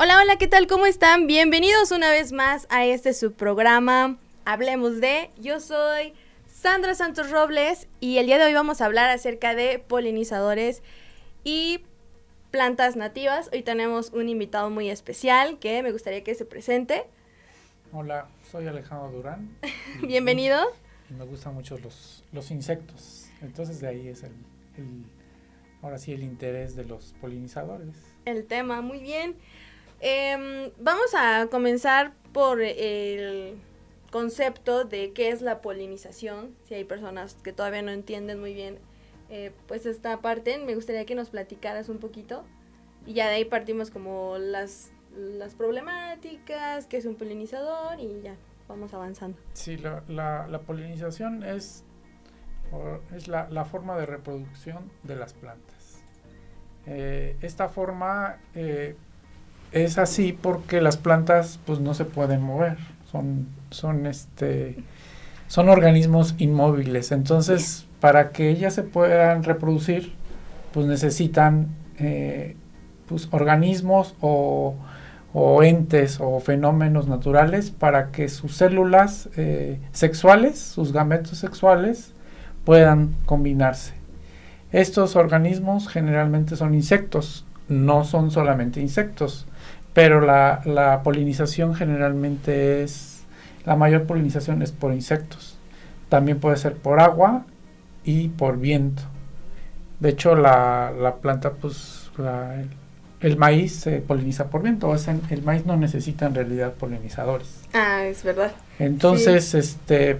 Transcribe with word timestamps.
Hola, 0.00 0.20
hola, 0.22 0.36
¿qué 0.38 0.46
tal? 0.46 0.68
¿Cómo 0.68 0.86
están? 0.86 1.26
Bienvenidos 1.26 1.90
una 1.90 2.08
vez 2.08 2.30
más 2.30 2.68
a 2.70 2.86
este 2.86 3.12
subprograma 3.12 4.16
Hablemos 4.44 5.00
de. 5.00 5.32
Yo 5.40 5.58
soy 5.58 6.14
Sandra 6.46 6.94
Santos 6.94 7.32
Robles 7.32 7.88
y 7.98 8.18
el 8.18 8.26
día 8.26 8.38
de 8.38 8.44
hoy 8.44 8.54
vamos 8.54 8.80
a 8.80 8.84
hablar 8.86 9.10
acerca 9.10 9.56
de 9.56 9.80
polinizadores 9.80 10.84
y 11.42 11.80
plantas 12.52 12.94
nativas. 12.94 13.50
Hoy 13.52 13.64
tenemos 13.64 14.10
un 14.12 14.28
invitado 14.28 14.70
muy 14.70 14.88
especial 14.88 15.58
que 15.58 15.82
me 15.82 15.90
gustaría 15.90 16.22
que 16.22 16.36
se 16.36 16.44
presente. 16.44 17.04
Hola, 17.92 18.28
soy 18.52 18.68
Alejandro 18.68 19.10
Durán. 19.10 19.56
Bienvenido. 20.06 20.60
Y 21.10 21.14
me 21.14 21.24
gustan 21.24 21.54
mucho 21.54 21.76
los, 21.76 22.22
los 22.30 22.52
insectos. 22.52 23.30
Entonces 23.42 23.80
de 23.80 23.88
ahí 23.88 24.06
es 24.06 24.22
el, 24.22 24.32
ahora 25.82 25.98
sí 25.98 26.12
el 26.12 26.22
interés 26.22 26.76
de 26.76 26.84
los 26.84 27.16
polinizadores. 27.20 27.96
El 28.26 28.46
tema, 28.46 28.80
muy 28.80 29.00
bien. 29.00 29.34
Em, 30.00 30.70
vamos 30.78 31.14
a 31.14 31.48
comenzar 31.50 32.12
por 32.32 32.62
el 32.62 33.58
concepto 34.10 34.84
de 34.84 35.12
qué 35.12 35.30
es 35.30 35.42
la 35.42 35.60
polinización. 35.60 36.54
Si 36.64 36.74
hay 36.74 36.84
personas 36.84 37.34
que 37.42 37.52
todavía 37.52 37.82
no 37.82 37.90
entienden 37.90 38.40
muy 38.40 38.54
bien 38.54 38.78
eh, 39.30 39.52
pues 39.66 39.84
esta 39.84 40.20
parte, 40.20 40.58
me 40.58 40.74
gustaría 40.74 41.04
que 41.04 41.14
nos 41.14 41.30
platicaras 41.30 41.88
un 41.88 41.98
poquito. 41.98 42.44
Y 43.06 43.14
ya 43.14 43.28
de 43.28 43.36
ahí 43.36 43.44
partimos 43.44 43.90
como 43.90 44.38
las, 44.38 44.90
las 45.14 45.54
problemáticas, 45.54 46.86
qué 46.86 46.96
es 46.96 47.04
un 47.04 47.14
polinizador 47.14 48.00
y 48.00 48.20
ya 48.22 48.36
vamos 48.68 48.92
avanzando. 48.94 49.38
Sí, 49.52 49.76
la, 49.76 50.02
la, 50.08 50.60
polinización 50.60 51.42
es, 51.42 51.84
es 53.14 53.28
la, 53.28 53.48
la, 53.50 53.64
forma 53.64 53.96
de 53.96 54.06
reproducción 54.06 54.90
de 55.04 55.16
las 55.16 55.32
plantas. 55.32 56.02
Eh, 56.86 57.36
esta 57.40 57.68
forma 57.68 58.38
eh, 58.54 58.96
es 59.72 59.98
así 59.98 60.32
porque 60.32 60.80
las 60.80 60.96
plantas 60.96 61.58
pues 61.66 61.80
no 61.80 61.94
se 61.94 62.04
pueden 62.04 62.42
mover, 62.42 62.76
son, 63.10 63.48
son 63.70 64.06
este 64.06 64.76
son 65.48 65.68
organismos 65.70 66.34
inmóviles. 66.38 67.10
Entonces, 67.10 67.86
para 68.00 68.30
que 68.30 68.50
ellas 68.50 68.74
se 68.74 68.82
puedan 68.82 69.42
reproducir, 69.42 70.12
pues 70.72 70.86
necesitan 70.86 71.68
eh, 71.98 72.54
pues, 73.08 73.28
organismos 73.30 74.14
o, 74.20 74.76
entes 75.62 76.18
o 76.20 76.40
fenómenos 76.40 77.06
naturales 77.06 77.70
para 77.70 78.10
que 78.10 78.28
sus 78.28 78.56
células 78.56 79.28
eh, 79.36 79.80
sexuales, 79.92 80.58
sus 80.58 80.92
gametos 80.92 81.38
sexuales, 81.38 82.12
puedan 82.64 83.14
combinarse. 83.24 83.94
Estos 84.72 85.16
organismos 85.16 85.88
generalmente 85.88 86.56
son 86.56 86.74
insectos, 86.74 87.46
no 87.68 88.04
son 88.04 88.30
solamente 88.30 88.80
insectos 88.80 89.46
pero 89.98 90.20
la, 90.20 90.60
la 90.64 91.02
polinización 91.02 91.74
generalmente 91.74 92.84
es, 92.84 93.24
la 93.64 93.74
mayor 93.74 94.04
polinización 94.04 94.62
es 94.62 94.70
por 94.70 94.94
insectos. 94.94 95.58
También 96.08 96.38
puede 96.38 96.56
ser 96.56 96.76
por 96.76 97.00
agua 97.00 97.46
y 98.04 98.28
por 98.28 98.60
viento. 98.60 99.02
De 99.98 100.10
hecho, 100.10 100.36
la, 100.36 100.92
la 100.96 101.16
planta, 101.16 101.50
pues, 101.50 102.12
el, 103.18 103.36
maíz 103.38 103.74
se 103.74 103.98
poliniza 103.98 104.50
por 104.50 104.62
viento. 104.62 104.88
O 104.88 104.94
el 104.94 105.42
maíz 105.42 105.66
no 105.66 105.76
necesita 105.76 106.26
en 106.26 106.36
realidad 106.36 106.74
polinizadores. 106.74 107.62
Ah, 107.74 108.04
es 108.04 108.22
verdad. 108.22 108.52
Entonces, 108.78 109.52
este, 109.56 110.18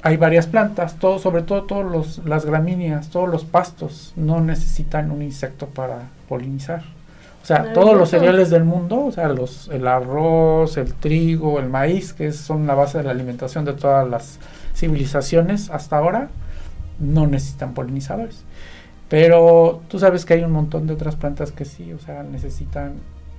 hay 0.00 0.16
varias 0.16 0.46
plantas, 0.46 0.98
todo, 0.98 1.18
sobre 1.18 1.42
todo 1.42 1.64
todos 1.64 2.22
las 2.24 2.46
gramíneas, 2.46 3.10
todos 3.10 3.28
los 3.28 3.44
pastos 3.44 4.14
no 4.16 4.40
necesitan 4.40 5.10
un 5.10 5.20
insecto 5.20 5.66
para 5.66 6.08
polinizar. 6.26 6.84
O 7.42 7.44
sea, 7.44 7.72
todos 7.72 7.96
los 7.96 8.10
cereales 8.10 8.50
del 8.50 8.62
mundo, 8.62 9.06
o 9.06 9.10
sea, 9.10 9.28
los, 9.28 9.68
el 9.68 9.88
arroz, 9.88 10.76
el 10.76 10.94
trigo, 10.94 11.58
el 11.58 11.68
maíz, 11.68 12.12
que 12.12 12.32
son 12.32 12.68
la 12.68 12.74
base 12.74 12.98
de 12.98 13.04
la 13.04 13.10
alimentación 13.10 13.64
de 13.64 13.72
todas 13.72 14.08
las 14.08 14.38
civilizaciones 14.76 15.68
hasta 15.70 15.98
ahora, 15.98 16.28
no 17.00 17.26
necesitan 17.26 17.74
polinizadores. 17.74 18.44
Pero 19.08 19.82
tú 19.88 19.98
sabes 19.98 20.24
que 20.24 20.34
hay 20.34 20.44
un 20.44 20.52
montón 20.52 20.86
de 20.86 20.94
otras 20.94 21.16
plantas 21.16 21.50
que 21.50 21.64
sí, 21.64 21.92
o 21.92 21.98
sea, 21.98 22.22
necesitan, 22.22 22.94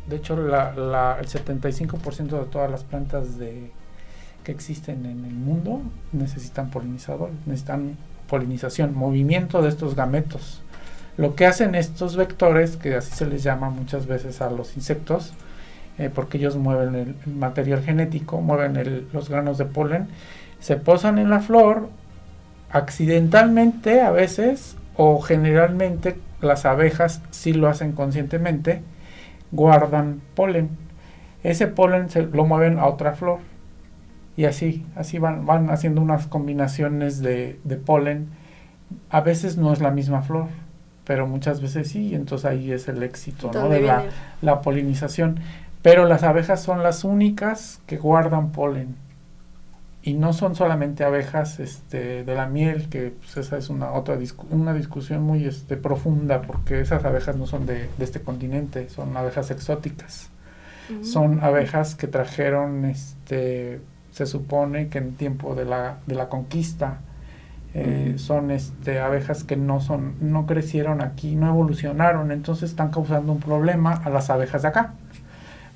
de 0.07 0.17
hecho, 0.17 0.35
la, 0.35 0.73
la, 0.75 1.17
el 1.21 1.27
75% 1.27 2.27
de 2.27 2.45
todas 2.45 2.69
las 2.69 2.83
plantas 2.83 3.39
de, 3.39 3.71
que 4.43 4.51
existen 4.51 5.05
en 5.05 5.23
el 5.23 5.33
mundo 5.33 5.81
necesitan 6.11 6.69
polinizadores, 6.71 7.35
necesitan 7.45 7.97
polinización, 8.27 8.93
movimiento 8.93 9.61
de 9.61 9.69
estos 9.69 9.95
gametos 9.95 10.62
lo 11.17 11.35
que 11.35 11.45
hacen 11.45 11.75
estos 11.75 12.15
vectores, 12.15 12.77
que 12.77 12.95
así 12.95 13.13
se 13.13 13.25
les 13.25 13.43
llama 13.43 13.69
muchas 13.69 14.07
veces 14.07 14.41
a 14.41 14.49
los 14.49 14.75
insectos, 14.75 15.33
eh, 15.99 16.09
porque 16.13 16.37
ellos 16.37 16.55
mueven 16.55 16.95
el, 16.95 17.15
material 17.31 17.83
genético, 17.83 18.41
mueven 18.41 19.07
los 19.13 19.29
granos 19.29 19.57
de 19.57 19.65
polen, 19.65 20.07
se 20.59 20.75
posan 20.75 21.19
en 21.19 21.29
la 21.29 21.39
flor 21.39 21.89
accidentalmente 22.71 24.01
a 24.01 24.09
veces 24.09 24.75
o 24.95 25.21
generalmente 25.21 26.15
las 26.41 26.65
abejas 26.65 27.21
si 27.29 27.53
lo 27.53 27.67
hacen 27.67 27.91
conscientemente 27.91 28.81
guardan 29.51 30.21
polen. 30.35 30.69
Ese 31.43 31.67
polen 31.67 32.09
se 32.09 32.23
lo 32.23 32.45
mueven 32.45 32.79
a 32.79 32.87
otra 32.87 33.13
flor. 33.13 33.39
Y 34.35 34.45
así 34.45 34.83
así 34.95 35.19
van 35.19 35.45
van 35.45 35.69
haciendo 35.69 36.01
unas 36.01 36.25
combinaciones 36.25 37.21
de, 37.21 37.59
de 37.63 37.75
polen. 37.75 38.29
A 39.09 39.21
veces 39.21 39.57
no 39.57 39.73
es 39.73 39.79
la 39.79 39.91
misma 39.91 40.23
flor 40.23 40.47
pero 41.05 41.27
muchas 41.27 41.61
veces 41.61 41.89
sí, 41.89 42.15
entonces 42.15 42.45
ahí 42.45 42.71
es 42.71 42.87
el 42.87 43.03
éxito 43.03 43.51
¿no? 43.53 43.69
de 43.69 43.81
la, 44.41 44.61
polinización. 44.61 45.39
Pero 45.81 46.05
las 46.05 46.23
abejas 46.23 46.63
son 46.63 46.81
las 46.81 47.03
únicas 47.03 47.81
que 47.85 47.97
guardan 47.97 48.51
polen. 48.51 48.95
Y 50.01 50.13
no 50.13 50.33
son 50.33 50.55
solamente 50.55 51.03
abejas 51.03 51.59
este, 51.59 52.23
de 52.23 52.35
la 52.35 52.47
miel, 52.47 52.89
que 52.89 53.13
pues, 53.19 53.37
esa 53.37 53.57
es 53.57 53.69
una 53.69 53.91
otra 53.91 54.17
una 54.49 54.73
discusión 54.73 55.23
muy 55.23 55.45
este, 55.45 55.77
profunda, 55.77 56.41
porque 56.41 56.81
esas 56.81 57.03
abejas 57.05 57.37
no 57.37 57.47
son 57.47 57.65
de, 57.65 57.89
este 57.99 58.21
continente, 58.21 58.89
son 58.89 59.15
abejas 59.15 59.51
exóticas. 59.51 60.29
Son 61.01 61.41
abejas 61.41 61.95
que 61.95 62.07
trajeron, 62.07 62.83
este, 62.83 63.79
se 64.11 64.25
supone 64.25 64.89
que 64.89 64.97
en 64.97 65.15
tiempo 65.15 65.55
de 65.55 65.63
la, 65.63 65.99
de 66.05 66.15
la 66.15 66.27
conquista, 66.27 66.99
eh, 67.75 68.13
son 68.17 68.51
este, 68.51 68.99
abejas 68.99 69.43
que 69.43 69.55
no 69.55 69.81
son 69.81 70.15
no 70.21 70.45
crecieron 70.45 71.01
aquí 71.01 71.35
no 71.35 71.47
evolucionaron 71.47 72.31
entonces 72.31 72.69
están 72.69 72.91
causando 72.91 73.31
un 73.31 73.39
problema 73.39 73.93
a 73.93 74.09
las 74.09 74.29
abejas 74.29 74.61
de 74.61 74.67
acá. 74.67 74.93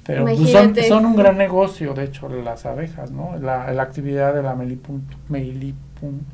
Pero 0.06 0.24
pues, 0.24 0.52
son, 0.52 0.74
son, 0.88 1.06
un 1.06 1.16
gran 1.16 1.38
negocio 1.38 1.94
de 1.94 2.06
hecho 2.06 2.30
las 2.30 2.66
abejas 2.66 3.12
no 3.12 3.36
la, 3.42 3.72
la 3.74 3.84
actividad 3.84 4.34
de 4.34 4.44
la 4.44 4.56
melipun, 4.56 5.06
melipun, 5.28 6.26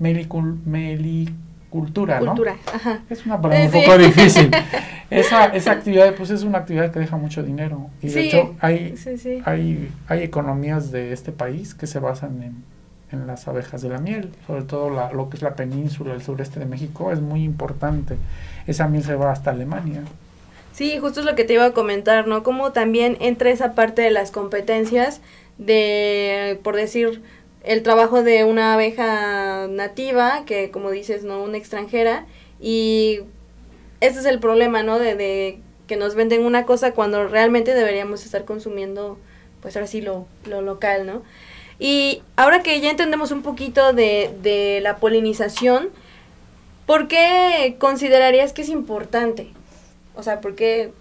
melicul, 0.00 0.58
melicultura 0.64 1.50
no 1.72 2.34
es 3.08 3.26
una 3.26 3.40
palabra 3.40 3.64
un 3.64 3.70
poco 3.70 3.98
difícil. 3.98 4.50
Esa, 5.10 5.46
esa 5.46 5.72
actividad 5.72 6.14
pues 6.14 6.30
es 6.30 6.44
una 6.44 6.58
actividad 6.58 6.92
que 6.92 7.00
deja 7.00 7.16
mucho 7.16 7.42
dinero. 7.42 7.90
Y 8.00 8.10
de 8.10 8.28
hecho 8.28 8.54
hay, 8.60 8.94
hay 9.44 9.90
hay 10.06 10.22
economías 10.22 10.92
de 10.92 11.12
este 11.12 11.32
país 11.32 11.74
que 11.74 11.88
se 11.88 11.98
basan 11.98 12.40
en 12.44 12.64
en 13.12 13.26
las 13.26 13.48
abejas 13.48 13.82
de 13.82 13.88
la 13.88 13.98
miel, 13.98 14.30
sobre 14.46 14.62
todo 14.62 14.90
la, 14.90 15.12
lo 15.12 15.30
que 15.30 15.36
es 15.36 15.42
la 15.42 15.54
península, 15.54 16.14
el 16.14 16.22
sureste 16.22 16.60
de 16.60 16.66
México, 16.66 17.12
es 17.12 17.20
muy 17.20 17.42
importante. 17.42 18.16
Esa 18.66 18.88
miel 18.88 19.04
se 19.04 19.14
va 19.14 19.32
hasta 19.32 19.50
Alemania. 19.50 20.02
Sí, 20.72 20.98
justo 20.98 21.20
es 21.20 21.26
lo 21.26 21.34
que 21.34 21.44
te 21.44 21.54
iba 21.54 21.64
a 21.64 21.72
comentar, 21.72 22.26
¿no? 22.26 22.42
Como 22.42 22.72
también 22.72 23.16
entra 23.20 23.50
esa 23.50 23.74
parte 23.74 24.02
de 24.02 24.10
las 24.10 24.30
competencias 24.30 25.20
de, 25.58 26.58
por 26.62 26.76
decir, 26.76 27.22
el 27.64 27.82
trabajo 27.82 28.22
de 28.22 28.44
una 28.44 28.74
abeja 28.74 29.66
nativa, 29.68 30.44
que 30.46 30.70
como 30.70 30.90
dices, 30.90 31.24
¿no? 31.24 31.42
Una 31.42 31.58
extranjera, 31.58 32.26
y 32.60 33.20
ese 34.00 34.20
es 34.20 34.26
el 34.26 34.38
problema, 34.38 34.82
¿no? 34.82 34.98
De, 34.98 35.16
de 35.16 35.58
que 35.86 35.96
nos 35.96 36.14
venden 36.14 36.44
una 36.46 36.64
cosa 36.64 36.92
cuando 36.92 37.26
realmente 37.26 37.74
deberíamos 37.74 38.24
estar 38.24 38.44
consumiendo, 38.44 39.18
pues 39.60 39.76
ahora 39.76 39.88
sí, 39.88 40.00
lo, 40.00 40.26
lo 40.46 40.62
local, 40.62 41.04
¿no? 41.04 41.22
Y 41.80 42.22
ahora 42.36 42.62
que 42.62 42.78
ya 42.82 42.90
entendemos 42.90 43.32
un 43.32 43.40
poquito 43.40 43.94
de, 43.94 44.80
la 44.82 44.96
polinización, 44.96 45.88
¿por 46.84 47.08
qué 47.08 47.76
considerarías 47.78 48.52
que 48.52 48.60
es 48.62 48.68
importante? 48.68 49.50
O 50.14 50.22
sea, 50.22 50.42
¿por 50.42 50.54
qué? 50.54 50.92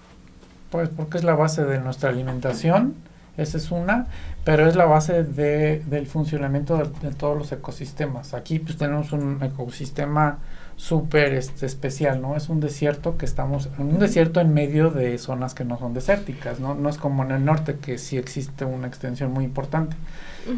Pues 0.71 0.87
porque 0.87 1.17
es 1.17 1.25
la 1.25 1.35
base 1.35 1.65
de 1.65 1.79
nuestra 1.79 2.09
alimentación, 2.09 2.95
esa 3.35 3.57
es 3.57 3.71
una, 3.71 4.07
pero 4.45 4.67
es 4.67 4.77
la 4.77 4.85
base 4.85 5.23
de, 5.23 5.79
del 5.79 6.07
funcionamiento 6.07 6.77
de, 6.77 7.11
todos 7.11 7.37
los 7.37 7.51
ecosistemas. 7.51 8.33
Aquí 8.33 8.59
pues 8.59 8.77
tenemos 8.77 9.11
un 9.11 9.43
ecosistema 9.43 10.37
súper 10.79 11.33
este, 11.33 11.65
especial, 11.65 12.21
¿no? 12.21 12.37
Es 12.37 12.47
un 12.47 12.61
desierto 12.61 13.17
que 13.17 13.25
estamos, 13.25 13.69
un 13.77 13.99
desierto 13.99 14.39
en 14.39 14.53
medio 14.53 14.91
de 14.91 15.17
zonas 15.17 15.53
que 15.53 15.65
no 15.65 15.77
son 15.77 15.93
desérticas, 15.93 16.61
¿no? 16.61 16.73
No 16.73 16.87
es 16.87 16.97
como 16.97 17.23
en 17.25 17.31
el 17.31 17.43
norte 17.43 17.79
que 17.81 17.97
sí 17.97 18.17
existe 18.17 18.63
una 18.63 18.87
extensión 18.87 19.33
muy 19.33 19.43
importante. 19.43 19.97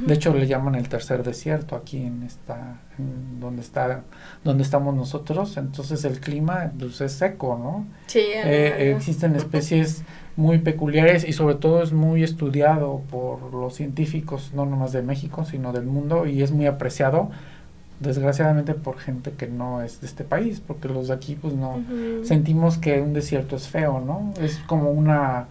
De 0.05 0.13
hecho, 0.13 0.31
le 0.33 0.45
llaman 0.45 0.75
el 0.75 0.87
tercer 0.87 1.23
desierto 1.23 1.75
aquí 1.75 1.97
en 1.97 2.21
esta, 2.21 2.77
donde 3.39 3.63
está, 3.63 4.03
donde 4.43 4.61
estamos 4.61 4.93
nosotros. 4.93 5.57
Entonces 5.57 6.05
el 6.05 6.19
clima, 6.19 6.71
pues, 6.77 7.01
es 7.01 7.13
seco, 7.13 7.59
¿no? 7.61 7.87
Sí. 8.05 8.21
Eh, 8.21 8.93
existen 8.95 9.35
especies 9.35 10.03
muy 10.35 10.59
peculiares 10.59 11.27
y 11.27 11.33
sobre 11.33 11.55
todo 11.55 11.81
es 11.81 11.93
muy 11.93 12.23
estudiado 12.23 13.01
por 13.09 13.53
los 13.53 13.73
científicos, 13.73 14.51
no 14.53 14.67
nomás 14.67 14.91
de 14.91 15.01
México, 15.01 15.45
sino 15.45 15.73
del 15.73 15.85
mundo 15.85 16.27
y 16.27 16.43
es 16.43 16.51
muy 16.51 16.67
apreciado 16.67 17.31
desgraciadamente 18.01 18.73
por 18.73 18.97
gente 18.97 19.31
que 19.31 19.47
no 19.47 19.81
es 19.81 20.01
de 20.01 20.07
este 20.07 20.23
país, 20.23 20.61
porque 20.65 20.87
los 20.87 21.07
de 21.07 21.13
aquí 21.13 21.35
pues 21.35 21.53
no 21.53 21.83
sentimos 22.23 22.77
que 22.77 23.01
un 23.01 23.13
desierto 23.13 23.55
es 23.55 23.67
feo, 23.67 24.01
¿no? 24.01 24.33
Es 24.41 24.57
como 24.67 24.91
una 24.91 25.47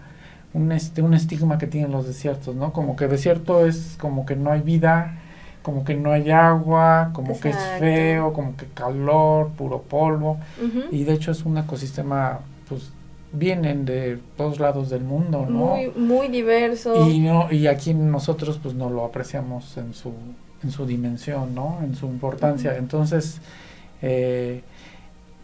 un 0.52 0.72
este 0.72 1.00
un 1.00 1.14
estigma 1.14 1.58
que 1.58 1.66
tienen 1.66 1.92
los 1.92 2.06
desiertos, 2.06 2.56
¿no? 2.56 2.72
Como 2.72 2.96
que 2.96 3.06
desierto 3.06 3.64
es 3.64 3.96
como 4.00 4.26
que 4.26 4.34
no 4.34 4.50
hay 4.50 4.62
vida, 4.62 5.18
como 5.62 5.84
que 5.84 5.94
no 5.94 6.10
hay 6.12 6.30
agua, 6.30 7.10
como 7.12 7.38
que 7.38 7.50
es 7.50 7.58
feo, 7.78 8.32
como 8.32 8.56
que 8.56 8.66
calor, 8.66 9.50
puro 9.50 9.82
polvo 9.82 10.38
y 10.90 11.04
de 11.04 11.12
hecho 11.12 11.30
es 11.30 11.44
un 11.44 11.56
ecosistema 11.58 12.40
pues 12.68 12.90
vienen 13.32 13.84
de 13.84 14.18
todos 14.36 14.58
lados 14.58 14.90
del 14.90 15.04
mundo, 15.04 15.46
¿no? 15.48 15.76
Muy 15.76 15.90
muy 15.90 16.28
diverso. 16.28 17.08
Y 17.08 17.20
no 17.20 17.50
y 17.52 17.68
aquí 17.68 17.94
nosotros 17.94 18.58
pues 18.60 18.74
no 18.74 18.90
lo 18.90 19.04
apreciamos 19.04 19.76
en 19.76 19.94
su 19.94 20.12
en 20.62 20.70
su 20.70 20.86
dimensión, 20.86 21.54
¿no? 21.54 21.78
En 21.82 21.94
su 21.94 22.06
importancia. 22.06 22.76
Entonces, 22.76 23.40
eh, 24.02 24.62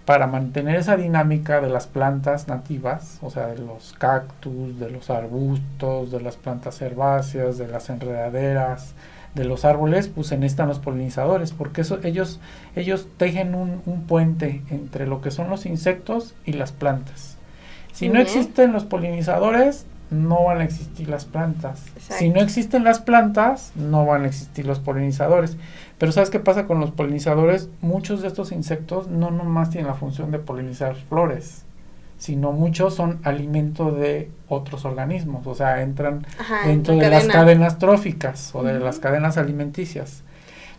para 0.04 0.26
mantener 0.28 0.76
esa 0.76 0.96
dinámica 0.96 1.60
de 1.60 1.68
las 1.68 1.86
plantas 1.86 2.46
nativas, 2.46 3.18
o 3.22 3.30
sea, 3.30 3.48
de 3.48 3.58
los 3.58 3.94
cactus, 3.98 4.78
de 4.78 4.90
los 4.90 5.10
arbustos, 5.10 6.12
de 6.12 6.20
las 6.20 6.36
plantas 6.36 6.80
herbáceas, 6.80 7.58
de 7.58 7.66
las 7.66 7.90
enredaderas, 7.90 8.94
de 9.34 9.44
los 9.44 9.64
árboles, 9.64 10.08
pues 10.08 10.28
se 10.28 10.38
necesitan 10.38 10.68
los 10.68 10.78
polinizadores, 10.78 11.52
porque 11.52 11.82
eso, 11.82 11.98
ellos, 12.04 12.40
ellos 12.74 13.08
tejen 13.19 13.54
un, 13.54 13.82
un 13.84 14.04
puente 14.04 14.62
entre 14.70 15.06
lo 15.06 15.20
que 15.20 15.30
son 15.30 15.50
los 15.50 15.66
insectos 15.66 16.34
y 16.44 16.52
las 16.52 16.72
plantas. 16.72 17.36
Si 17.92 18.08
no 18.08 18.20
existen 18.20 18.72
los 18.72 18.84
polinizadores, 18.84 19.86
no 20.11 20.44
van 20.44 20.61
a 20.61 20.64
existir 20.64 21.08
las 21.08 21.25
plantas. 21.25 21.82
Si 21.99 22.29
no 22.29 22.41
existen 22.41 22.85
las 22.85 23.00
plantas, 23.00 23.73
no 23.75 24.06
van 24.06 24.23
a 24.25 24.26
existir 24.26 24.67
los 24.67 24.79
polinizadores. 24.79 25.56
Pero 25.99 26.12
¿sabes 26.12 26.31
qué 26.31 26.38
pasa 26.38 26.67
con 26.67 26.81
los 26.81 26.93
polinizadores? 26.93 27.69
Muchos 27.81 28.23
de 28.23 28.29
estos 28.29 28.53
insectos 28.53 29.08
no 29.08 29.31
nomás 29.31 29.70
tienen 29.70 29.88
la 29.88 29.94
función 29.94 30.31
de 30.31 30.38
polinizar 30.38 30.94
flores, 30.94 31.64
sino 32.19 32.53
muchos 32.53 32.94
son 32.94 33.20
alimento 33.25 33.91
de 33.91 34.31
otros 34.49 34.85
organismos, 34.85 35.47
o 35.47 35.55
sea, 35.55 35.82
entran 35.82 36.26
dentro 36.64 36.94
de 36.94 37.11
las 37.11 37.26
cadenas 37.26 37.79
tróficas 37.79 38.55
o 38.55 38.62
de 38.62 38.79
las 38.79 38.99
cadenas 38.99 39.38
alimenticias. 39.38 40.23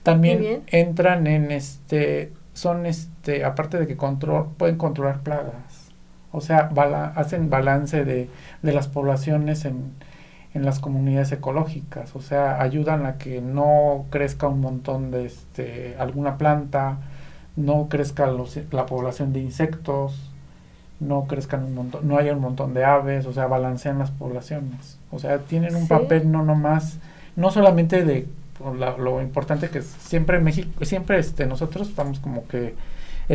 También 0.04 0.64
entran 0.68 1.28
en 1.28 1.52
este, 1.52 2.32
son 2.54 2.86
este, 2.86 3.44
aparte 3.44 3.78
de 3.78 3.88
que 3.88 3.98
control, 3.98 4.52
pueden 4.58 4.78
controlar 4.78 5.20
plagas 5.20 5.67
o 6.32 6.42
sea, 6.42 6.70
hacen 7.16 7.50
balance 7.50 8.04
de, 8.06 8.30
de 8.62 8.74
las 8.74 8.88
poblaciones 8.88 9.66
en, 9.66 9.94
en, 10.54 10.66
las 10.66 10.80
comunidades 10.80 11.32
ecológicas, 11.32 12.16
o 12.16 12.22
sea, 12.22 12.62
ayudan 12.62 13.06
a 13.06 13.18
que 13.18 13.42
no 13.42 14.06
crezca 14.10 14.48
un 14.48 14.62
montón 14.62 15.12
de 15.12 15.26
este, 15.26 15.96
alguna 16.00 16.38
planta, 16.38 16.98
no 17.56 17.88
crezca 17.90 18.32
la 18.72 18.86
población 18.86 19.34
de 19.34 19.40
insectos, 19.40 20.32
no 21.00 21.26
crezcan 21.26 21.64
un 21.64 21.76
montón, 21.76 22.08
no 22.08 22.18
haya 22.18 22.34
un 22.34 22.42
montón 22.42 22.74
de 22.74 22.84
aves, 22.84 23.26
o 23.26 23.34
sea, 23.34 23.48
balancean 23.48 24.00
las 24.00 24.12
poblaciones. 24.12 25.00
O 25.12 25.20
sea, 25.20 25.40
tienen 25.40 25.76
un 25.76 25.88
papel 25.88 26.32
no 26.32 26.44
nomás, 26.44 27.00
no 27.36 27.52
solamente 27.52 28.04
de 28.04 28.28
lo 28.98 29.22
importante 29.22 29.70
que 29.70 29.80
es, 29.80 29.86
siempre 29.86 30.40
México, 30.40 30.84
siempre 30.84 31.20
este, 31.20 31.46
nosotros 31.46 31.90
estamos 31.90 32.20
como 32.20 32.48
que 32.48 32.74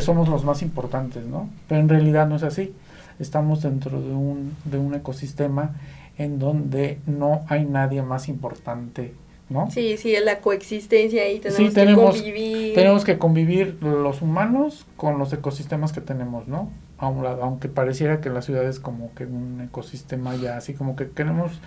somos 0.00 0.29
los 0.29 0.44
más 0.44 0.62
importantes, 0.62 1.27
¿no? 1.27 1.49
Pero 1.69 1.81
en 1.81 1.89
realidad 1.89 2.27
no 2.27 2.37
es 2.37 2.43
así 2.43 2.73
estamos 3.19 3.62
dentro 3.62 4.00
de 4.00 4.12
un, 4.12 4.55
de 4.65 4.79
un 4.79 4.94
ecosistema 4.94 5.77
en 6.19 6.39
donde 6.39 6.99
no 7.06 7.44
hay 7.49 7.65
nadie 7.65 8.03
más 8.03 8.29
importante, 8.29 9.15
¿no? 9.49 9.71
Sí, 9.71 9.97
sí, 9.97 10.15
es 10.15 10.25
la 10.25 10.41
coexistencia 10.41 11.31
y 11.31 11.39
tenemos, 11.39 11.56
sí, 11.56 11.75
tenemos 11.75 12.15
que 12.15 12.21
convivir. 12.23 12.75
Tenemos 12.75 13.05
que 13.05 13.19
convivir 13.19 13.79
los 13.83 14.23
humanos 14.23 14.87
con 14.97 15.19
los 15.19 15.33
ecosistemas 15.33 15.93
que 15.93 16.00
tenemos, 16.00 16.49
¿no? 16.49 16.71
A 16.99 17.09
un 17.09 17.25
lado, 17.25 17.43
aunque 17.43 17.69
pareciera 17.69 18.21
que 18.21 18.31
la 18.31 18.43
ciudad 18.43 18.65
es 18.65 18.79
como 18.79 19.12
que 19.15 19.25
un 19.25 19.62
ecosistema 19.62 20.37
ya 20.37 20.56
así 20.56 20.75
como 20.75 20.94
que 20.94 21.11
queremos 21.11 21.61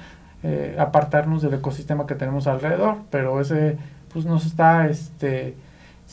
eh, 0.44 0.76
apartarnos 0.80 1.42
del 1.42 1.56
ecosistema 1.56 2.06
que 2.06 2.16
tenemos 2.16 2.48
alrededor, 2.48 2.98
pero 3.10 3.42
ese 3.42 3.78
pues 4.14 4.26
nos 4.26 4.46
está 4.46 4.88
este 4.88 5.56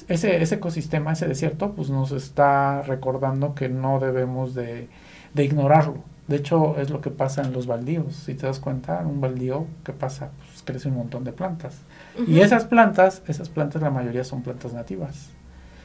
ese, 0.09 0.43
ese 0.43 0.57
ecosistema, 0.57 1.13
ese 1.13 1.27
desierto, 1.29 1.73
pues 1.73 1.91
nos 1.91 2.13
está 2.13 2.83
recordando 2.83 3.55
que 3.55 3.69
no 3.69 4.01
debemos 4.01 4.55
de 4.55 4.89
de 5.35 5.45
ignorarlo. 5.45 6.03
De 6.29 6.37
hecho, 6.37 6.79
es 6.79 6.91
lo 6.91 7.01
que 7.01 7.11
pasa 7.11 7.43
en 7.43 7.53
los 7.53 7.67
baldíos. 7.67 8.15
Si 8.15 8.35
te 8.35 8.47
das 8.47 8.61
cuenta, 8.61 9.01
en 9.01 9.07
un 9.07 9.21
baldío, 9.21 9.67
¿qué 9.85 9.93
pasa? 9.93 10.31
Pues 10.39 10.63
crece 10.63 10.89
un 10.89 10.97
montón 10.97 11.25
de 11.25 11.33
plantas. 11.33 11.79
Y 12.27 12.41
esas 12.41 12.65
plantas, 12.65 13.23
esas 13.27 13.49
plantas 13.49 13.83
la 13.83 13.91
mayoría 13.91 14.25
son 14.25 14.43
plantas 14.43 14.73
nativas. 14.73 15.31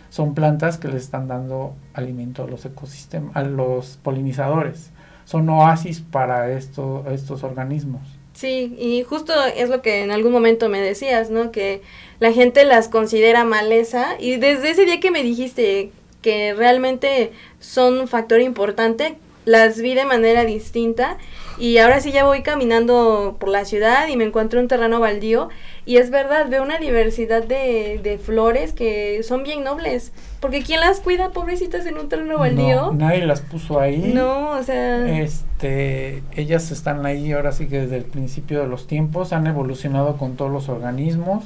Son 0.10 0.36
plantas 0.36 0.78
que 0.78 0.88
les 0.88 1.04
están 1.04 1.28
dando 1.28 1.76
alimento 1.94 2.44
a 2.44 2.48
los 2.48 2.66
ecosistemas, 2.66 3.36
a 3.36 3.44
los 3.44 3.98
polinizadores. 3.98 4.92
Son 5.26 5.50
oasis 5.50 6.00
para 6.00 6.52
esto, 6.52 7.06
estos 7.10 7.44
organismos. 7.44 8.17
Sí, 8.38 8.76
y 8.78 9.02
justo 9.02 9.34
es 9.46 9.68
lo 9.70 9.82
que 9.82 10.04
en 10.04 10.12
algún 10.12 10.32
momento 10.32 10.70
me 10.70 10.80
decías, 10.80 11.32
¿no? 11.32 11.52
Que 11.52 11.82
la 12.20 12.32
gente 12.32 12.66
las 12.66 12.88
considera 12.88 13.44
maleza 13.46 14.10
y 14.20 14.36
desde 14.36 14.70
ese 14.70 14.86
día 14.86 15.00
que 15.00 15.10
me 15.10 15.24
dijiste 15.24 15.90
que 16.22 16.54
realmente 16.54 17.32
son 17.60 18.00
un 18.00 18.08
factor 18.08 18.40
importante, 18.42 19.16
las 19.46 19.82
vi 19.82 19.96
de 19.96 20.06
manera 20.06 20.46
distinta 20.46 21.18
y 21.58 21.80
ahora 21.80 22.00
sí 22.00 22.12
ya 22.12 22.26
voy 22.26 22.44
caminando 22.44 23.38
por 23.40 23.50
la 23.50 23.66
ciudad 23.66 24.08
y 24.08 24.18
me 24.18 24.26
encuentro 24.26 24.60
un 24.60 24.68
terreno 24.68 25.00
baldío 25.00 25.50
y 25.88 25.96
es 25.96 26.10
verdad, 26.10 26.48
veo 26.50 26.64
una 26.64 26.80
diversidad 26.80 27.42
de, 27.42 28.02
de 28.04 28.18
flores 28.18 28.74
que 28.74 29.24
son 29.24 29.44
bien 29.44 29.64
nobles. 29.64 30.12
Porque 30.42 30.62
¿quién 30.62 30.82
las 30.82 31.00
cuida, 31.00 31.30
pobrecitas, 31.30 31.86
en 31.86 31.98
un 31.98 32.10
terreno 32.10 32.38
baldío? 32.40 32.92
nadie 32.92 33.26
las 33.26 33.40
puso 33.40 33.80
ahí. 33.80 34.12
No, 34.14 34.50
o 34.50 34.64
sea... 34.64 35.08
Este, 35.18 36.24
ellas 36.36 36.72
están 36.72 37.06
ahí 37.06 37.32
ahora 37.32 37.54
sí 37.54 37.68
que 37.68 37.80
desde 37.80 37.96
el 37.96 38.04
principio 38.04 38.60
de 38.60 38.68
los 38.68 38.86
tiempos, 38.86 39.32
han 39.32 39.48
evolucionado 39.48 40.18
con 40.18 40.36
todos 40.36 40.52
los 40.52 40.68
organismos, 40.68 41.46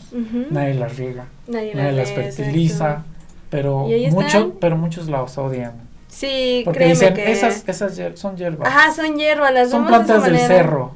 nadie 0.50 0.74
las 0.74 0.98
riega, 0.98 1.28
nadie, 1.48 1.76
las 1.92 2.12
fertiliza, 2.12 3.04
pero, 3.52 3.88
mucho, 4.10 4.56
pero 4.60 4.76
muchos 4.76 5.08
las 5.08 5.38
odian. 5.38 5.74
Sí, 6.08 6.64
Porque 6.66 6.88
dicen, 6.88 7.16
esas, 7.16 7.64
esas 7.70 8.20
son 8.20 8.36
hierbas. 8.38 8.68
Ajá, 8.68 8.92
son 8.92 9.16
hierbas, 9.18 9.54
las 9.54 9.70
Son 9.70 9.86
plantas 9.86 10.26
del 10.26 10.40
cerro. 10.40 10.94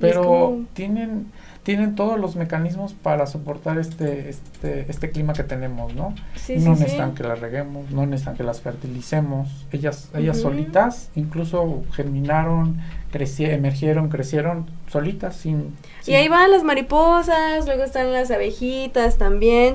Pero 0.00 0.58
tienen 0.74 1.30
tienen 1.68 1.96
todos 1.96 2.18
los 2.18 2.34
mecanismos 2.34 2.94
para 2.94 3.26
soportar 3.26 3.78
este 3.78 4.30
este 4.30 4.86
este 4.88 5.10
clima 5.10 5.34
que 5.34 5.42
tenemos, 5.42 5.94
¿no? 5.94 6.14
no 6.48 6.70
necesitan 6.70 7.14
que 7.14 7.24
las 7.24 7.40
reguemos, 7.40 7.90
no 7.90 8.06
necesitan 8.06 8.38
que 8.38 8.42
las 8.42 8.62
fertilicemos. 8.62 9.66
Ellas 9.70 10.08
ellas 10.14 10.40
solitas 10.40 11.10
incluso 11.14 11.84
germinaron, 11.92 12.80
emergieron, 13.12 14.08
crecieron 14.08 14.64
solitas 14.90 15.36
sin, 15.36 15.76
sin, 16.00 16.14
Y 16.14 16.16
ahí 16.16 16.28
van 16.28 16.52
las 16.52 16.64
mariposas, 16.64 17.66
luego 17.66 17.84
están 17.84 18.14
las 18.14 18.30
abejitas 18.30 19.18
también. 19.18 19.74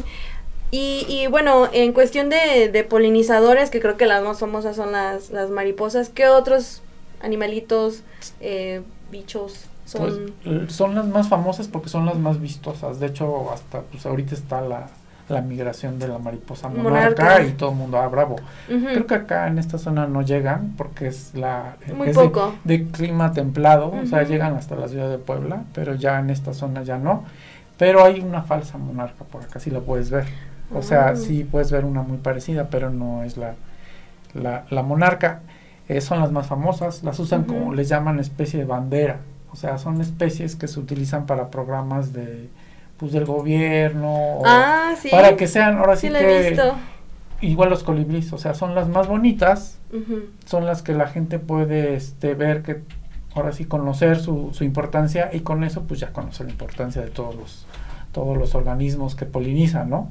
Y, 0.71 1.05
y 1.07 1.27
bueno, 1.27 1.69
en 1.73 1.93
cuestión 1.93 2.31
de, 2.31 2.69
de, 2.73 2.83
polinizadores, 2.83 3.69
que 3.69 3.79
creo 3.79 3.97
que 3.97 4.07
las 4.07 4.23
más 4.23 4.39
famosas 4.39 4.75
son 4.75 4.93
las, 4.93 5.29
las 5.29 5.51
mariposas, 5.51 6.09
¿qué 6.09 6.25
otros 6.25 6.81
animalitos, 7.21 8.01
eh, 8.41 8.81
bichos 9.12 9.67
son? 9.86 10.34
Pues, 10.44 10.74
son 10.74 10.96
las 10.96 11.08
más 11.08 11.30
famosas 11.30 11.68
porque 11.68 11.90
son 11.90 12.06
las 12.06 12.18
más 12.18 12.40
vistosas. 12.40 13.00
De 13.00 13.08
hecho, 13.08 13.52
hasta 13.52 13.82
pues 13.82 14.06
ahorita 14.06 14.36
está 14.36 14.62
la, 14.62 14.88
la 15.30 15.42
migración 15.42 16.00
de 16.00 16.08
la 16.08 16.18
mariposa 16.18 16.70
monarca, 16.70 17.42
y 17.44 17.52
todo 17.52 17.72
el 17.72 17.78
mundo, 17.78 17.98
ah, 17.98 18.08
bravo. 18.08 18.36
Creo 18.68 19.08
que 19.08 19.16
acá 19.16 19.48
en 19.48 19.58
esta 19.58 19.78
zona 19.78 20.08
no 20.08 20.22
llegan 20.22 20.74
porque 20.78 21.08
es 21.08 21.34
la 21.34 21.78
Muy 21.96 22.12
poco. 22.12 22.56
De, 22.63 22.88
clima 22.88 23.32
templado, 23.32 23.92
o 23.92 24.06
sea, 24.06 24.24
llegan 24.24 24.56
hasta 24.56 24.75
la 24.75 24.88
ciudad 24.88 25.10
de 25.10 25.18
Puebla, 25.18 25.63
pero 25.74 25.96
ya 25.96 26.20
en 26.20 26.30
esta 26.30 26.54
zona 26.54 26.84
ya 26.84 26.98
no. 26.98 27.24
Pero 27.78 28.04
hay 28.04 28.20
una 28.20 28.44
falsa 28.44 28.78
monarca 28.78 29.24
por 29.24 29.44
acá, 29.44 29.60
si 29.60 29.72
la 29.72 29.80
puedes 29.80 30.10
ver. 30.10 30.25
O 30.74 30.82
sea, 30.82 31.10
ah. 31.10 31.16
sí 31.16 31.44
puedes 31.44 31.72
ver 31.72 31.86
una 31.86 32.02
muy 32.02 32.18
parecida, 32.18 32.68
pero 32.70 32.90
no 32.90 33.24
es 33.24 33.38
la, 33.38 33.56
la, 34.34 34.84
monarca. 34.84 35.42
Eh, 35.88 36.02
son 36.02 36.20
las 36.20 36.32
más 36.32 36.48
famosas, 36.48 37.04
las 37.04 37.20
usan 37.20 37.44
como, 37.44 37.74
les 37.74 37.90
llaman 37.90 38.20
especie 38.20 38.60
de 38.60 38.66
bandera. 38.66 39.20
O 39.53 39.55
sea, 39.55 39.77
son 39.77 40.01
especies 40.01 40.55
que 40.55 40.67
se 40.67 40.79
utilizan 40.79 41.25
para 41.25 41.50
programas 41.50 42.12
de, 42.12 42.50
pues, 42.98 43.12
del 43.12 43.25
gobierno. 43.25 44.39
Ah, 44.45 44.95
para 45.12 45.38
que 45.38 45.48
sean, 45.48 45.77
ahora 45.77 45.95
sí, 45.95 46.10
que... 46.10 46.60
igual 47.41 47.69
los 47.69 47.83
colibríes, 47.83 48.33
o 48.33 48.38
sea, 48.38 48.55
son 48.55 48.75
las 48.75 48.89
más 48.89 49.07
bonitas, 49.07 49.79
son 50.45 50.65
las 50.65 50.81
que 50.81 50.93
la 50.93 51.07
gente 51.07 51.39
puede 51.39 51.95
este, 51.95 52.33
ver 52.33 52.63
que 52.63 52.81
ahora 53.36 53.51
sí 53.51 53.65
conocer 53.65 54.19
su, 54.19 54.50
su 54.53 54.63
importancia 54.63 55.29
y 55.31 55.41
con 55.41 55.63
eso 55.63 55.83
pues 55.83 56.00
ya 56.00 56.12
conoce 56.12 56.43
la 56.43 56.51
importancia 56.51 57.01
de 57.01 57.10
todos 57.10 57.36
los 57.36 57.65
todos 58.13 58.38
los 58.38 58.55
organismos 58.55 59.15
que 59.15 59.25
polinizan, 59.25 59.89
¿no? 59.89 60.10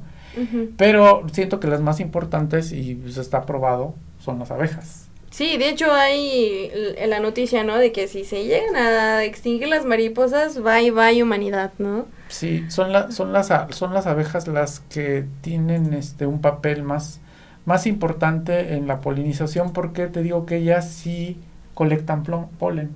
Pero 0.77 1.23
siento 1.31 1.59
que 1.59 1.67
las 1.67 1.81
más 1.81 1.99
importantes 1.99 2.71
y 2.71 2.95
pues 2.95 3.17
está 3.17 3.45
probado 3.45 3.95
son 4.19 4.39
las 4.39 4.51
abejas. 4.51 5.02
Sí, 5.33 5.57
de 5.57 5.69
hecho 5.69 5.91
hay 5.91 6.69
la 7.07 7.19
noticia, 7.19 7.63
¿no? 7.63 7.79
De 7.79 7.91
que 7.91 8.07
si 8.07 8.23
se 8.23 8.45
llegan 8.45 8.75
a 8.75 9.23
extinguir 9.23 9.67
las 9.67 9.83
mariposas, 9.83 10.61
bye 10.61 10.91
bye 10.91 11.23
humanidad, 11.23 11.73
¿no? 11.79 12.05
Sí, 12.27 12.65
son, 12.69 12.91
la, 12.91 13.09
son, 13.09 13.33
las, 13.33 13.51
son 13.71 13.95
las 13.95 14.05
abejas 14.05 14.47
las 14.47 14.81
que 14.81 15.25
tienen 15.41 15.95
este, 15.95 16.27
un 16.27 16.39
papel 16.39 16.83
más, 16.83 17.19
más 17.65 17.87
importante 17.87 18.75
en 18.75 18.85
la 18.85 19.01
polinización 19.01 19.73
porque 19.73 20.05
te 20.05 20.21
digo 20.21 20.45
que 20.45 20.57
ellas 20.57 20.91
sí 20.91 21.39
colectan 21.73 22.21
polen. 22.59 22.91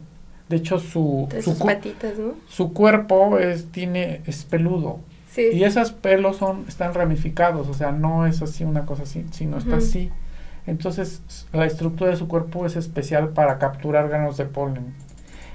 De 0.47 0.57
hecho, 0.57 0.77
su, 0.77 1.27
su, 1.41 1.41
sus 1.41 1.57
patitas, 1.57 2.19
¿no? 2.19 2.35
su 2.47 2.71
cuerpo 2.71 3.39
es, 3.39 3.71
tiene, 3.71 4.21
es 4.27 4.43
peludo 4.45 4.99
Sí. 5.31 5.49
y 5.53 5.63
esos 5.63 5.91
pelos 5.91 6.37
son, 6.37 6.65
están 6.67 6.93
ramificados, 6.93 7.67
o 7.67 7.73
sea, 7.73 7.91
no 7.91 8.27
es 8.27 8.43
así 8.43 8.63
una 8.63 8.85
cosa 8.85 9.03
así, 9.03 9.25
sino 9.31 9.57
está 9.57 9.77
así. 9.77 10.11
Entonces, 10.67 11.21
la 11.53 11.65
estructura 11.65 12.11
de 12.11 12.17
su 12.17 12.27
cuerpo 12.27 12.65
es 12.65 12.75
especial 12.75 13.29
para 13.29 13.57
capturar 13.57 14.09
granos 14.09 14.37
de 14.37 14.45
polen. 14.45 14.93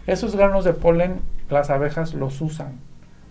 Esos 0.06 0.34
granos 0.34 0.64
de 0.64 0.72
polen, 0.72 1.20
las 1.48 1.70
abejas 1.70 2.14
los 2.14 2.40
usan. 2.40 2.80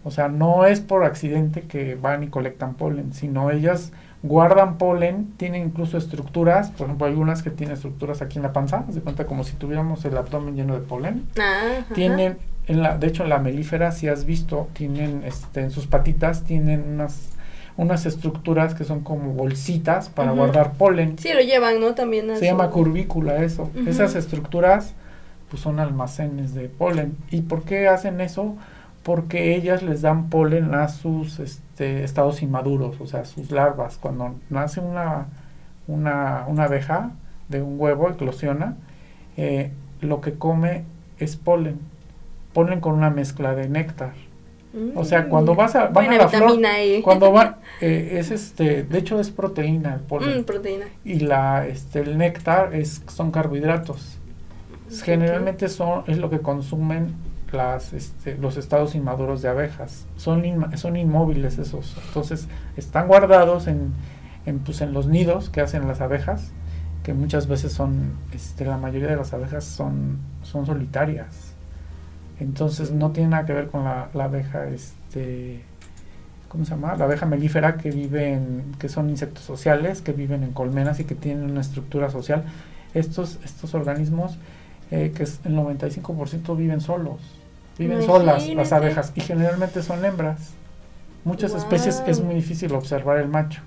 O 0.03 0.11
sea, 0.11 0.29
no 0.29 0.65
es 0.65 0.79
por 0.79 1.03
accidente 1.03 1.61
que 1.63 1.95
van 1.95 2.23
y 2.23 2.27
colectan 2.27 2.75
polen, 2.75 3.13
sino 3.13 3.51
ellas 3.51 3.91
guardan 4.23 4.77
polen, 4.77 5.33
tienen 5.37 5.65
incluso 5.65 5.97
estructuras, 5.97 6.71
por 6.71 6.85
ejemplo, 6.85 7.07
hay 7.07 7.13
unas 7.13 7.41
que 7.41 7.49
tienen 7.49 7.75
estructuras 7.75 8.21
aquí 8.21 8.37
en 8.37 8.43
la 8.43 8.53
panza, 8.53 8.85
de 8.87 9.01
cuenta 9.01 9.25
como 9.25 9.43
si 9.43 9.53
tuviéramos 9.55 10.05
el 10.05 10.17
abdomen 10.17 10.55
lleno 10.55 10.75
de 10.75 10.81
polen. 10.81 11.27
Ah, 11.39 11.79
ajá. 11.79 11.93
Tienen, 11.93 12.37
en 12.67 12.81
la, 12.81 12.97
de 12.97 13.07
hecho, 13.07 13.23
en 13.23 13.29
la 13.29 13.39
melífera, 13.39 13.91
si 13.91 14.07
has 14.07 14.25
visto, 14.25 14.67
tienen 14.73 15.23
este, 15.25 15.61
en 15.61 15.71
sus 15.71 15.87
patitas, 15.87 16.43
tienen 16.43 16.83
unas, 16.93 17.29
unas 17.81 18.05
estructuras 18.05 18.75
que 18.75 18.83
son 18.83 18.99
como 18.99 19.33
bolsitas 19.33 20.07
para 20.07 20.33
guardar 20.33 20.73
polen. 20.73 21.17
Sí, 21.17 21.33
lo 21.33 21.41
llevan, 21.41 21.79
¿no? 21.79 21.95
También 21.95 22.37
Se 22.37 22.45
llama 22.45 22.69
curvícula 22.69 23.43
eso. 23.43 23.71
Esas 23.87 24.13
estructuras 24.13 24.93
pues 25.49 25.63
son 25.63 25.79
almacenes 25.79 26.53
de 26.53 26.69
polen. 26.69 27.17
¿Y 27.31 27.41
por 27.41 27.63
qué 27.63 27.87
hacen 27.87 28.21
eso? 28.21 28.55
Porque 29.01 29.55
ellas 29.55 29.81
les 29.81 30.03
dan 30.03 30.29
polen 30.29 30.75
a 30.75 30.89
sus 30.89 31.39
este, 31.39 32.03
estados 32.03 32.43
inmaduros, 32.43 33.01
o 33.01 33.07
sea, 33.07 33.25
sus 33.25 33.49
larvas. 33.49 33.97
Cuando 33.97 34.35
nace 34.51 34.79
una, 34.79 35.25
una, 35.87 36.45
una 36.47 36.65
abeja 36.65 37.09
de 37.49 37.63
un 37.63 37.79
huevo, 37.79 38.11
eclosiona, 38.11 38.75
eh, 39.37 39.71
lo 40.01 40.21
que 40.21 40.35
come 40.35 40.83
es 41.17 41.35
polen. 41.35 41.79
Polen 42.53 42.79
con 42.79 42.93
una 42.93 43.09
mezcla 43.09 43.55
de 43.55 43.67
néctar. 43.67 44.13
O 44.95 45.03
sea, 45.03 45.27
cuando 45.27 45.53
vas 45.53 45.75
a, 45.75 45.85
van 45.85 45.93
Buena 45.93 46.15
a 46.15 46.17
la 46.19 46.27
flor, 46.29 46.59
E. 46.63 47.01
cuando 47.03 47.33
va, 47.33 47.59
eh, 47.81 48.17
es 48.19 48.31
este, 48.31 48.83
de 48.83 48.97
hecho 48.99 49.19
es 49.19 49.29
proteína 49.29 49.93
el 49.95 49.99
polen. 49.99 50.39
Mm, 50.39 50.43
proteína. 50.45 50.85
y 51.03 51.19
la 51.19 51.67
este 51.67 51.99
el 51.99 52.17
néctar 52.17 52.73
es 52.73 53.01
son 53.07 53.31
carbohidratos. 53.31 54.17
Generalmente 55.03 55.69
son 55.69 56.03
es 56.07 56.17
lo 56.17 56.29
que 56.29 56.39
consumen 56.39 57.15
las 57.51 57.91
este, 57.93 58.37
los 58.37 58.55
estados 58.57 58.95
inmaduros 58.95 59.41
de 59.41 59.49
abejas. 59.49 60.05
Son 60.17 60.43
inma- 60.43 60.75
son 60.77 60.95
inmóviles 60.95 61.57
esos. 61.57 61.97
Entonces 62.07 62.47
están 62.77 63.07
guardados 63.07 63.67
en, 63.67 63.91
en 64.45 64.59
pues 64.59 64.81
en 64.81 64.93
los 64.93 65.07
nidos 65.07 65.49
que 65.49 65.61
hacen 65.61 65.87
las 65.87 66.01
abejas 66.01 66.51
que 67.03 67.13
muchas 67.13 67.47
veces 67.47 67.73
son 67.73 68.13
este 68.33 68.63
la 68.63 68.77
mayoría 68.77 69.07
de 69.09 69.15
las 69.15 69.33
abejas 69.33 69.63
son 69.63 70.19
son 70.43 70.65
solitarias 70.67 71.50
entonces 72.41 72.91
no 72.91 73.11
tiene 73.11 73.29
nada 73.29 73.45
que 73.45 73.53
ver 73.53 73.67
con 73.67 73.83
la, 73.83 74.09
la 74.13 74.25
abeja 74.25 74.67
este 74.67 75.61
¿cómo 76.51 76.65
se 76.65 76.71
llama? 76.71 76.95
La 76.95 77.05
abeja 77.05 77.25
melífera 77.25 77.77
que 77.77 77.91
vive 77.91 78.33
en, 78.33 78.75
que 78.77 78.89
son 78.89 79.09
insectos 79.09 79.45
sociales, 79.45 80.01
que 80.01 80.11
viven 80.11 80.43
en 80.43 80.51
colmenas 80.51 80.99
y 80.99 81.05
que 81.05 81.15
tienen 81.15 81.49
una 81.49 81.61
estructura 81.61 82.09
social. 82.09 82.43
Estos, 82.93 83.39
estos 83.45 83.73
organismos, 83.73 84.37
eh, 84.91 85.13
que 85.15 85.23
es 85.23 85.39
el 85.45 85.55
95% 85.55 86.57
viven 86.57 86.81
solos, 86.81 87.21
viven 87.79 88.01
solas 88.01 88.49
las 88.49 88.73
abejas 88.73 89.13
y 89.15 89.21
generalmente 89.21 89.81
son 89.81 90.03
hembras. 90.03 90.51
Muchas 91.23 91.55
especies 91.55 92.03
es 92.05 92.21
muy 92.21 92.35
difícil 92.35 92.73
observar 92.73 93.19
el 93.19 93.29
macho. 93.29 93.61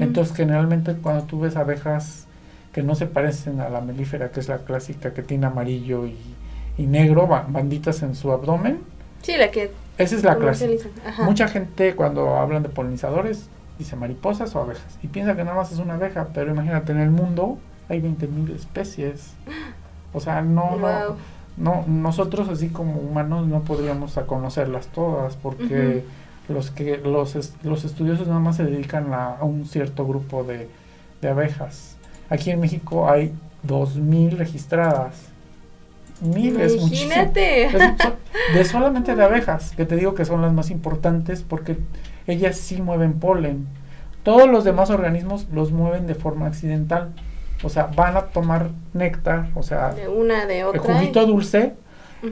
Entonces 0.00 0.36
generalmente 0.36 0.92
cuando 0.96 1.24
tú 1.24 1.40
ves 1.40 1.56
abejas 1.56 2.26
que 2.74 2.82
no 2.82 2.94
se 2.94 3.06
parecen 3.06 3.60
a 3.60 3.70
la 3.70 3.80
melífera, 3.80 4.30
que 4.30 4.40
es 4.40 4.48
la 4.48 4.58
clásica 4.58 5.14
que 5.14 5.22
tiene 5.22 5.46
amarillo 5.46 6.06
y, 6.06 6.18
y 6.78 6.86
negro, 6.86 7.26
ba- 7.26 7.46
banditas 7.48 8.02
en 8.02 8.14
su 8.14 8.32
abdomen, 8.32 8.80
Sí, 9.22 9.36
la 9.36 9.50
que 9.50 9.70
esa 9.98 10.16
es 10.16 10.22
la. 10.24 10.32
Ajá. 11.06 11.24
Mucha 11.24 11.46
gente 11.48 11.94
cuando 11.94 12.36
hablan 12.36 12.62
de 12.62 12.68
polinizadores 12.68 13.48
dice 13.78 13.94
mariposas 13.96 14.54
o 14.56 14.60
abejas 14.60 14.98
y 15.02 15.08
piensa 15.08 15.34
que 15.36 15.44
nada 15.44 15.56
más 15.56 15.70
es 15.72 15.78
una 15.78 15.94
abeja, 15.94 16.28
pero 16.34 16.50
imagínate, 16.50 16.92
en 16.92 17.00
el 17.00 17.10
mundo 17.10 17.58
hay 17.88 18.00
20.000 18.00 18.54
especies. 18.54 19.34
O 20.12 20.20
sea, 20.20 20.42
no, 20.42 20.76
no, 20.76 21.16
no, 21.56 21.84
nosotros 21.86 22.48
así 22.48 22.68
como 22.68 22.94
humanos 23.00 23.46
no 23.46 23.60
podríamos 23.60 24.18
a 24.18 24.26
conocerlas 24.26 24.88
todas 24.88 25.36
porque 25.36 26.04
los 26.48 26.70
que 26.70 26.96
los, 26.98 27.36
es- 27.36 27.54
los 27.62 27.84
estudiosos 27.84 28.26
nada 28.26 28.40
más 28.40 28.56
se 28.56 28.64
dedican 28.64 29.12
a, 29.14 29.36
a 29.36 29.44
un 29.44 29.66
cierto 29.66 30.06
grupo 30.06 30.42
de, 30.44 30.68
de 31.20 31.28
abejas. 31.28 31.96
Aquí 32.28 32.50
en 32.50 32.60
México 32.60 33.08
hay 33.10 33.32
2.000 33.66 34.36
registradas. 34.36 35.28
Mil 36.22 36.60
es 36.60 36.76
muchísimo. 36.76 37.12
Imagínate. 37.12 37.64
Es 37.66 37.72
de 38.54 38.64
solamente 38.64 39.14
de 39.14 39.22
abejas, 39.24 39.72
que 39.76 39.84
te 39.84 39.96
digo 39.96 40.14
que 40.14 40.24
son 40.24 40.42
las 40.42 40.52
más 40.52 40.70
importantes 40.70 41.42
porque 41.42 41.76
ellas 42.26 42.56
sí 42.56 42.80
mueven 42.80 43.14
polen. 43.20 43.66
Todos 44.22 44.48
los 44.48 44.64
demás 44.64 44.90
organismos 44.90 45.48
los 45.52 45.72
mueven 45.72 46.06
de 46.06 46.14
forma 46.14 46.46
accidental. 46.46 47.10
O 47.64 47.68
sea, 47.68 47.86
van 47.94 48.16
a 48.16 48.22
tomar 48.26 48.70
néctar, 48.92 49.48
o 49.54 49.62
sea, 49.62 49.92
De 49.92 50.08
una, 50.08 50.46
de 50.46 50.60
el 50.60 50.66
otra. 50.66 50.80
juguito 50.94 51.26
dulce, 51.26 51.74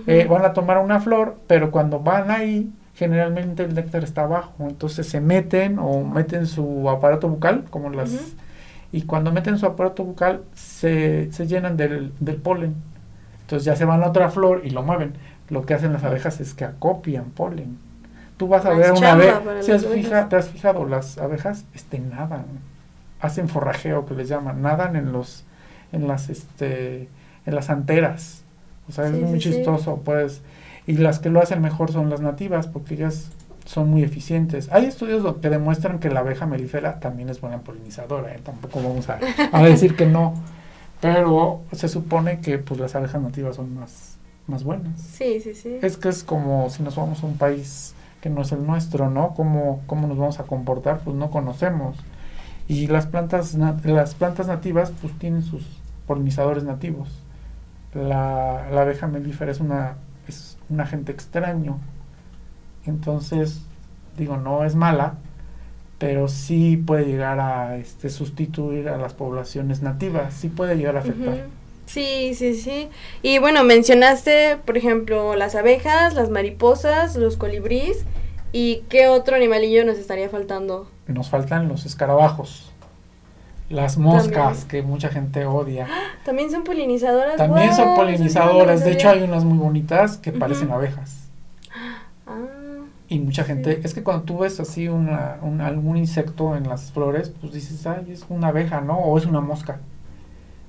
eh, 0.07 0.27
van 0.29 0.45
a 0.45 0.53
tomar 0.53 0.79
una 0.79 1.01
flor, 1.01 1.37
pero 1.47 1.71
cuando 1.71 2.01
van 2.01 2.31
ahí, 2.31 2.71
generalmente 2.95 3.63
el 3.65 3.75
néctar 3.75 4.03
está 4.05 4.23
abajo. 4.25 4.55
Entonces 4.61 5.09
se 5.09 5.21
meten 5.21 5.79
o 5.79 6.03
meten 6.05 6.47
su 6.47 6.89
aparato 6.91 7.29
bucal, 7.29 7.65
como 7.71 7.91
las... 7.91 8.35
Y 8.93 9.03
cuando 9.03 9.31
meten 9.31 9.57
su 9.59 9.67
aparato 9.67 10.03
bucal, 10.05 10.43
se, 10.55 11.31
se 11.33 11.47
llenan 11.47 11.77
del, 11.77 12.13
del 12.19 12.37
polen. 12.37 12.75
Entonces 13.51 13.65
ya 13.67 13.75
se 13.75 13.85
van 13.85 14.01
a 14.05 14.07
otra 14.07 14.31
flor 14.31 14.63
y 14.65 14.71
lo 14.71 14.85
mueven. 14.85 15.15
Lo 15.49 15.67
que 15.67 15.75
hacen 15.75 15.93
las 15.93 16.05
abejas 16.05 16.41
es 16.41 16.55
que 16.55 16.65
acopian 16.65 17.31
polen. 17.31 17.79
Tú 18.37 18.47
vas 18.47 18.65
a 18.65 18.69
Más 18.71 18.79
ver 18.79 18.93
una 18.93 19.19
para 19.45 19.61
si 19.61 19.73
has 19.73 19.85
fija- 19.85 20.29
te 20.29 20.37
has 20.37 20.49
fijado, 20.51 20.87
las 20.87 21.19
abejas 21.19 21.65
este, 21.75 21.99
nadan, 21.99 22.45
hacen 23.21 23.49
forrajeo 23.49 24.07
que 24.07 24.15
les 24.15 24.29
llaman, 24.29 24.63
nadan 24.63 24.95
en 24.95 25.11
los, 25.11 25.43
en 25.91 26.07
las, 26.07 26.31
este, 26.31 27.09
en 27.45 27.55
las 27.57 27.71
anteras. 27.71 28.45
O 28.89 28.93
sea, 28.93 29.09
Sí, 29.11 29.17
es 29.17 29.29
muy 29.29 29.41
sí, 29.41 29.51
sí. 29.51 29.57
chistoso, 29.57 30.01
pues. 30.05 30.43
Y 30.87 30.99
las 30.99 31.19
que 31.19 31.29
lo 31.29 31.41
hacen 31.43 31.61
mejor 31.61 31.91
son 31.91 32.09
las 32.09 32.21
nativas, 32.21 32.69
porque 32.69 32.95
ellas 32.95 33.31
son 33.67 33.91
muy 33.91 34.05
eficientes. 34.05 34.71
Hay 34.71 34.85
estudios 34.87 35.37
que 35.43 35.51
demuestran 35.51 35.99
que 35.99 36.09
la 36.09 36.21
abeja 36.21 36.47
melífera 36.47 37.01
también 37.01 37.29
es 37.29 37.41
buena 37.41 37.59
polinizadora, 37.59 38.33
¿eh? 38.33 38.41
tampoco 38.45 38.81
vamos 38.81 39.09
a, 39.11 39.19
a 39.53 39.63
decir 39.65 39.97
que 39.97 40.07
no, 40.07 40.35
pero 41.01 41.63
se 41.73 41.89
supone 41.89 42.41
que 42.41 42.59
pues 42.59 42.79
las 42.81 42.95
abejas 42.95 43.21
nativas 43.23 43.57
son 43.57 43.75
más, 43.75 44.17
más 44.47 44.65
buenas. 44.65 45.01
Sí, 45.01 45.41
sí, 45.41 45.55
sí. 45.55 45.79
Es 45.83 45.97
que 45.97 46.09
es 46.11 46.25
como 46.25 46.69
si 46.71 46.83
nos 46.83 46.97
vamos 46.97 47.23
a 47.23 47.27
un 47.27 47.37
país 47.39 47.95
que 48.21 48.29
no 48.31 48.43
es 48.43 48.53
el 48.53 48.67
nuestro, 48.67 49.09
¿no? 49.11 49.35
¿Cómo, 49.35 49.83
cómo 49.87 50.07
nos 50.07 50.19
vamos 50.19 50.41
a 50.41 50.45
comportar? 50.45 51.01
Pues 51.01 51.17
no 51.17 51.31
conocemos. 51.31 51.97
Y 52.69 52.87
las 52.87 53.07
plantas, 53.07 53.55
na- 53.57 53.81
las 53.85 54.15
plantas 54.15 54.47
nativas 54.47 54.93
pues 55.01 55.19
tienen 55.19 55.43
sus 55.43 55.65
polinizadores 56.07 56.65
nativos. 56.65 57.09
La, 57.95 58.69
la 58.71 58.83
abeja 58.83 59.07
melífera 59.09 59.51
es 59.51 59.61
una 59.61 59.97
es 60.29 60.59
un 60.69 60.81
agente 60.81 61.11
extraño. 61.13 61.79
Entonces, 62.87 63.63
digo, 64.17 64.37
no 64.37 64.65
es 64.65 64.75
mala, 64.75 65.15
pero 66.01 66.29
sí 66.29 66.79
puede 66.79 67.05
llegar 67.05 67.39
a 67.41 67.77
este, 67.77 68.09
sustituir 68.09 68.89
a 68.89 68.97
las 68.97 69.13
poblaciones 69.13 69.83
nativas, 69.83 70.33
sí 70.33 70.49
puede 70.49 70.77
llegar 70.77 70.97
a 70.97 71.01
afectar. 71.01 71.45
Sí, 71.85 72.33
sí, 72.35 72.55
sí. 72.55 72.89
Y 73.21 73.39
bueno, 73.39 73.65
mencionaste, 73.65 74.57
por 74.65 74.79
ejemplo, 74.79 75.37
las 75.37 75.55
abejas, 75.55 76.15
las 76.15 76.31
mariposas, 76.31 77.17
los 77.17 77.37
colibríes. 77.37 78.07
¿Y 78.51 78.85
qué 78.89 79.09
otro 79.09 79.37
animalillo 79.37 79.85
nos 79.85 79.99
estaría 79.99 80.31
faltando? 80.31 80.89
Nos 81.07 81.29
faltan 81.29 81.69
los 81.69 81.85
escarabajos, 81.85 82.73
las 83.69 83.99
moscas 83.99 84.61
También. 84.61 84.69
que 84.69 84.83
mucha 84.83 85.11
gente 85.11 85.45
odia. 85.45 85.87
También 86.25 86.51
son 86.51 86.65
polinizadoras. 86.65 87.37
También 87.37 87.75
son 87.75 87.95
polinizadoras, 87.95 88.85
de 88.87 88.93
hecho 88.93 89.11
hay 89.11 89.23
unas 89.23 89.45
muy 89.45 89.59
bonitas 89.59 90.17
que 90.17 90.33
parecen 90.33 90.71
abejas. 90.71 91.30
Y 93.11 93.19
mucha 93.19 93.43
gente, 93.43 93.81
es 93.83 93.93
que 93.93 94.05
cuando 94.05 94.23
tú 94.23 94.39
ves 94.39 94.61
así 94.61 94.87
una, 94.87 95.39
un, 95.43 95.61
algún 95.61 95.97
insecto 95.97 96.57
en 96.57 96.69
las 96.69 96.93
flores, 96.93 97.35
pues 97.41 97.53
dices, 97.53 97.85
ay, 97.85 98.07
es 98.13 98.25
una 98.29 98.49
abeja, 98.49 98.81
¿no? 98.81 98.99
O 98.99 99.19
es 99.19 99.27
una 99.27 99.41
mosca. 99.41 99.81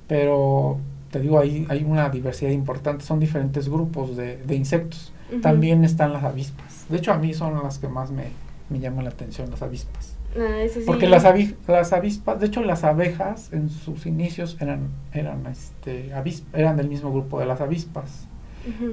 Pero 0.08 0.80
te 1.12 1.20
digo, 1.20 1.38
ahí 1.38 1.68
hay 1.70 1.84
una 1.84 2.10
diversidad 2.10 2.50
importante, 2.50 3.06
son 3.06 3.20
diferentes 3.20 3.70
grupos 3.70 4.18
de, 4.18 4.38
de 4.38 4.56
insectos. 4.56 5.14
También 5.44 5.86
están 5.86 6.14
las 6.14 6.24
avispas. 6.24 6.88
De 6.90 6.98
hecho, 6.98 7.14
a 7.14 7.18
mí 7.18 7.34
son 7.34 7.62
las 7.62 7.78
que 7.78 7.88
más 7.88 8.10
me, 8.12 8.26
me 8.70 8.80
llaman 8.80 9.06
la 9.06 9.12
atención, 9.12 9.50
las 9.52 9.62
avispas. 9.62 10.16
Ah, 10.36 10.64
eso 10.64 10.80
sí. 10.80 10.86
Porque 10.86 11.08
las, 11.08 11.26
avi 11.26 11.56
las 11.68 11.94
avispas, 11.94 12.40
de 12.40 12.48
hecho 12.48 12.64
las 12.64 12.84
abejas 12.84 13.54
en 13.54 13.70
sus 13.70 14.08
inicios 14.08 14.58
eran, 14.60 14.90
eran, 15.14 15.46
este, 15.46 16.12
eran 16.54 16.76
del 16.76 16.90
mismo 16.90 17.12
grupo 17.12 17.40
de 17.40 17.46
las 17.46 17.62
avispas, 17.62 18.28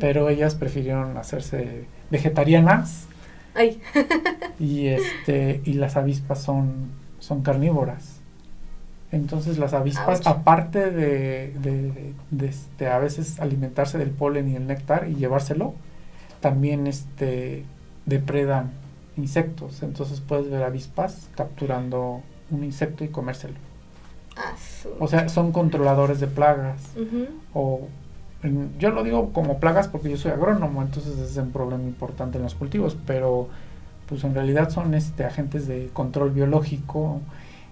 pero 0.00 0.28
ellas 0.28 0.54
prefirieron 0.54 1.16
hacerse 1.16 1.86
vegetarianas 2.10 3.07
Ay. 3.58 3.80
y 4.60 4.86
este 4.86 5.60
y 5.64 5.74
las 5.74 5.96
avispas 5.96 6.40
son 6.40 6.92
son 7.18 7.42
carnívoras. 7.42 8.20
Entonces 9.10 9.58
las 9.58 9.74
avispas 9.74 10.18
Ouch. 10.20 10.26
aparte 10.26 10.90
de, 10.90 11.52
de, 11.54 12.12
de, 12.30 12.46
este, 12.46 12.88
a 12.88 12.98
veces 12.98 13.40
alimentarse 13.40 13.98
del 13.98 14.10
polen 14.10 14.48
y 14.48 14.56
el 14.56 14.66
néctar 14.66 15.08
y 15.08 15.14
llevárselo 15.14 15.74
también 16.40 16.86
este 16.86 17.64
depredan 18.06 18.70
insectos. 19.16 19.82
Entonces 19.82 20.20
puedes 20.20 20.50
ver 20.50 20.62
avispas 20.62 21.28
capturando 21.34 22.22
un 22.50 22.64
insecto 22.64 23.02
y 23.04 23.08
comérselo. 23.08 23.54
Ah, 24.36 24.54
o 25.00 25.08
sea 25.08 25.28
son 25.28 25.50
controladores 25.50 26.20
de 26.20 26.28
plagas 26.28 26.80
o 27.54 27.88
yo 28.78 28.90
lo 28.90 29.02
digo 29.02 29.32
como 29.32 29.58
plagas 29.58 29.88
porque 29.88 30.10
yo 30.10 30.16
soy 30.16 30.30
agrónomo, 30.30 30.82
entonces 30.82 31.18
es 31.18 31.36
un 31.36 31.50
problema 31.50 31.84
importante 31.84 32.38
en 32.38 32.44
los 32.44 32.54
cultivos, 32.54 32.96
pero 33.06 33.48
pues 34.08 34.24
en 34.24 34.34
realidad 34.34 34.70
son 34.70 34.94
este 34.94 35.24
agentes 35.24 35.66
de 35.66 35.90
control 35.92 36.30
biológico 36.30 37.20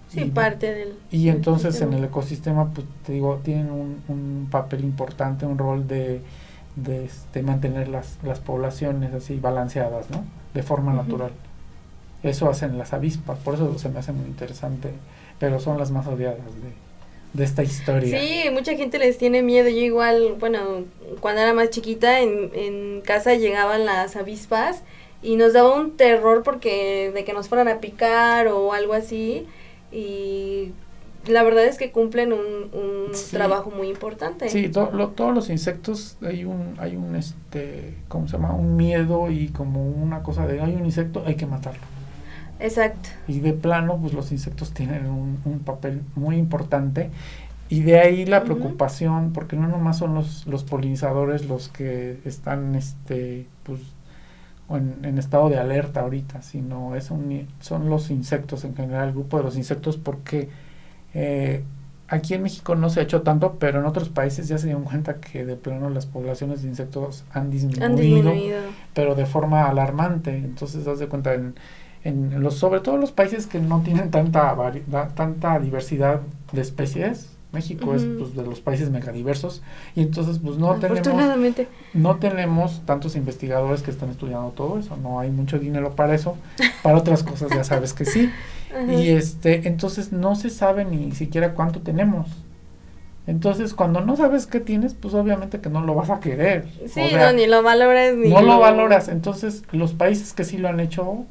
Sí, 0.09 0.21
y, 0.21 0.25
parte 0.29 0.73
del. 0.73 0.93
y 1.11 1.27
entonces 1.27 1.81
en 1.81 1.91
el 1.91 2.03
ecosistema 2.05 2.69
pues 2.73 2.87
te 3.05 3.11
digo 3.11 3.41
tienen 3.43 3.69
un, 3.71 4.01
un 4.07 4.47
papel 4.49 4.85
importante, 4.85 5.45
un 5.45 5.57
rol 5.57 5.85
de, 5.85 6.21
de 6.77 7.05
este, 7.05 7.41
mantener 7.41 7.89
las, 7.89 8.17
las 8.23 8.39
poblaciones 8.39 9.13
así 9.13 9.37
balanceadas, 9.39 10.09
¿no? 10.09 10.23
De 10.53 10.63
forma 10.63 10.93
natural. 10.93 11.31
Eso 12.23 12.49
hacen 12.49 12.77
las 12.77 12.93
avispas, 12.93 13.37
por 13.39 13.55
eso 13.55 13.77
se 13.77 13.89
me 13.89 13.99
hace 13.99 14.13
muy 14.13 14.25
interesante, 14.27 14.93
pero 15.39 15.59
son 15.59 15.77
las 15.77 15.91
más 15.91 16.07
odiadas 16.07 16.37
de, 16.37 16.86
de 17.33 17.43
esta 17.43 17.63
historia. 17.63 18.19
Sí, 18.19 18.49
mucha 18.51 18.75
gente 18.75 18.97
les 18.99 19.17
tiene 19.17 19.43
miedo. 19.43 19.69
Yo 19.69 19.77
igual, 19.79 20.35
bueno, 20.39 20.59
cuando 21.19 21.41
era 21.41 21.53
más 21.53 21.69
chiquita, 21.69 22.21
en, 22.21 22.51
en 22.53 23.01
casa 23.01 23.35
llegaban 23.35 23.85
las 23.85 24.15
avispas 24.15 24.83
y 25.21 25.35
nos 25.35 25.53
daba 25.53 25.75
un 25.75 25.97
terror 25.97 26.43
porque 26.43 27.11
de 27.13 27.23
que 27.23 27.33
nos 27.33 27.47
fueran 27.49 27.67
a 27.67 27.79
picar 27.79 28.47
o 28.47 28.73
algo 28.73 28.93
así. 28.93 29.45
Y 29.91 30.71
la 31.27 31.43
verdad 31.43 31.65
es 31.65 31.77
que 31.77 31.91
cumplen 31.91 32.33
un, 32.33 32.39
un 32.73 33.13
Sí. 33.13 33.35
trabajo 33.35 33.69
muy 33.71 33.87
importante. 33.89 34.49
Sí, 34.49 34.69
to- 34.69 34.91
lo- 34.91 35.09
todos 35.09 35.33
los 35.33 35.49
insectos 35.49 36.17
hay 36.21 36.45
un, 36.45 36.75
hay 36.77 36.95
un, 36.95 37.15
este, 37.15 37.93
¿cómo 38.07 38.27
se 38.27 38.33
llama? 38.33 38.53
Un 38.53 38.75
miedo 38.75 39.29
y 39.31 39.49
como 39.49 39.85
una 39.87 40.23
cosa 40.23 40.45
de, 40.47 40.59
hay 40.61 40.73
un 40.75 40.85
insecto, 40.85 41.23
hay 41.25 41.35
que 41.35 41.45
matarlo. 41.45 41.81
Exacto. 42.59 43.09
Y 43.27 43.39
de 43.39 43.53
plano, 43.53 43.97
pues 44.01 44.13
los 44.13 44.31
insectos 44.31 44.73
tienen 44.73 45.05
un, 45.07 45.39
un 45.45 45.59
papel 45.59 46.01
muy 46.15 46.37
importante 46.37 47.11
y 47.69 47.81
de 47.81 47.99
ahí 47.99 48.25
la 48.25 48.43
preocupación, 48.43 49.33
porque 49.33 49.57
no 49.57 49.67
nomás 49.67 49.97
son 49.97 50.15
los, 50.15 50.47
los 50.47 50.63
polinizadores 50.63 51.47
los 51.47 51.67
que 51.69 52.19
están, 52.25 52.75
este, 52.75 53.47
pues, 53.63 53.81
en, 54.69 54.99
en 55.03 55.17
estado 55.17 55.49
de 55.49 55.57
alerta 55.59 56.01
ahorita, 56.01 56.41
sino 56.41 56.95
es 56.95 57.11
un, 57.11 57.47
son 57.59 57.89
los 57.89 58.09
insectos 58.11 58.63
en 58.65 58.75
general, 58.75 59.09
el 59.09 59.13
grupo 59.13 59.37
de 59.37 59.43
los 59.43 59.57
insectos, 59.57 59.97
porque 59.97 60.49
eh, 61.13 61.63
aquí 62.07 62.33
en 62.33 62.43
México 62.43 62.75
no 62.75 62.89
se 62.89 62.99
ha 63.01 63.03
hecho 63.03 63.21
tanto, 63.21 63.57
pero 63.59 63.79
en 63.79 63.85
otros 63.85 64.09
países 64.09 64.47
ya 64.47 64.57
se 64.57 64.67
dieron 64.67 64.83
cuenta 64.83 65.19
que 65.19 65.45
de 65.45 65.55
plano 65.57 65.89
las 65.89 66.05
poblaciones 66.05 66.61
de 66.63 66.69
insectos 66.69 67.25
han 67.31 67.49
disminuido, 67.49 67.85
Han 67.85 67.95
disminuido. 67.95 68.59
pero 68.93 69.15
de 69.15 69.25
forma 69.25 69.65
alarmante. 69.67 70.37
Entonces, 70.37 70.87
haz 70.87 70.99
de 70.99 71.07
cuenta, 71.07 71.33
en, 71.33 71.55
en 72.07 72.41
los, 72.41 72.55
sobre 72.55 72.79
todo 72.79 72.97
los 72.97 73.11
países 73.11 73.47
que 73.47 73.59
no 73.59 73.81
tienen 73.81 74.11
tanta, 74.11 74.55
tanta 75.13 75.59
diversidad 75.59 76.21
de 76.53 76.61
especies, 76.61 77.31
México 77.51 77.93
es 77.95 78.03
pues, 78.03 78.35
de 78.35 78.43
los 78.43 78.61
países 78.61 78.89
megadiversos, 78.89 79.61
y 79.95 80.01
entonces 80.01 80.39
pues 80.39 80.57
no 80.57 80.75
tenemos 80.75 81.07
no 81.93 82.15
tenemos 82.17 82.81
tantos 82.85 83.15
investigadores 83.15 83.81
que 83.81 83.91
están 83.91 84.09
estudiando 84.09 84.49
todo 84.49 84.79
eso, 84.79 84.95
no 84.97 85.19
hay 85.19 85.31
mucho 85.31 85.59
dinero 85.59 85.95
para 85.95 86.15
eso, 86.15 86.37
para 86.81 86.97
otras 86.97 87.23
cosas 87.23 87.49
ya 87.49 87.63
sabes 87.63 87.93
que 87.93 88.05
sí. 88.05 88.31
Y 88.89 89.09
este, 89.09 89.67
entonces 89.67 90.11
no 90.11 90.35
se 90.35 90.49
sabe 90.49 90.85
ni 90.85 91.11
siquiera 91.13 91.53
cuánto 91.53 91.81
tenemos. 91.81 92.27
Entonces, 93.25 93.73
cuando 93.73 93.99
no 94.01 94.15
sabes 94.15 94.45
qué 94.45 94.61
tienes, 94.61 94.93
pues 94.93 95.13
obviamente 95.13 95.59
que 95.59 95.69
no 95.69 95.81
lo 95.81 95.95
vas 95.95 96.09
a 96.09 96.21
querer. 96.21 96.65
Sí, 96.87 97.01
O 97.01 97.09
sea, 97.09 97.31
no, 97.31 97.37
ni 97.37 97.47
lo 97.47 97.61
valoras 97.61 98.15
ni 98.15 98.29
no 98.29 98.41
lo 98.41 98.59
valoras. 98.59 99.09
Entonces, 99.09 99.63
los 99.71 99.93
países 99.93 100.31
que 100.31 100.45
sí 100.45 100.57
lo 100.57 100.69
han 100.69 100.79
hecho, 100.79 101.25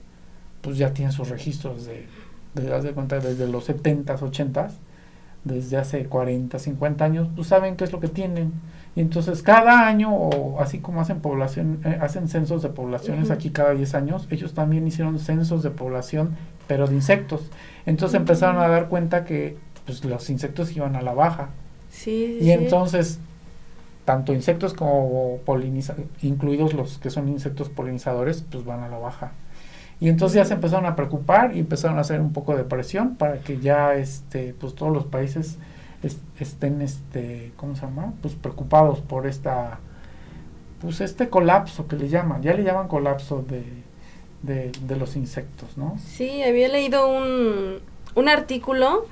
pues 0.67 0.79
ya 0.79 0.93
tienen 0.93 1.13
sus 1.13 1.29
registros 1.29 1.87
de, 1.87 2.07
de, 2.55 2.81
de 2.81 2.93
cuenta, 2.93 3.21
desde 3.21 3.47
los 3.47 3.69
70s, 3.69 4.19
80s, 4.19 4.73
desde 5.45 5.77
hace 5.77 6.07
40, 6.07 6.59
50 6.59 7.05
años, 7.05 7.29
pues 7.37 7.47
saben 7.47 7.77
qué 7.77 7.85
es 7.85 7.93
lo 7.93 8.01
que 8.01 8.09
tienen. 8.09 8.53
Y 8.97 9.01
entonces 9.01 9.45
cada 9.45 9.87
año, 9.87 10.13
o 10.13 10.61
así 10.61 10.81
como 10.81 11.01
hacen 11.01 11.21
población, 11.21 11.79
eh, 11.85 11.99
hacen 12.01 12.27
censos 12.27 12.63
de 12.63 12.71
poblaciones 12.71 13.27
Ujú. 13.27 13.35
aquí 13.35 13.51
cada 13.51 13.75
10 13.75 13.95
años, 13.95 14.27
ellos 14.29 14.55
también 14.55 14.85
hicieron 14.89 15.21
censos 15.21 15.63
de 15.63 15.71
población, 15.71 16.37
pero 16.67 16.89
de 16.89 16.97
insectos. 16.97 17.43
Entonces 17.87 18.17
empezaron 18.17 18.61
a 18.61 18.67
dar 18.67 18.89
cuenta 18.89 19.25
que 19.25 19.57
pues, 19.85 20.05
los 20.05 20.29
insectos 20.31 20.75
iban 20.77 20.97
a 20.97 21.01
la 21.03 21.15
baja. 21.15 21.51
Sí, 21.91 22.39
sí, 22.41 22.45
Y 22.45 22.45
sí. 22.47 22.51
entonces, 22.51 23.21
tanto 24.05 24.33
insectos 24.33 24.75
como 24.75 25.39
polinizadores, 25.45 26.09
incluidos 26.23 26.75
los 26.75 26.99
que 26.99 27.11
son 27.11 27.29
insectos 27.29 27.69
polinizadores, 27.69 28.45
pues 28.51 28.65
van 28.65 28.83
a 28.83 28.89
la 28.89 28.99
baja. 28.99 29.31
Y 30.01 30.09
entonces 30.09 30.37
ya 30.37 30.45
se 30.45 30.55
empezaron 30.55 30.85
a 30.87 30.95
preocupar 30.95 31.57
y 31.57 31.61
empezaron 31.61 31.97
a 31.99 32.03
hacer 32.03 32.21
un 32.21 32.33
poco 32.33 32.55
de 32.57 32.65
presión 32.65 33.17
para 33.17 33.39
que 33.39 33.59
ya 33.61 33.95
este, 33.95 34.55
pues 34.59 34.75
todos 34.75 34.93
los 34.93 35.05
países 35.07 35.57
es- 36.03 36.19
estén 36.39 36.83
este, 36.83 37.53
¿cómo 37.57 37.75
se 37.77 37.83
llama? 37.83 38.13
Pues 38.21 38.35
preocupados 38.35 39.01
por 39.01 39.27
esta 39.27 39.79
pues 40.81 41.01
este 41.01 41.31
colapso 41.31 41.89
que 41.89 41.97
le 41.97 42.09
llaman, 42.09 42.43
ya 42.43 42.53
le 42.53 42.63
llaman 42.63 42.89
colapso 42.89 43.43
de, 43.49 43.65
de, 44.43 44.71
de 44.87 44.97
los 44.97 45.17
insectos, 45.17 45.79
¿no? 45.79 45.97
Sí, 45.99 46.43
había 46.43 46.69
leído 46.69 47.09
un, 47.09 47.79
un 48.15 48.29
artículo 48.29 49.07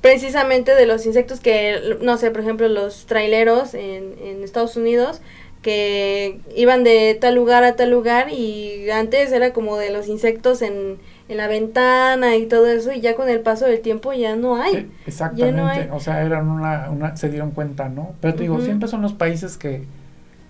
precisamente 0.00 0.74
de 0.74 0.86
los 0.86 1.04
insectos 1.04 1.40
que, 1.40 1.98
no 2.00 2.16
sé, 2.16 2.30
por 2.30 2.40
ejemplo, 2.40 2.68
los 2.68 3.04
traileros 3.04 3.74
en, 3.74 4.14
en 4.22 4.42
Estados 4.42 4.76
Unidos 4.76 5.20
que 5.62 6.40
iban 6.56 6.84
de 6.84 7.16
tal 7.20 7.34
lugar 7.34 7.64
a 7.64 7.76
tal 7.76 7.90
lugar 7.90 8.30
y 8.30 8.88
antes 8.90 9.30
era 9.32 9.52
como 9.52 9.76
de 9.76 9.90
los 9.90 10.08
insectos 10.08 10.62
en, 10.62 10.98
en 11.28 11.36
la 11.36 11.48
ventana 11.48 12.36
y 12.36 12.46
todo 12.46 12.66
eso 12.66 12.92
y 12.92 13.00
ya 13.00 13.14
con 13.14 13.28
el 13.28 13.40
paso 13.40 13.66
del 13.66 13.80
tiempo 13.80 14.12
ya 14.14 14.36
no 14.36 14.56
hay. 14.56 14.74
Eh, 14.74 14.90
Exactamente, 15.06 15.52
no 15.60 15.66
hay. 15.68 15.88
o 15.92 16.00
sea, 16.00 16.22
eran 16.24 16.48
una, 16.48 16.90
una, 16.90 17.16
se 17.16 17.28
dieron 17.28 17.50
cuenta, 17.50 17.88
¿no? 17.90 18.14
Pero 18.20 18.34
te 18.34 18.42
digo, 18.44 18.60
siempre 18.60 18.88
son 18.88 19.02
los 19.02 19.12
países 19.12 19.58
que, 19.58 19.84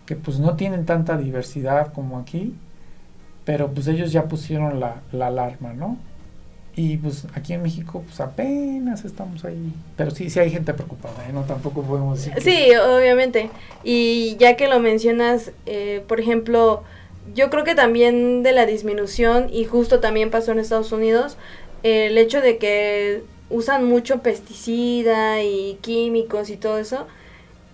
que 0.07 0.17
pues 0.17 0.39
no 0.39 0.57
tienen 0.57 0.87
tanta 0.87 1.17
diversidad 1.17 1.93
como 1.93 2.19
aquí, 2.19 2.55
pero 3.45 3.73
pues 3.73 3.89
ellos 3.89 4.13
ya 4.13 4.25
pusieron 4.29 4.81
la, 4.81 5.03
la 5.13 5.29
alarma, 5.29 5.73
¿no? 5.73 5.99
Y 6.77 6.97
pues 6.99 7.27
aquí 7.35 7.53
en 7.53 7.63
México 7.63 8.03
pues 8.07 8.21
apenas 8.21 9.05
estamos 9.05 9.45
ahí, 9.45 9.73
pero 9.97 10.13
sí, 10.13 10.31
sí 10.31 10.39
hay 10.39 10.51
gente 10.51 10.73
preocupada, 10.73 11.29
¿eh? 11.29 11.33
No 11.33 11.43
tampoco 11.43 11.83
podemos 11.83 12.19
decir 12.19 12.33
que- 12.35 12.41
Sí, 12.41 12.75
obviamente. 12.77 13.51
Y 13.83 14.37
ya 14.39 14.57
que 14.57 14.69
lo 14.69 14.79
mencionas, 14.81 15.51
eh, 15.67 16.03
por 16.07 16.21
ejemplo, 16.21 16.83
yo 17.35 17.51
creo 17.51 17.65
que 17.65 17.75
también 17.75 18.43
de 18.43 18.53
la 18.53 18.67
disminución, 18.67 19.49
y 19.53 19.65
justo 19.65 20.01
también 20.01 20.31
pasó 20.31 20.53
en 20.53 20.59
Estados 20.61 20.93
Unidos, 20.93 21.37
el 21.83 22.17
hecho 22.19 22.41
de 22.41 22.57
que 22.59 23.23
usan 23.51 23.85
mucho 23.85 24.23
pesticida 24.23 25.43
y 25.43 25.77
químicos 25.83 26.51
y 26.51 26.57
todo 26.57 26.79
eso, 26.79 27.07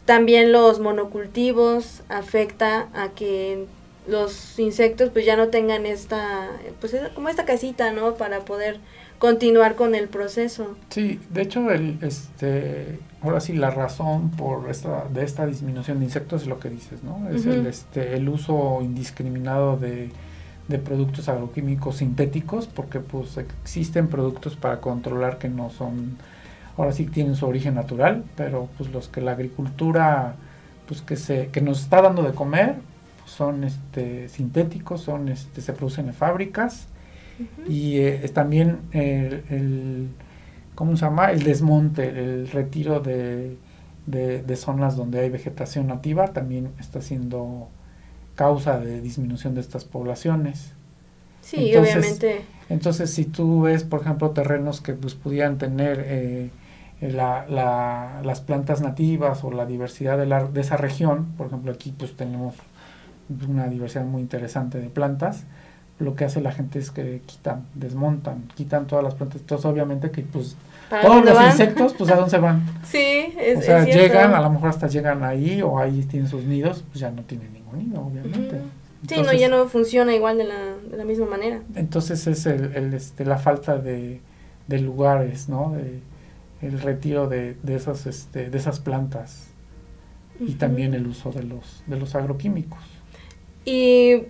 también 0.07 0.53
los 0.53 0.81
monocultivos 0.81 2.03
afecta 2.09 2.89
a 2.95 3.11
que 3.11 3.67
los 4.09 4.59
insectos 4.59 5.11
pues 5.11 5.25
ya 5.25 5.37
no 5.37 5.49
tengan 5.49 5.87
esta, 5.87 6.49
pues 6.81 6.97
como 7.15 7.29
esta 7.29 7.45
casita, 7.45 7.93
¿no? 7.93 8.15
Para 8.15 8.41
poder 8.41 8.79
continuar 9.19 9.75
con 9.75 9.95
el 9.95 10.09
proceso. 10.09 10.77
Sí, 10.91 11.21
de 11.31 11.43
hecho, 11.43 11.71
el, 11.71 11.99
este, 12.03 12.99
ahora 13.23 13.41
sí, 13.41 13.55
la 13.55 13.71
razón 13.71 14.31
por 14.31 14.71
esta, 14.71 15.07
de 15.09 15.25
esta 15.25 15.47
disminución 15.47 15.99
de 15.99 16.05
insectos 16.05 16.43
es 16.43 16.49
lo 16.49 16.61
que 16.61 16.69
dices, 16.69 17.03
¿no? 17.03 17.29
Es 17.31 17.47
el, 17.47 17.67
este, 17.67 18.17
el 18.17 18.29
uso 18.29 18.81
indiscriminado 18.83 19.77
de, 19.77 20.11
de 20.69 20.79
productos 20.79 21.29
agroquímicos 21.29 21.97
sintéticos, 21.97 22.67
porque 22.67 23.01
pues 23.01 23.37
existen 23.39 24.09
productos 24.09 24.57
para 24.57 24.81
controlar 24.81 25.39
que 25.39 25.49
no 25.49 25.71
son, 25.71 26.19
ahora 26.77 26.93
sí 26.93 27.07
tienen 27.07 27.37
su 27.37 27.47
origen 27.47 27.75
natural, 27.75 28.25
pero 28.37 28.69
pues 28.77 28.91
los 28.91 29.09
que 29.09 29.21
la 29.21 29.33
agricultura, 29.33 30.35
pues 30.87 31.01
que 31.03 31.17
se, 31.17 31.49
que 31.49 31.61
nos 31.61 31.81
está 31.81 32.03
dando 32.03 32.23
de 32.23 32.33
comer, 32.33 32.77
son 33.27 33.65
este, 33.65 34.29
sintéticos, 34.29 35.03
son, 35.03 35.29
este, 35.29 35.61
se 35.61 35.73
producen 35.73 36.07
en 36.09 36.15
fábricas 36.15 36.89
y 37.69 37.99
eh, 37.99 38.31
también 38.33 38.79
el, 38.93 39.45
el, 39.51 40.09
¿cómo 40.75 40.97
se 40.97 41.05
llama? 41.05 41.31
El 41.33 41.43
desmonte, 41.43 42.09
el 42.09 42.49
retiro 42.49 43.01
de, 43.01 43.59
de, 44.07 44.57
zonas 44.57 44.97
donde 44.97 45.21
hay 45.21 45.29
vegetación 45.29 45.89
nativa 45.89 46.29
también 46.29 46.73
está 46.79 47.03
siendo 47.03 47.69
causa 48.37 48.79
de 48.79 49.01
disminución 49.01 49.55
de 49.55 49.61
estas 49.61 49.85
poblaciones. 49.85 50.73
Sí, 51.43 51.77
obviamente. 51.77 52.43
Entonces, 52.69 53.11
si 53.13 53.25
tú 53.25 53.63
ves, 53.63 53.85
por 53.85 54.01
ejemplo, 54.01 54.31
terrenos 54.31 54.81
que 54.81 54.95
pues, 54.95 55.15
pudieran 55.15 55.59
tener 55.59 56.05
eh, 56.07 56.51
la, 57.01 57.47
la, 57.49 58.23
las 58.25 58.41
plantas 58.41 58.81
nativas 58.81 59.45
o 59.45 59.51
la 59.51 59.67
diversidad 59.67 60.17
de, 60.19 60.27
la, 60.27 60.45
de 60.45 60.61
esa 60.61 60.77
región, 60.77 61.27
por 61.37 61.49
ejemplo, 61.49 61.73
aquí 61.73 61.95
pues 61.97 62.17
tenemos 62.17 62.55
una 63.49 63.69
diversidad 63.69 64.05
muy 64.05 64.23
interesante 64.23 64.79
de 64.79 64.89
plantas, 64.89 65.45
lo 65.99 66.15
que 66.15 66.25
hace 66.25 66.41
la 66.41 66.53
gente 66.53 66.79
es 66.79 66.91
que 66.91 67.23
quitan, 67.25 67.67
desmontan, 67.75 68.49
quitan 68.55 68.87
todas 68.87 69.05
las 69.05 69.15
plantas. 69.15 69.41
Entonces, 69.41 69.65
obviamente 69.65 70.11
que 70.11 70.23
pues 70.23 70.57
todos 70.91 71.25
los 71.25 71.43
insectos, 71.43 71.95
pues 71.95 72.11
a 72.11 72.17
dónde 72.17 72.31
se 72.31 72.39
van. 72.39 72.63
Sí, 72.85 73.35
es 73.39 73.59
O 73.59 73.63
sea, 73.63 73.85
llegan, 73.85 74.35
a 74.35 74.41
lo 74.41 74.51
mejor 74.51 74.69
hasta 74.69 74.87
llegan 74.87 75.25
ahí 75.25 75.63
o 75.63 75.79
ahí 75.79 76.03
tienen 76.03 76.29
sus 76.29 76.45
nidos, 76.45 76.85
pues 76.89 77.01
ya 77.01 77.11
no 77.11 77.23
tienen 77.23 77.53
ningún 77.53 77.79
nido, 77.79 78.03
obviamente. 78.03 78.61
sí, 79.09 79.23
no, 79.23 79.33
ya 79.33 79.49
no 79.49 79.67
funciona 79.69 80.15
igual 80.15 80.39
de 80.39 80.45
la, 80.45 80.77
de 80.91 80.97
la 80.97 81.05
misma 81.05 81.27
manera. 81.27 81.61
Entonces 81.75 82.27
es 82.27 82.47
el, 82.47 82.75
el 82.77 82.95
este, 82.95 83.25
la 83.25 83.39
falta 83.39 83.79
de, 83.79 84.21
de 84.67 84.79
lugares, 84.79 85.49
¿no? 85.49 85.73
De, 85.73 86.01
el 86.63 86.81
retiro 86.81 87.29
de, 87.29 87.57
de, 87.63 87.75
esas, 87.75 88.07
este, 88.07 88.51
de 88.51 88.59
esas 88.59 88.81
plantas 88.81 89.49
y 90.41 90.53
también 90.55 90.95
el 90.95 91.07
uso 91.07 91.31
de 91.31 91.43
los, 91.43 91.83
de 91.87 91.99
los 91.99 92.15
agroquímicos. 92.15 92.81
Y, 93.67 94.23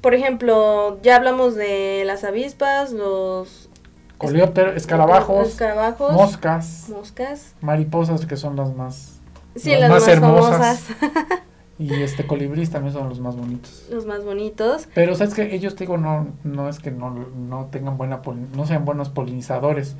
por 0.00 0.14
ejemplo, 0.14 1.00
ya 1.02 1.16
hablamos 1.16 1.56
de 1.56 2.04
las 2.06 2.24
avispas, 2.24 2.92
los... 2.92 3.68
Coleópteros, 4.16 4.76
escarabajos, 4.76 5.48
escarabajos, 5.48 6.12
moscas, 6.12 6.86
moscas, 6.88 7.56
mariposas 7.60 8.24
que 8.24 8.36
son 8.36 8.54
las 8.54 8.72
más, 8.72 9.20
sí, 9.56 9.74
las, 9.74 9.90
más, 9.90 10.06
hermosas. 10.06 10.86
y 11.80 11.92
este 11.94 12.24
colibrí 12.24 12.64
también 12.68 12.94
son 12.94 13.08
los 13.08 13.18
más 13.18 13.34
bonitos. 13.34 13.84
Los 13.90 14.06
más 14.06 14.24
bonitos. 14.24 14.86
Pero 14.94 15.16
sabes 15.16 15.34
que 15.34 15.52
ellos 15.56 15.74
te 15.74 15.86
digo 15.86 15.98
no 15.98 16.28
no 16.44 16.68
es 16.68 16.78
que 16.78 16.92
no, 16.92 17.10
no 17.10 17.66
tengan 17.72 17.98
buena 17.98 18.22
no 18.54 18.64
sean 18.64 18.84
buenos 18.84 19.08
polinizadores, 19.08 19.96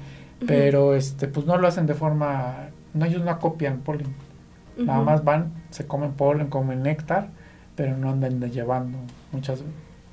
pero 0.47 0.95
este 0.95 1.27
pues 1.27 1.45
no 1.45 1.57
lo 1.59 1.67
hacen 1.67 1.87
de 1.87 1.95
forma 1.95 2.69
no 2.95 3.05
ellos 3.07 3.25
no 3.25 3.41
copian 3.41 3.81
polen. 3.81 4.15
Nada 4.77 5.03
más 5.03 5.25
van, 5.25 5.53
se 5.71 5.85
comen 5.85 6.13
polen, 6.13 6.47
comen 6.47 6.85
néctar 6.85 7.31
pero 7.83 7.97
no 7.97 8.11
andan 8.11 8.41
llevando 8.53 8.97
muchas 9.33 9.59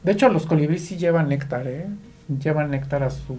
de 0.01 0.11
hecho 0.11 0.27
los 0.29 0.47
colibríes 0.47 0.83
sí 0.83 0.97
llevan 0.97 1.29
néctar 1.29 1.67
eh 1.67 1.85
llevan 2.41 2.71
néctar 2.71 3.03
a 3.03 3.11
su 3.11 3.37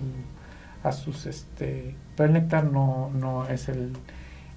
a 0.85 0.93
sus 0.93 1.27
este 1.27 1.97
pero 2.17 2.29
el 2.29 2.35
néctar 2.35 2.63
no 2.63 3.11
no 3.13 3.49
es 3.49 3.69
el 3.69 3.91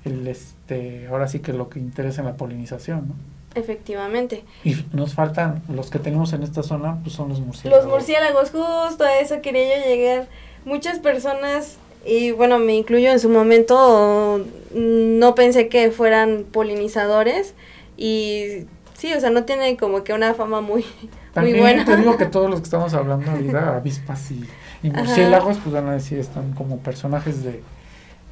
el 0.06 0.28
este 0.28 1.08
ahora 1.08 1.28
sí 1.28 1.40
que 1.40 1.54
lo 1.54 1.70
que 1.70 1.80
interesa 1.80 2.22
en 2.22 2.28
la 2.28 2.38
polinización 2.38 3.08
no 3.08 3.16
efectivamente. 3.56 4.44
Y 4.64 4.76
nos 4.94 5.16
faltan 5.16 5.64
los 5.68 5.90
que 5.90 5.98
tenemos 5.98 6.34
en 6.34 6.44
esta 6.44 6.62
zona 6.62 7.00
pues 7.02 7.16
son 7.16 7.30
los 7.30 7.40
murciélagos. 7.40 7.86
Los 7.86 7.94
murciélagos 7.94 8.52
justo 8.52 9.04
a 9.04 9.20
eso 9.20 9.42
quería 9.42 9.80
yo 9.80 9.86
llegar. 9.88 10.28
Muchas 10.66 11.00
personas 11.00 11.78
y 12.06 12.30
bueno 12.30 12.60
me 12.60 12.76
incluyo 12.76 13.10
en 13.10 13.20
su 13.20 13.30
momento 13.30 14.46
no 14.76 15.36
pensé 15.36 15.68
que 15.68 15.90
fueran 15.90 16.46
polinizadores 16.52 17.56
y 17.98 18.66
sí, 19.04 19.14
o 19.14 19.20
sea, 19.20 19.32
no 19.32 19.44
tiene 19.44 19.76
como 19.76 20.06
que 20.06 20.14
una 20.14 20.34
fama 20.34 20.62
muy, 20.62 20.86
También 21.34 21.58
muy 21.58 21.62
buena. 21.62 21.84
te 21.84 21.98
digo 21.98 22.16
que 22.16 22.26
todos 22.26 22.50
los 22.50 22.62
que 22.62 22.64
estamos 22.64 22.94
hablando 22.94 23.30
ahorita, 23.32 23.76
avispas 23.76 24.32
y, 24.32 24.46
y 24.82 24.92
murciélagos, 24.92 25.58
pues 25.58 25.74
van 25.74 25.90
a 25.90 25.94
decir, 25.94 26.20
están 26.20 26.54
como 26.54 26.78
personajes 26.78 27.44
de, 27.44 27.62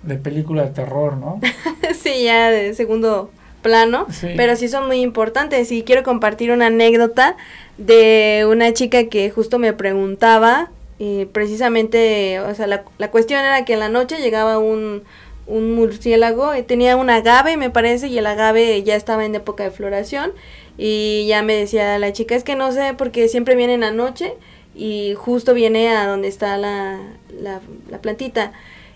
de 0.03 0.15
película 0.15 0.63
de 0.63 0.69
terror, 0.69 1.17
¿no? 1.17 1.41
sí, 1.93 2.23
ya 2.23 2.49
de 2.49 2.73
segundo 2.73 3.31
plano, 3.61 4.07
pero 4.37 4.55
sí 4.55 4.69
son 4.69 4.87
muy 4.87 5.01
importantes 5.01 5.71
y 5.71 5.83
quiero 5.83 6.03
compartir 6.03 6.51
una 6.51 6.67
anécdota 6.67 7.35
de 7.77 8.47
una 8.49 8.73
chica 8.73 9.03
que 9.03 9.29
justo 9.29 9.59
me 9.59 9.73
preguntaba, 9.73 10.71
eh, 10.99 11.27
precisamente, 11.31 12.39
o 12.39 12.55
sea, 12.55 12.65
la, 12.65 12.85
la 12.97 13.11
cuestión 13.11 13.41
era 13.41 13.63
que 13.65 13.73
en 13.73 13.79
la 13.79 13.89
noche 13.89 14.19
llegaba 14.19 14.57
un, 14.57 15.03
un 15.47 15.73
murciélago, 15.75 16.53
eh, 16.53 16.63
tenía 16.63 16.95
un 16.95 17.09
agave 17.09 17.57
me 17.57 17.69
parece 17.69 18.07
y 18.07 18.17
el 18.17 18.25
agave 18.27 18.83
ya 18.83 18.95
estaba 18.95 19.25
en 19.25 19.35
época 19.35 19.63
de 19.63 19.71
floración 19.71 20.31
y 20.77 21.25
ya 21.27 21.43
me 21.43 21.55
decía 21.55 21.97
la 21.99 22.13
chica, 22.13 22.35
es 22.35 22.43
que 22.43 22.55
no 22.55 22.71
sé 22.71 22.93
porque 22.97 23.27
siempre 23.27 23.55
viene 23.55 23.73
en 23.73 23.81
la 23.81 23.91
noche 23.91 24.35
y 24.75 25.13
justo 25.15 25.53
viene 25.53 25.89
a 25.89 26.07
donde 26.07 26.27
está 26.27 26.57
la, 26.57 26.99
la, 27.39 27.61
plantita. 28.01 28.53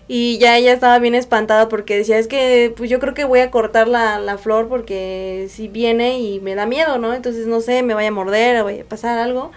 Y 0.08 0.38
ya 0.38 0.56
ella 0.56 0.72
estaba 0.72 0.98
bien 1.00 1.14
espantada 1.16 1.68
porque 1.68 1.96
decía, 1.96 2.18
es 2.18 2.28
que 2.28 2.72
pues 2.76 2.88
yo 2.88 3.00
creo 3.00 3.12
que 3.14 3.24
voy 3.24 3.40
a 3.40 3.50
cortar 3.50 3.88
la, 3.88 4.18
la 4.18 4.38
flor 4.38 4.68
porque 4.68 5.48
si 5.50 5.68
viene 5.68 6.20
y 6.20 6.40
me 6.40 6.54
da 6.54 6.64
miedo, 6.66 6.98
¿no? 6.98 7.12
Entonces 7.12 7.46
no 7.46 7.60
sé, 7.60 7.82
me 7.82 7.94
vaya 7.94 8.08
a 8.08 8.12
morder 8.12 8.60
o 8.60 8.64
vaya 8.64 8.82
a 8.82 8.86
pasar 8.86 9.18
algo. 9.18 9.50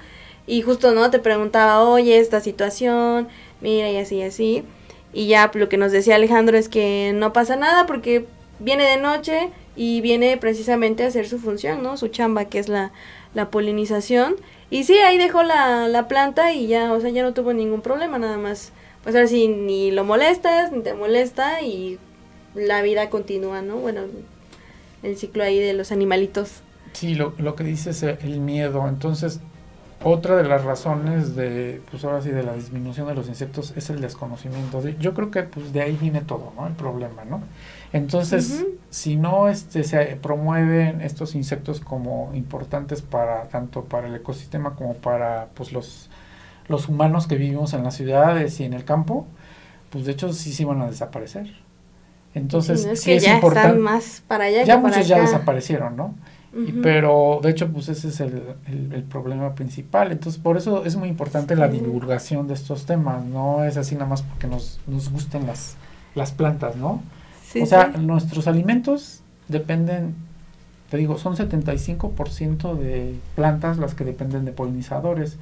Y 0.48 0.62
justo, 0.64 0.94
¿no? 0.94 1.12
Te 1.12 1.20
preguntaba, 1.20 1.84
oye, 1.84 2.20
esta 2.20 2.42
situación, 2.42 3.28
mira 3.62 3.90
y 3.92 3.98
así, 3.98 4.18
y 4.18 4.24
así. 4.24 4.66
Y 5.14 5.28
ya 5.28 5.52
lo 5.54 5.70
que 5.70 5.78
nos 5.78 5.92
decía 5.92 6.16
Alejandro 6.16 6.58
es 6.58 6.70
que 6.70 7.12
no 7.16 7.34
pasa 7.34 7.56
nada 7.56 7.86
porque 7.86 8.26
viene 8.60 8.84
de 8.84 8.98
noche 8.98 9.50
y 9.76 10.02
viene 10.02 10.38
precisamente 10.38 11.04
a 11.04 11.08
hacer 11.08 11.28
su 11.28 11.40
función, 11.40 11.82
¿no? 11.82 11.98
Su 11.98 12.10
chamba, 12.10 12.46
que 12.46 12.60
es 12.60 12.70
la, 12.70 12.92
la 13.34 13.50
polinización. 13.50 14.36
Y 14.70 14.84
sí, 14.84 14.98
ahí 14.98 15.18
dejó 15.18 15.42
la, 15.44 15.88
la 15.88 16.08
planta 16.08 16.54
y 16.54 16.68
ya, 16.68 16.94
o 16.94 17.00
sea, 17.00 17.10
ya 17.10 17.24
no 17.24 17.34
tuvo 17.34 17.54
ningún 17.54 17.82
problema, 17.82 18.20
nada 18.20 18.38
más. 18.38 18.72
Pues 19.04 19.16
ahora 19.16 19.28
sí, 19.28 19.48
ni 19.48 19.92
lo 19.92 20.04
molestas, 20.04 20.72
ni 20.72 20.82
te 20.82 20.94
molesta 20.94 21.62
y 21.62 21.98
la 22.54 22.82
vida 22.82 23.10
continúa, 23.10 23.62
¿no? 23.62 23.78
Bueno, 23.78 24.02
el 25.02 25.18
ciclo 25.18 25.44
ahí 25.44 25.58
de 25.60 25.74
los 25.74 25.92
animalitos. 25.92 26.62
Sí, 26.94 27.16
lo, 27.16 27.34
lo 27.38 27.56
que 27.56 27.64
dices 27.64 28.04
es 28.04 28.24
el 28.24 28.40
miedo. 28.40 28.88
Entonces, 28.88 29.40
otra 30.04 30.38
de 30.38 30.44
las 30.44 30.64
razones 30.64 31.36
de, 31.36 31.82
pues 31.92 32.06
ahora 32.06 32.22
sí, 32.22 32.30
de 32.30 32.44
la 32.44 32.54
disminución 32.54 33.08
de 33.08 33.16
los 33.16 33.28
insectos 33.28 33.74
es 33.76 33.90
el 33.90 34.00
desconocimiento. 34.00 34.82
yo 35.00 35.14
creo 35.14 35.30
que 35.30 35.44
pues 35.44 35.74
de 35.74 35.82
ahí 35.82 35.98
viene 36.00 36.22
todo, 36.22 36.54
¿no? 36.56 36.68
El 36.68 36.74
problema, 36.74 37.26
¿no? 37.26 37.42
Entonces, 37.92 38.66
si 38.90 39.18
no 39.18 39.50
este, 39.50 39.84
se 39.84 40.18
promueven 40.22 41.02
estos 41.02 41.36
insectos 41.36 41.82
como 41.82 42.32
importantes 42.34 43.02
para 43.02 43.44
tanto 43.50 43.84
para 43.86 44.08
el 44.08 44.16
ecosistema 44.16 44.76
como 44.76 44.94
para 44.94 45.48
pues 45.54 45.74
los, 45.74 46.10
los 46.68 46.88
humanos 46.88 47.28
que 47.28 47.36
vivimos 47.36 47.74
en 47.74 47.84
las 47.84 47.96
ciudades 47.96 48.60
y 48.60 48.64
en 48.64 48.74
el 48.74 48.86
campo, 48.86 49.28
pues 49.90 50.06
de 50.06 50.14
hecho 50.14 50.32
sí 50.32 50.54
se 50.54 50.64
van 50.64 50.82
a 50.82 50.88
desaparecer. 50.88 51.52
Entonces, 52.36 52.86
es 52.86 53.02
sí 53.02 53.12
es 53.12 53.24
ya 53.24 53.36
importante. 53.36 53.70
Están 53.70 53.82
más 53.82 54.24
para 54.28 54.46
allá 54.46 54.64
ya 54.64 54.78
muchos 54.78 55.08
ya 55.08 55.20
desaparecieron, 55.20 55.98
¿no? 55.98 56.16
Pero 56.82 57.40
de 57.42 57.52
hecho, 57.52 57.72
pues 57.72 57.90
ese 57.90 58.10
es 58.10 58.20
el, 58.20 58.42
el, 58.68 59.04
problema 59.04 59.56
principal. 59.56 60.12
Entonces, 60.12 60.42
por 60.42 60.58
eso 60.58 60.86
es 60.86 60.96
muy 60.96 61.10
importante 61.10 61.56
la 61.56 61.68
divulgación 61.68 62.48
de 62.48 62.54
estos 62.54 62.86
temas. 62.86 63.24
No 63.26 63.64
es 63.64 63.78
así 63.78 63.96
nada 63.96 64.08
más 64.08 64.22
porque 64.22 64.48
nos, 64.48 64.80
nos 64.88 65.12
gusten 65.12 65.48
las, 65.48 65.78
las 66.16 66.32
plantas, 66.32 66.76
¿no? 66.76 67.02
o 67.62 67.66
sea, 67.66 67.88
nuestros 67.88 68.48
alimentos 68.48 69.22
dependen, 69.48 70.16
te 70.90 70.98
digo, 70.98 71.18
son 71.18 71.36
75% 71.36 72.76
de 72.76 73.16
plantas 73.36 73.78
las 73.78 73.96
que 73.96 74.06
dependen 74.06 74.46
de 74.46 74.52
polinizadores. 74.52 75.38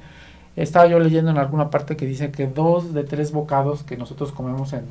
Estaba 0.56 0.86
yo 0.86 0.98
leyendo 0.98 1.30
en 1.30 1.38
alguna 1.38 1.70
parte 1.70 1.96
que 1.96 2.06
dice 2.06 2.30
que 2.30 2.46
dos 2.46 2.94
de 2.94 3.04
tres 3.04 3.30
bocados 3.30 3.84
que 3.84 3.96
nosotros 3.96 4.32
comemos 4.32 4.72
en, 4.72 4.86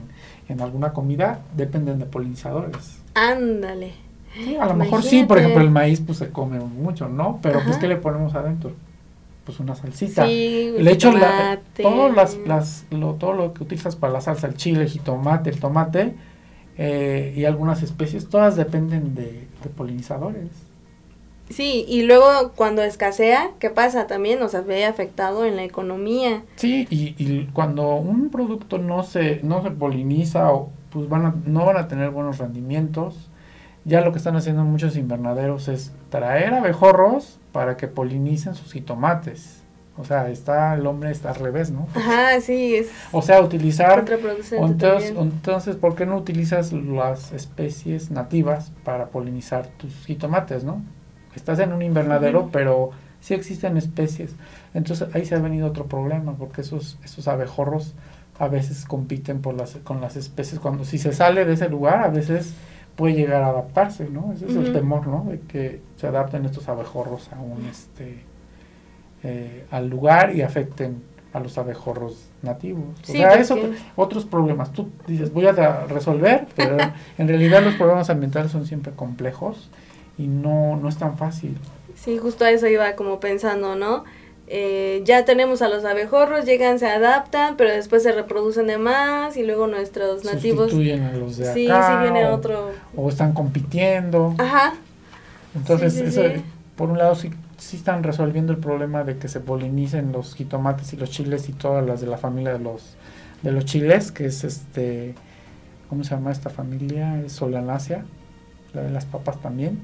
en 0.48 0.62
alguna 0.62 0.94
comida 0.94 1.42
dependen 1.56 2.00
de 2.00 2.06
polinizadores. 2.06 3.00
Ándale. 3.16 4.07
Sí, 4.38 4.56
a 4.56 4.66
lo 4.66 4.76
mejor 4.76 5.02
sí, 5.02 5.24
por 5.24 5.40
ejemplo, 5.40 5.62
el 5.62 5.72
maíz 5.72 6.00
pues 6.00 6.20
se 6.20 6.30
come 6.30 6.60
mucho, 6.60 7.10
¿no? 7.10 7.40
Pero 7.42 7.60
pues 7.66 7.78
¿qué 7.78 7.88
le 7.88 7.98
ponemos 7.98 8.36
adentro? 8.36 8.72
Pues 9.46 9.60
una 9.60 9.74
salsita. 9.76 10.28
Sí, 10.28 10.74
le 10.78 10.92
echo 10.92 11.12
la, 11.12 11.60
todo, 11.82 12.10
las, 12.10 12.38
las, 12.46 12.86
lo, 12.92 13.14
todo 13.14 13.34
lo 13.34 13.54
que 13.54 13.64
utilizas 13.64 13.96
para 13.96 14.14
la 14.14 14.22
salsa, 14.22 14.48
el 14.48 14.56
chile, 14.56 14.84
el 14.84 14.90
jitomate, 14.90 15.50
el 15.50 15.60
tomate 15.60 16.14
eh, 16.78 17.34
y 17.36 17.46
algunas 17.46 17.82
especies, 17.82 18.30
todas 18.30 18.56
dependen 18.56 19.16
de, 19.16 19.48
polinizadores. 19.76 20.50
Sí, 21.50 21.86
y 21.88 22.04
luego 22.04 22.52
cuando 22.56 22.84
escasea, 22.84 23.52
¿qué 23.60 23.70
pasa? 23.70 24.06
También 24.06 24.40
nos 24.40 24.54
ve 24.66 24.86
afectado 24.86 25.46
en 25.46 25.56
la 25.56 25.64
economía. 25.64 26.44
Sí, 26.58 26.86
y, 26.90 27.16
y 27.18 27.50
cuando 27.54 27.96
un 27.96 28.30
producto 28.30 28.78
no 28.78 29.04
se, 29.04 29.40
no 29.44 29.64
se 29.64 29.72
poliniza, 29.72 30.52
o, 30.52 30.70
pues 30.92 31.10
van 31.10 31.26
a, 31.26 31.36
no 31.46 31.66
van 31.66 31.78
a 31.78 31.88
tener 31.88 32.12
buenos 32.12 32.38
rendimientos 32.38 33.16
ya 33.88 34.02
lo 34.02 34.12
que 34.12 34.18
están 34.18 34.36
haciendo 34.36 34.64
muchos 34.64 34.98
invernaderos 34.98 35.68
es 35.70 35.94
traer 36.10 36.54
abejorros 36.54 37.40
para 37.52 37.78
que 37.78 37.88
polinicen 37.88 38.54
sus 38.54 38.74
jitomates. 38.74 39.64
O 39.98 40.04
sea, 40.04 40.30
está 40.30 40.76
el 40.76 40.86
hombre 40.86 41.10
está 41.10 41.30
al 41.30 41.38
revés, 41.38 41.72
¿no? 41.72 41.88
Ajá, 41.96 42.40
sí. 42.40 42.76
Es 42.76 42.92
o 43.12 43.22
sea, 43.24 43.42
utilizar... 43.42 44.06
Entonces, 44.52 45.14
entonces, 45.18 45.76
¿por 45.76 45.96
qué 45.96 46.06
no 46.06 46.18
utilizas 46.18 46.72
las 46.72 47.32
especies 47.32 48.12
nativas 48.12 48.72
para 48.84 49.08
polinizar 49.08 49.68
tus 49.78 50.06
jitomates, 50.06 50.64
no? 50.64 50.84
estás 51.38 51.60
en 51.60 51.72
un 51.72 51.82
invernadero, 51.82 52.50
pero 52.52 52.92
sí 53.22 53.34
existen 53.34 53.78
especies. 53.78 54.36
Entonces 54.74 55.08
ahí 55.16 55.26
se 55.26 55.36
ha 55.36 55.40
venido 55.40 55.68
otro 55.68 55.86
problema, 55.86 56.36
porque 56.36 56.62
esos, 56.62 56.98
esos 57.04 57.28
abejorros 57.28 57.94
a 58.40 58.48
veces 58.48 58.86
compiten 58.86 59.42
por 59.42 59.56
las, 59.56 59.76
con 59.84 60.02
las 60.02 60.16
especies. 60.16 60.60
Cuando 60.60 60.84
si 60.84 60.98
se 60.98 61.14
sale 61.14 61.46
de 61.46 61.54
ese 61.54 61.70
lugar, 61.70 62.04
a 62.04 62.10
veces 62.10 62.54
puede 62.98 63.14
llegar 63.14 63.44
a 63.44 63.50
adaptarse, 63.50 64.10
¿no? 64.10 64.34
Ese 64.34 64.48
es 64.48 64.56
el 64.56 64.74
temor, 64.74 65.08
¿no? 65.08 65.26
De 65.30 65.40
que 65.42 65.80
se 65.96 66.08
adapten 66.08 66.44
estos 66.46 66.68
abejorros 66.68 67.32
a 67.32 67.40
un, 67.40 67.66
este, 67.68 68.24
eh, 69.24 69.66
al 69.70 69.88
lugar 69.88 70.36
y 70.36 70.42
afecten 70.42 71.04
a 71.32 71.40
los 71.40 71.60
abejorros 71.60 72.26
nativos. 72.42 72.84
o 73.04 73.06
sea, 73.06 73.36
eso, 73.36 73.56
otros 73.96 74.26
problemas. 74.26 74.74
Tú 74.74 74.90
dices, 75.06 75.32
voy 75.32 75.46
a 75.46 75.86
resolver, 75.86 76.48
pero 76.56 76.76
en 77.20 77.28
realidad 77.28 77.64
los 77.64 77.76
problemas 77.76 78.10
ambientales 78.10 78.52
son 78.52 78.66
siempre 78.66 78.92
complejos 78.94 79.70
y 80.18 80.28
no, 80.28 80.76
no 80.76 80.90
es 80.90 80.98
tan 80.98 81.18
fácil. 81.18 81.56
Sí, 81.96 82.18
justo 82.18 82.46
a 82.46 82.52
eso 82.52 82.68
iba 82.68 82.96
como 82.96 83.20
pensando, 83.20 83.76
¿no? 83.76 84.06
Eh, 84.50 85.02
ya 85.04 85.26
tenemos 85.26 85.62
a 85.62 85.68
los 85.68 85.84
abejorros, 85.84 86.46
llegan, 86.46 86.80
se 86.80 86.88
adaptan, 86.88 87.58
pero 87.58 87.70
después 87.70 88.04
se 88.04 88.14
reproducen 88.14 88.68
de 88.68 88.78
más 88.78 89.36
y 89.36 89.44
luego 89.44 89.68
nuestros 89.68 90.24
nativos... 90.24 90.72
Sustituyen 90.72 91.04
a 91.04 91.12
los 91.14 91.36
de 91.36 91.54
sí, 91.54 91.68
sí, 91.68 92.02
viene 92.02 92.26
otro... 92.28 92.72
O 92.96 93.10
están 93.10 93.34
compitiendo. 93.34 94.36
Ajá. 94.38 94.76
Entonces, 95.54 95.98
eso, 95.98 96.22
por 96.78 96.90
un 96.90 96.98
lado 96.98 97.16
sí, 97.16 97.32
sí 97.58 97.76
están 97.76 98.04
resolviendo 98.04 98.54
el 98.54 98.60
problema 98.60 99.04
de 99.04 99.18
que 99.18 99.28
se 99.28 99.42
polinicen 99.42 100.14
los 100.14 100.36
jitomates 100.36 100.94
y 100.94 100.98
los 100.98 101.10
chiles 101.10 101.50
y 101.50 101.54
todas 101.54 101.86
las 101.86 102.00
de 102.00 102.08
la 102.08 102.18
familia 102.18 102.54
de 102.54 102.60
los, 102.60 102.96
de 103.42 103.52
los 103.52 103.66
chiles, 103.66 104.12
que 104.12 104.28
es 104.28 104.44
este... 104.44 105.14
¿Cómo 105.90 106.04
se 106.04 106.12
llama 106.12 106.32
esta 106.32 106.50
familia? 106.50 107.20
Es 107.22 107.34
Solanaceae, 107.34 108.04
la 108.74 108.82
de 108.82 108.92
las 108.92 109.06
papas 109.06 109.42
también 109.42 109.80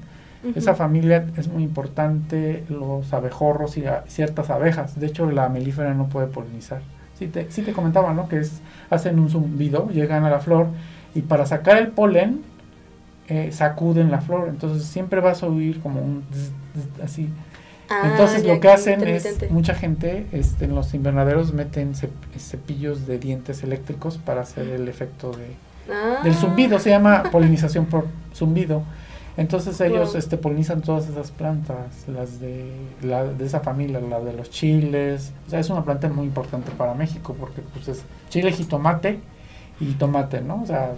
esa 0.54 0.74
familia 0.74 1.26
es 1.36 1.48
muy 1.48 1.62
importante, 1.62 2.64
los 2.68 3.12
abejorros 3.12 3.76
y 3.76 3.84
ciertas 4.06 4.50
abejas. 4.50 4.98
De 4.98 5.06
hecho, 5.06 5.30
la 5.30 5.48
melífera 5.48 5.94
no 5.94 6.08
puede 6.08 6.26
polinizar. 6.26 6.82
Sí 7.18 7.28
te, 7.28 7.50
sí 7.50 7.62
te 7.62 7.72
comentaba, 7.72 8.12
¿no? 8.12 8.28
Que 8.28 8.38
es, 8.40 8.60
hacen 8.90 9.18
un 9.18 9.30
zumbido, 9.30 9.88
llegan 9.90 10.24
a 10.24 10.30
la 10.30 10.40
flor 10.40 10.68
y 11.14 11.22
para 11.22 11.46
sacar 11.46 11.78
el 11.78 11.88
polen 11.88 12.42
eh, 13.28 13.52
sacuden 13.52 14.10
la 14.10 14.20
flor. 14.20 14.48
Entonces 14.48 14.86
siempre 14.86 15.20
vas 15.20 15.42
a 15.42 15.46
oír 15.46 15.80
como 15.80 16.00
un 16.00 16.24
así. 17.02 17.30
Ah, 17.88 18.10
Entonces 18.10 18.44
lo 18.44 18.60
que 18.60 18.68
hacen 18.68 19.06
es, 19.06 19.50
mucha 19.50 19.74
gente 19.74 20.26
este, 20.32 20.64
en 20.64 20.74
los 20.74 20.92
invernaderos 20.94 21.52
meten 21.52 21.92
cepillos 21.94 23.06
de 23.06 23.18
dientes 23.18 23.62
eléctricos 23.62 24.18
para 24.18 24.40
hacer 24.40 24.68
el 24.68 24.88
efecto 24.88 25.32
de, 25.32 25.54
del 26.22 26.34
zumbido. 26.34 26.78
Se 26.78 26.90
llama 26.90 27.22
polinización 27.32 27.86
por 27.86 28.06
zumbido. 28.34 28.82
Entonces 29.36 29.80
ellos 29.80 30.14
este, 30.14 30.36
polinizan 30.36 30.80
todas 30.80 31.08
esas 31.08 31.32
plantas, 31.32 32.06
las 32.06 32.40
de, 32.40 32.70
la, 33.02 33.24
de 33.24 33.44
esa 33.44 33.60
familia, 33.60 34.00
la 34.00 34.20
de 34.20 34.32
los 34.32 34.50
chiles. 34.50 35.32
O 35.46 35.50
sea, 35.50 35.58
es 35.58 35.70
una 35.70 35.84
planta 35.84 36.08
muy 36.08 36.26
importante 36.26 36.70
para 36.70 36.94
México 36.94 37.34
porque 37.38 37.60
pues 37.60 37.88
es 37.88 38.02
chile, 38.30 38.52
jitomate 38.52 39.18
y 39.80 39.92
tomate, 39.94 40.40
¿no? 40.40 40.62
O 40.62 40.66
sea, 40.66 40.92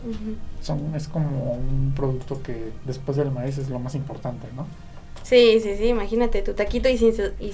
son, 0.61 0.95
es 0.95 1.09
como 1.09 1.55
un 1.55 1.93
producto 1.97 2.43
que 2.43 2.73
después 2.85 3.17
del 3.17 3.31
maíz 3.31 3.57
es 3.57 3.71
lo 3.71 3.79
más 3.79 3.95
importante, 3.95 4.47
¿no? 4.55 4.67
Sí, 5.23 5.59
sí, 5.63 5.75
sí, 5.77 5.87
imagínate 5.87 6.43
tu 6.43 6.53
taquito 6.53 6.89
y, 6.91 6.99
sin, 6.99 7.15
y 7.41 7.53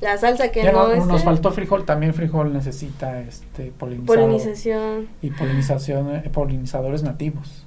la 0.00 0.18
salsa 0.18 0.50
que 0.50 0.64
no, 0.64 0.94
no 0.96 1.06
Nos 1.06 1.22
faltó 1.22 1.52
frijol, 1.52 1.84
también 1.84 2.14
frijol 2.14 2.52
necesita 2.52 3.20
este 3.20 3.72
polinización. 3.72 5.08
Y 5.22 5.30
polinización, 5.30 6.16
eh, 6.16 6.30
polinizadores 6.32 7.02
nativos. 7.02 7.66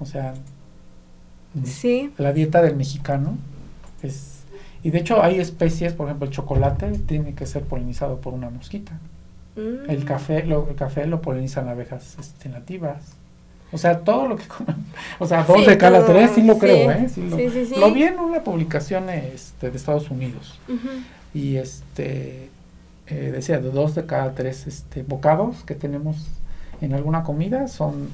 O 0.00 0.06
sea, 0.06 0.34
Sí. 1.64 2.12
La 2.18 2.32
dieta 2.32 2.62
del 2.62 2.76
mexicano 2.76 3.36
es... 4.02 4.40
Y 4.82 4.90
de 4.90 4.98
hecho 4.98 5.22
hay 5.22 5.38
especies, 5.38 5.92
por 5.92 6.08
ejemplo, 6.08 6.26
el 6.26 6.32
chocolate 6.32 6.90
tiene 7.06 7.34
que 7.34 7.46
ser 7.46 7.62
polinizado 7.62 8.20
por 8.20 8.34
una 8.34 8.50
mosquita. 8.50 8.98
El 9.54 10.00
mm. 10.00 10.04
café 10.04 10.44
lo, 10.44 10.68
el 10.68 10.74
café 10.74 11.06
lo 11.06 11.20
polinizan 11.20 11.68
abejas 11.68 12.16
este, 12.18 12.48
nativas. 12.48 13.14
O 13.70 13.78
sea, 13.78 14.00
todo 14.00 14.26
lo 14.28 14.36
que 14.36 14.44
comen. 14.48 14.76
O 15.18 15.26
sea, 15.26 15.44
dos 15.44 15.64
de 15.66 15.78
cada 15.78 16.04
tres, 16.04 16.32
sí 16.34 16.42
lo 16.42 16.58
creo, 16.58 16.90
¿eh? 16.90 17.08
Sí 17.08 17.22
lo, 17.22 17.36
lo, 17.78 17.92
vi 17.92 18.02
en 18.02 18.18
una 18.18 18.42
publicación 18.42 19.08
este, 19.08 19.70
de 19.70 19.76
Estados 19.76 20.10
Unidos. 20.10 20.58
Y 21.32 21.56
este 21.56 22.50
eh, 23.12 23.30
decía, 23.32 23.58
de 23.58 23.70
dos 23.70 23.94
de 23.94 24.06
cada 24.06 24.32
tres 24.34 24.66
este, 24.66 25.02
bocados 25.02 25.64
que 25.64 25.74
tenemos 25.74 26.28
en 26.80 26.94
alguna 26.94 27.22
comida 27.24 27.68
son 27.68 28.08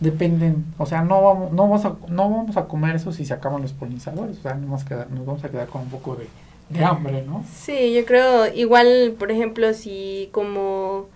dependen, 0.00 0.64
o 0.78 0.86
sea, 0.86 1.02
no 1.02 1.22
vamos, 1.22 1.52
no 1.52 1.62
vamos 1.62 1.84
a, 1.84 1.96
no 2.08 2.30
vamos 2.30 2.56
a 2.56 2.66
comer 2.66 2.96
eso 2.96 3.12
si 3.12 3.24
se 3.24 3.34
acaban 3.34 3.62
los 3.62 3.72
polinizadores, 3.72 4.38
o 4.38 4.42
sea, 4.42 4.54
nos 4.54 4.64
vamos 4.64 4.82
a 4.82 4.88
quedar, 4.88 5.10
nos 5.10 5.26
vamos 5.26 5.44
a 5.44 5.48
quedar 5.48 5.68
con 5.68 5.82
un 5.82 5.88
poco 5.88 6.16
de, 6.16 6.84
hambre, 6.84 7.22
¿no? 7.26 7.44
Sí, 7.52 7.94
yo 7.94 8.04
creo, 8.04 8.52
igual, 8.52 9.14
por 9.18 9.30
ejemplo, 9.30 9.72
si 9.74 10.28
como 10.32 11.06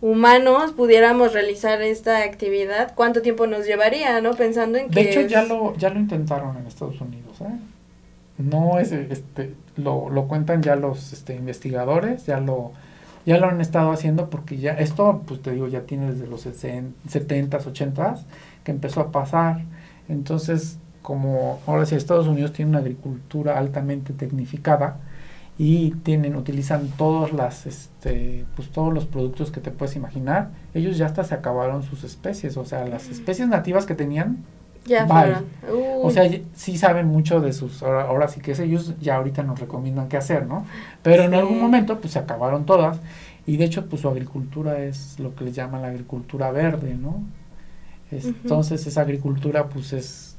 humanos 0.00 0.72
pudiéramos 0.72 1.32
realizar 1.32 1.82
esta 1.82 2.22
actividad, 2.22 2.94
¿cuánto 2.94 3.22
tiempo 3.22 3.46
nos 3.46 3.66
llevaría, 3.66 4.20
no? 4.20 4.34
Pensando 4.34 4.78
en 4.78 4.88
que... 4.88 5.02
De 5.02 5.10
hecho, 5.10 5.20
ya 5.22 5.42
lo, 5.42 5.74
ya 5.76 5.90
lo 5.90 5.98
intentaron 5.98 6.56
en 6.56 6.66
Estados 6.66 7.00
Unidos, 7.00 7.40
¿eh? 7.40 7.58
No 8.38 8.78
es, 8.78 8.92
este, 8.92 9.54
lo, 9.76 10.08
lo 10.08 10.26
cuentan 10.26 10.62
ya 10.62 10.76
los 10.76 11.12
este, 11.12 11.34
investigadores, 11.34 12.24
ya 12.26 12.40
lo 12.40 12.72
ya 13.26 13.38
lo 13.38 13.46
han 13.46 13.60
estado 13.60 13.92
haciendo 13.92 14.30
porque 14.30 14.58
ya 14.58 14.72
esto, 14.72 15.22
pues 15.26 15.42
te 15.42 15.52
digo, 15.52 15.68
ya 15.68 15.82
tiene 15.82 16.12
desde 16.12 16.26
los 16.26 16.46
70s, 16.46 16.92
80s 17.04 18.24
que 18.64 18.72
empezó 18.72 19.00
a 19.00 19.12
pasar. 19.12 19.62
Entonces, 20.08 20.78
como 21.02 21.60
ahora 21.66 21.86
sí 21.86 21.94
Estados 21.94 22.26
Unidos 22.26 22.52
tiene 22.52 22.70
una 22.70 22.80
agricultura 22.80 23.58
altamente 23.58 24.12
tecnificada 24.12 24.98
y 25.58 25.90
tienen 25.90 26.36
utilizan 26.36 26.88
todos 26.96 27.32
las 27.32 27.66
este 27.66 28.46
pues 28.56 28.70
todos 28.70 28.94
los 28.94 29.04
productos 29.04 29.50
que 29.50 29.60
te 29.60 29.70
puedes 29.70 29.94
imaginar, 29.96 30.50
ellos 30.72 30.96
ya 30.96 31.06
hasta 31.06 31.24
se 31.24 31.34
acabaron 31.34 31.82
sus 31.82 32.04
especies, 32.04 32.56
o 32.56 32.64
sea, 32.64 32.86
las 32.86 33.08
especies 33.08 33.48
nativas 33.48 33.84
que 33.86 33.94
tenían 33.94 34.38
ya 34.86 35.06
O 36.02 36.10
sea, 36.10 36.30
sí 36.54 36.78
saben 36.78 37.06
mucho 37.06 37.40
de 37.40 37.52
sus, 37.52 37.82
ahora, 37.82 38.28
sí 38.28 38.40
que 38.40 38.52
es 38.52 38.60
ellos 38.60 38.94
ya 39.00 39.16
ahorita 39.16 39.42
nos 39.42 39.60
recomiendan 39.60 40.08
qué 40.08 40.16
hacer, 40.16 40.46
¿no? 40.46 40.66
Pero 41.02 41.24
en 41.24 41.34
algún 41.34 41.60
momento 41.60 42.00
pues 42.00 42.14
se 42.14 42.18
acabaron 42.18 42.66
todas 42.66 42.98
y 43.46 43.56
de 43.56 43.64
hecho 43.64 43.86
pues 43.88 44.02
su 44.02 44.08
agricultura 44.08 44.82
es 44.82 45.18
lo 45.18 45.34
que 45.34 45.44
les 45.44 45.54
llaman 45.54 45.82
la 45.82 45.88
agricultura 45.88 46.50
verde, 46.50 46.94
¿no? 46.94 47.22
Entonces 48.10 48.86
esa 48.86 49.02
agricultura 49.02 49.68
pues 49.68 49.92
es 49.92 50.36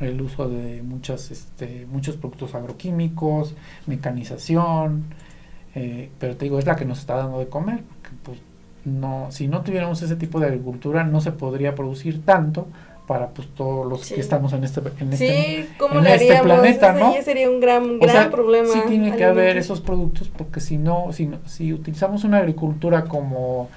el 0.00 0.20
uso 0.20 0.48
de 0.48 0.82
muchas, 0.82 1.30
este, 1.30 1.86
muchos 1.90 2.16
productos 2.16 2.54
agroquímicos, 2.54 3.54
mecanización, 3.86 5.04
eh, 5.74 6.10
pero 6.18 6.36
te 6.36 6.44
digo, 6.44 6.58
es 6.58 6.66
la 6.66 6.76
que 6.76 6.84
nos 6.84 7.00
está 7.00 7.16
dando 7.16 7.38
de 7.38 7.48
comer, 7.48 7.82
porque 7.82 8.16
pues 8.22 8.38
no, 8.84 9.28
si 9.30 9.48
no 9.48 9.62
tuviéramos 9.62 10.00
ese 10.02 10.16
tipo 10.16 10.40
de 10.40 10.46
agricultura 10.46 11.04
no 11.04 11.20
se 11.20 11.32
podría 11.32 11.74
producir 11.74 12.24
tanto 12.24 12.68
para 13.08 13.28
pues 13.28 13.48
todos 13.54 13.86
los 13.86 14.06
que 14.06 14.20
estamos 14.20 14.52
en 14.52 14.64
este 14.64 14.80
en 15.00 15.12
este, 15.14 15.60
en 15.60 16.06
este 16.06 16.40
planeta, 16.42 16.92
¿no? 16.92 17.14
sería 17.24 17.50
un 17.50 17.58
gran, 17.58 17.98
gran 17.98 18.30
problema. 18.30 18.68
Sí 18.68 18.80
tiene 18.86 19.16
que 19.16 19.24
haber 19.24 19.56
esos 19.56 19.80
productos 19.80 20.28
porque 20.28 20.60
si 20.60 20.76
no, 20.76 21.10
si, 21.12 21.30
si 21.46 21.72
utilizamos 21.72 22.24
una 22.24 22.36
agricultura 22.36 23.04
como 23.04 23.70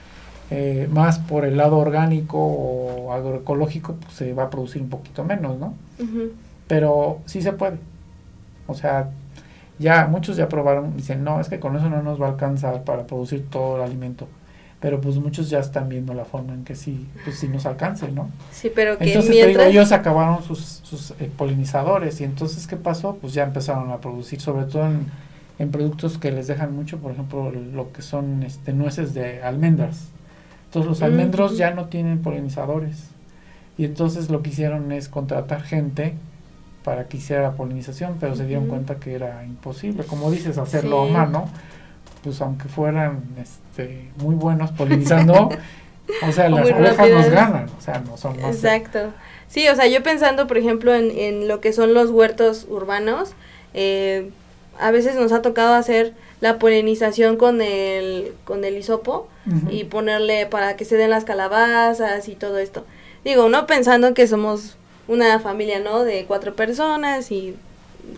eh, 0.52 0.90
más 0.92 1.18
por 1.18 1.46
el 1.46 1.56
lado 1.56 1.78
orgánico 1.78 2.38
o 2.38 3.14
agroecológico, 3.14 3.94
pues 3.94 4.16
se 4.16 4.34
va 4.34 4.44
a 4.44 4.50
producir 4.50 4.82
un 4.82 4.90
poquito 4.90 5.24
menos, 5.24 5.58
¿no? 5.58 5.76
Pero 6.68 7.20
sí 7.26 7.42
se 7.42 7.54
puede. 7.54 7.78
O 8.68 8.74
sea, 8.74 9.12
ya 9.80 10.08
muchos 10.08 10.36
ya 10.36 10.50
probaron, 10.50 10.98
dicen, 10.98 11.24
no, 11.24 11.40
es 11.40 11.48
que 11.48 11.62
con 11.62 11.78
eso 11.78 11.90
no 11.90 12.04
nos 12.04 12.22
va 12.22 12.28
a 12.28 12.30
alcanzar 12.32 12.84
para 12.84 13.08
producir 13.08 13.50
todo 13.50 13.78
el 13.78 13.84
alimento 13.84 14.28
pero 14.82 15.00
pues 15.00 15.18
muchos 15.18 15.50
ya 15.52 15.60
están 15.60 15.88
viendo 15.90 16.16
la 16.16 16.26
forma 16.26 16.54
en 16.54 16.66
que 16.66 16.76
sí, 16.76 17.08
pues 17.24 17.38
sí 17.38 17.48
nos 17.48 17.68
alcance, 17.68 18.12
¿no? 18.12 18.32
Sí, 18.52 18.72
pero 18.74 18.98
que 18.98 19.06
entonces 19.06 19.30
mientras... 19.32 19.68
ellos 19.68 19.92
acabaron 19.92 20.44
sus, 20.44 20.82
sus 20.84 21.12
eh, 21.12 21.30
polinizadores 21.38 22.20
y 22.20 22.24
entonces 22.24 22.66
¿qué 22.66 22.78
pasó? 22.78 23.16
Pues 23.22 23.34
ya 23.34 23.44
empezaron 23.44 23.92
a 23.92 24.02
producir, 24.02 24.42
sobre 24.42 24.66
todo 24.66 24.88
en, 24.88 25.06
en, 25.60 25.70
productos 25.70 26.18
que 26.18 26.32
les 26.32 26.48
dejan 26.48 26.76
mucho, 26.76 26.98
por 26.98 27.12
ejemplo, 27.12 27.52
lo 27.52 27.94
que 27.94 28.02
son 28.02 28.42
este 28.42 28.74
nueces 28.74 29.14
de 29.14 29.44
almendras. 29.44 30.08
Entonces 30.66 30.90
los 30.90 31.02
almendros 31.04 31.58
ya 31.58 31.72
no 31.72 31.86
tienen 31.86 32.24
polinizadores 32.24 33.10
y 33.78 33.86
entonces 33.86 34.32
lo 34.32 34.42
que 34.42 34.50
hicieron 34.50 34.92
es 34.92 35.10
contratar 35.10 35.62
gente 35.62 36.16
para 36.84 37.08
que 37.08 37.18
hiciera 37.18 37.44
la 37.44 37.52
polinización, 37.52 38.16
pero 38.20 38.36
se 38.36 38.48
dieron 38.48 38.66
cuenta 38.66 38.96
que 38.96 39.14
era 39.14 39.46
imposible, 39.46 40.04
como 40.06 40.32
dices, 40.32 40.58
hacerlo 40.58 41.04
a 41.04 41.08
mano 41.08 41.50
pues 42.24 42.42
aunque 42.42 42.68
fueran 42.68 43.24
este, 43.42 44.10
muy 44.18 44.36
buenos 44.36 44.72
polinizando, 44.72 45.50
o 46.28 46.32
sea, 46.32 46.50
las 46.50 46.72
abejas 46.72 47.10
nos 47.10 47.30
ganan, 47.30 47.70
o 47.78 47.82
sea, 47.82 48.00
no 48.00 48.18
son 48.18 48.40
más. 48.42 48.56
Exacto. 48.56 49.14
Sí, 49.48 49.68
o 49.68 49.76
sea, 49.76 49.88
yo 49.88 50.02
pensando, 50.02 50.48
por 50.48 50.58
ejemplo, 50.58 50.96
en, 50.96 51.12
en 51.12 51.48
lo 51.48 51.60
que 51.60 51.74
son 51.74 51.94
los 51.94 52.10
huertos 52.10 52.66
urbanos, 52.70 53.34
eh, 53.74 54.32
a 54.80 54.92
veces 54.92 55.16
nos 55.16 55.32
ha 55.32 55.42
tocado 55.42 55.76
hacer 55.76 56.14
la 56.40 56.58
polinización 56.58 57.38
con 57.38 57.62
el, 57.62 58.34
con 58.44 58.66
el 58.66 58.78
hisopo 58.78 59.28
y 59.70 59.86
ponerle 59.86 60.46
para 60.46 60.76
que 60.76 60.86
se 60.86 60.98
den 60.98 61.10
las 61.10 61.24
calabazas 61.24 62.28
y 62.28 62.36
todo 62.36 62.58
esto. 62.58 62.86
Digo, 63.24 63.50
no 63.50 63.68
pensando 63.68 64.14
que 64.14 64.28
somos 64.28 64.78
una 65.08 65.40
familia, 65.40 65.80
¿no? 65.80 66.04
De 66.04 66.26
cuatro 66.26 66.56
personas 66.56 67.32
y 67.32 67.56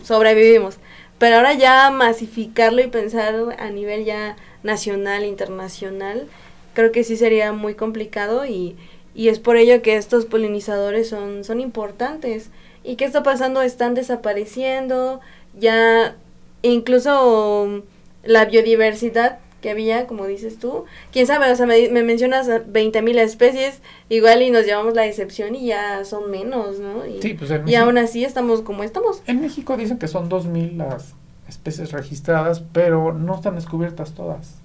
sobrevivimos. 0.04 0.78
Pero 1.19 1.38
ahora 1.38 1.54
ya 1.54 1.89
masificarlo 1.89 2.82
y 2.82 2.88
pensar 2.88 3.36
a 3.58 3.69
nivel 3.69 4.06
ya 4.06 4.36
nacional, 4.63 5.23
internacional, 5.26 6.28
creo 6.73 6.91
que 6.91 7.04
sí 7.04 7.17
sería 7.17 7.52
muy 7.52 7.76
complicado 7.76 8.45
y, 8.45 8.76
y 9.15 9.30
es 9.30 9.39
por 9.39 9.58
ello 9.58 9.82
que 9.82 9.95
estos 9.95 10.26
polinizadores 10.26 11.10
son, 11.10 11.43
son 11.43 11.60
importantes. 11.60 12.49
¿Y 12.84 12.95
qué 12.95 13.06
está 13.06 13.23
pasando? 13.23 13.62
Están 13.62 13.93
desapareciendo, 13.93 15.21
ya 15.58 16.15
incluso 16.62 17.84
la 18.23 18.45
biodiversidad 18.45 19.39
que 19.63 19.71
había, 19.71 20.06
como 20.06 20.28
dices 20.28 20.60
tú. 20.60 20.86
Quién 21.12 21.26
sabe, 21.26 21.52
o 21.52 21.56
sea, 21.56 21.65
me, 21.65 21.89
me 21.89 22.04
mencionas 22.04 22.47
20.000 22.47 23.17
especies, 23.17 23.82
igual 24.10 24.43
y 24.43 24.52
nos 24.52 24.65
llevamos 24.67 24.93
la 24.93 25.08
excepción 25.08 25.56
y 25.56 25.65
ya 25.67 26.06
son 26.06 26.30
menos, 26.30 26.78
¿no? 26.80 27.04
Y, 27.08 27.19
Sí, 27.23 27.34
pues 27.34 27.49
en 27.49 27.67
y 27.67 27.73
aún 27.73 27.95
México- 27.95 28.10
así 28.12 28.26
estamos 28.26 28.62
como 28.62 28.84
estamos. 28.84 29.23
En 29.26 29.41
México 29.41 29.76
dicen 29.78 29.97
que 29.97 30.08
son 30.08 30.30
2.000 30.30 30.78
las 30.78 31.15
especies 31.49 31.91
registradas, 31.91 32.62
pero 32.73 33.13
no 33.13 33.36
están 33.36 33.56
descubiertas 33.56 34.13
todas. 34.13 34.56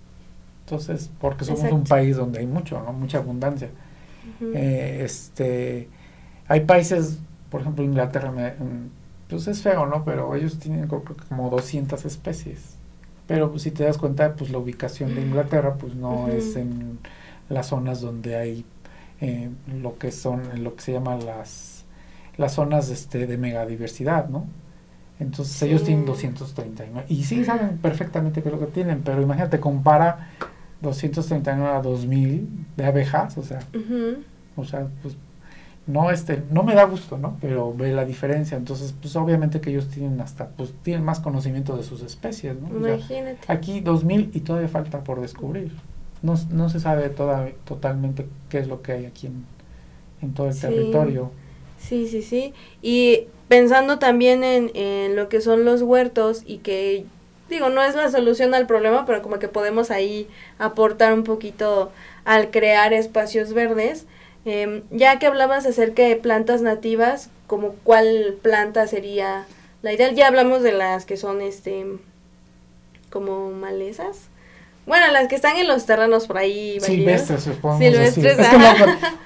Entonces, 0.66 1.10
porque 1.20 1.46
somos 1.46 1.62
un 1.72 1.84
país 1.84 2.16
donde 2.16 2.40
hay 2.40 2.46
mucho, 2.46 2.82
¿no? 2.82 2.92
Mucha 2.92 3.18
abundancia. 3.18 3.70
Eh, 4.54 5.00
este, 5.04 5.88
hay 6.48 6.60
países, 6.60 7.18
por 7.50 7.60
ejemplo, 7.62 7.82
Inglaterra, 7.84 8.30
me- 8.30 8.50
mm, 8.52 8.90
pues 9.28 9.46
es 9.48 9.62
feo, 9.62 9.86
¿no? 9.86 10.04
Pero 10.04 10.34
ellos 10.34 10.58
tienen 10.58 10.86
creo 10.86 11.04
que 11.04 11.14
como 11.28 11.50
200 11.50 12.04
especies. 12.04 12.76
Pero 13.28 13.50
pues, 13.50 13.62
si 13.62 13.70
te 13.70 13.84
das 13.84 13.98
cuenta, 13.98 14.34
pues 14.34 14.50
la 14.50 14.58
ubicación 14.58 15.14
de 15.14 15.20
Inglaterra, 15.20 15.74
pues 15.74 15.94
no 15.94 16.28
es 16.28 16.56
en 16.56 16.98
las 17.50 17.66
zonas 17.66 18.00
donde 18.00 18.36
hay 18.36 18.64
eh, 19.20 19.50
lo 19.80 19.98
que 19.98 20.10
son, 20.10 20.64
lo 20.64 20.74
que 20.74 20.82
se 20.82 20.92
llama 20.94 21.16
las, 21.16 21.84
las 22.38 22.54
zonas 22.54 22.88
este, 22.88 23.26
de 23.26 23.36
megadiversidad, 23.36 24.28
¿no? 24.30 24.46
Entonces 25.20 25.60
ellos 25.62 25.84
tienen 25.84 26.06
239. 26.06 27.04
Y 27.08 27.24
sí 27.24 27.44
saben 27.44 27.76
perfectamente 27.78 28.40
qué 28.40 28.48
es 28.48 28.54
lo 28.54 28.60
que 28.60 28.66
tienen, 28.66 29.02
pero 29.02 29.20
imagínate, 29.20 29.60
compara 29.60 30.30
239 30.80 31.76
a 31.76 31.82
2000 31.82 32.48
de 32.76 32.86
abejas, 32.86 33.36
o 33.36 33.42
sea, 33.42 33.60
o 34.56 34.64
sea, 34.64 34.88
pues 35.02 35.16
no 35.88 36.10
este, 36.12 36.42
no 36.52 36.62
me 36.62 36.74
da 36.76 36.84
gusto, 36.84 37.18
¿no? 37.18 37.36
Pero 37.40 37.74
ve 37.74 37.92
la 37.92 38.04
diferencia, 38.04 38.56
entonces 38.56 38.94
pues 39.00 39.16
obviamente 39.16 39.60
que 39.60 39.70
ellos 39.70 39.88
tienen 39.88 40.20
hasta 40.20 40.48
pues 40.50 40.72
tienen 40.82 41.02
más 41.04 41.18
conocimiento 41.18 41.76
de 41.76 41.82
sus 41.82 42.02
especies, 42.02 42.54
¿no? 42.60 42.68
O 42.68 42.84
sea, 42.84 42.94
Imagínate. 42.96 43.38
aquí 43.52 43.80
2000 43.80 44.30
y 44.34 44.40
todavía 44.40 44.68
falta 44.68 45.02
por 45.02 45.20
descubrir. 45.20 45.72
No, 46.22 46.34
no 46.50 46.68
se 46.68 46.78
sabe 46.80 47.08
toda, 47.08 47.48
totalmente 47.64 48.28
qué 48.48 48.58
es 48.58 48.68
lo 48.68 48.82
que 48.82 48.92
hay 48.92 49.06
aquí 49.06 49.26
en, 49.28 49.44
en 50.22 50.34
todo 50.34 50.46
el 50.48 50.54
Sí. 50.54 50.60
territorio. 50.62 51.30
Sí, 51.78 52.06
sí, 52.08 52.22
sí. 52.22 52.52
Y 52.82 53.26
pensando 53.48 53.98
también 53.98 54.44
en, 54.44 54.70
en 54.74 55.16
lo 55.16 55.28
que 55.28 55.40
son 55.40 55.64
los 55.64 55.80
huertos 55.82 56.42
y 56.44 56.58
que, 56.58 57.06
digo, 57.48 57.70
no 57.70 57.82
es 57.82 57.94
la 57.94 58.10
solución 58.10 58.52
al 58.54 58.66
problema, 58.66 59.06
pero 59.06 59.22
como 59.22 59.38
que 59.38 59.48
podemos 59.48 59.90
ahí 59.90 60.28
aportar 60.58 61.14
un 61.14 61.24
poquito 61.24 61.92
al 62.24 62.50
crear 62.50 62.92
espacios 62.92 63.54
verdes. 63.54 64.06
Em, 64.48 64.82
ya 64.90 65.18
que 65.18 65.26
hablabas 65.26 65.66
acerca 65.66 66.02
de 66.04 66.16
plantas 66.16 66.62
nativas, 66.62 67.28
como 67.46 67.72
cuál 67.84 68.34
planta 68.42 68.86
sería 68.86 69.44
la 69.82 69.92
ideal, 69.92 70.14
ya 70.14 70.26
hablamos 70.26 70.62
de 70.62 70.72
las 70.72 71.04
que 71.04 71.16
son, 71.18 71.42
este, 71.42 71.84
como 73.10 73.50
malezas. 73.50 74.28
Bueno, 74.86 75.04
las 75.12 75.28
que 75.28 75.34
están 75.34 75.56
en 75.58 75.68
los 75.68 75.84
terrenos 75.84 76.26
por 76.26 76.38
ahí. 76.38 76.80
Silvestres, 76.80 77.46
podemos 77.60 77.78
Silvestres. 78.14 78.38
Es 78.38 78.48
que 78.48 78.56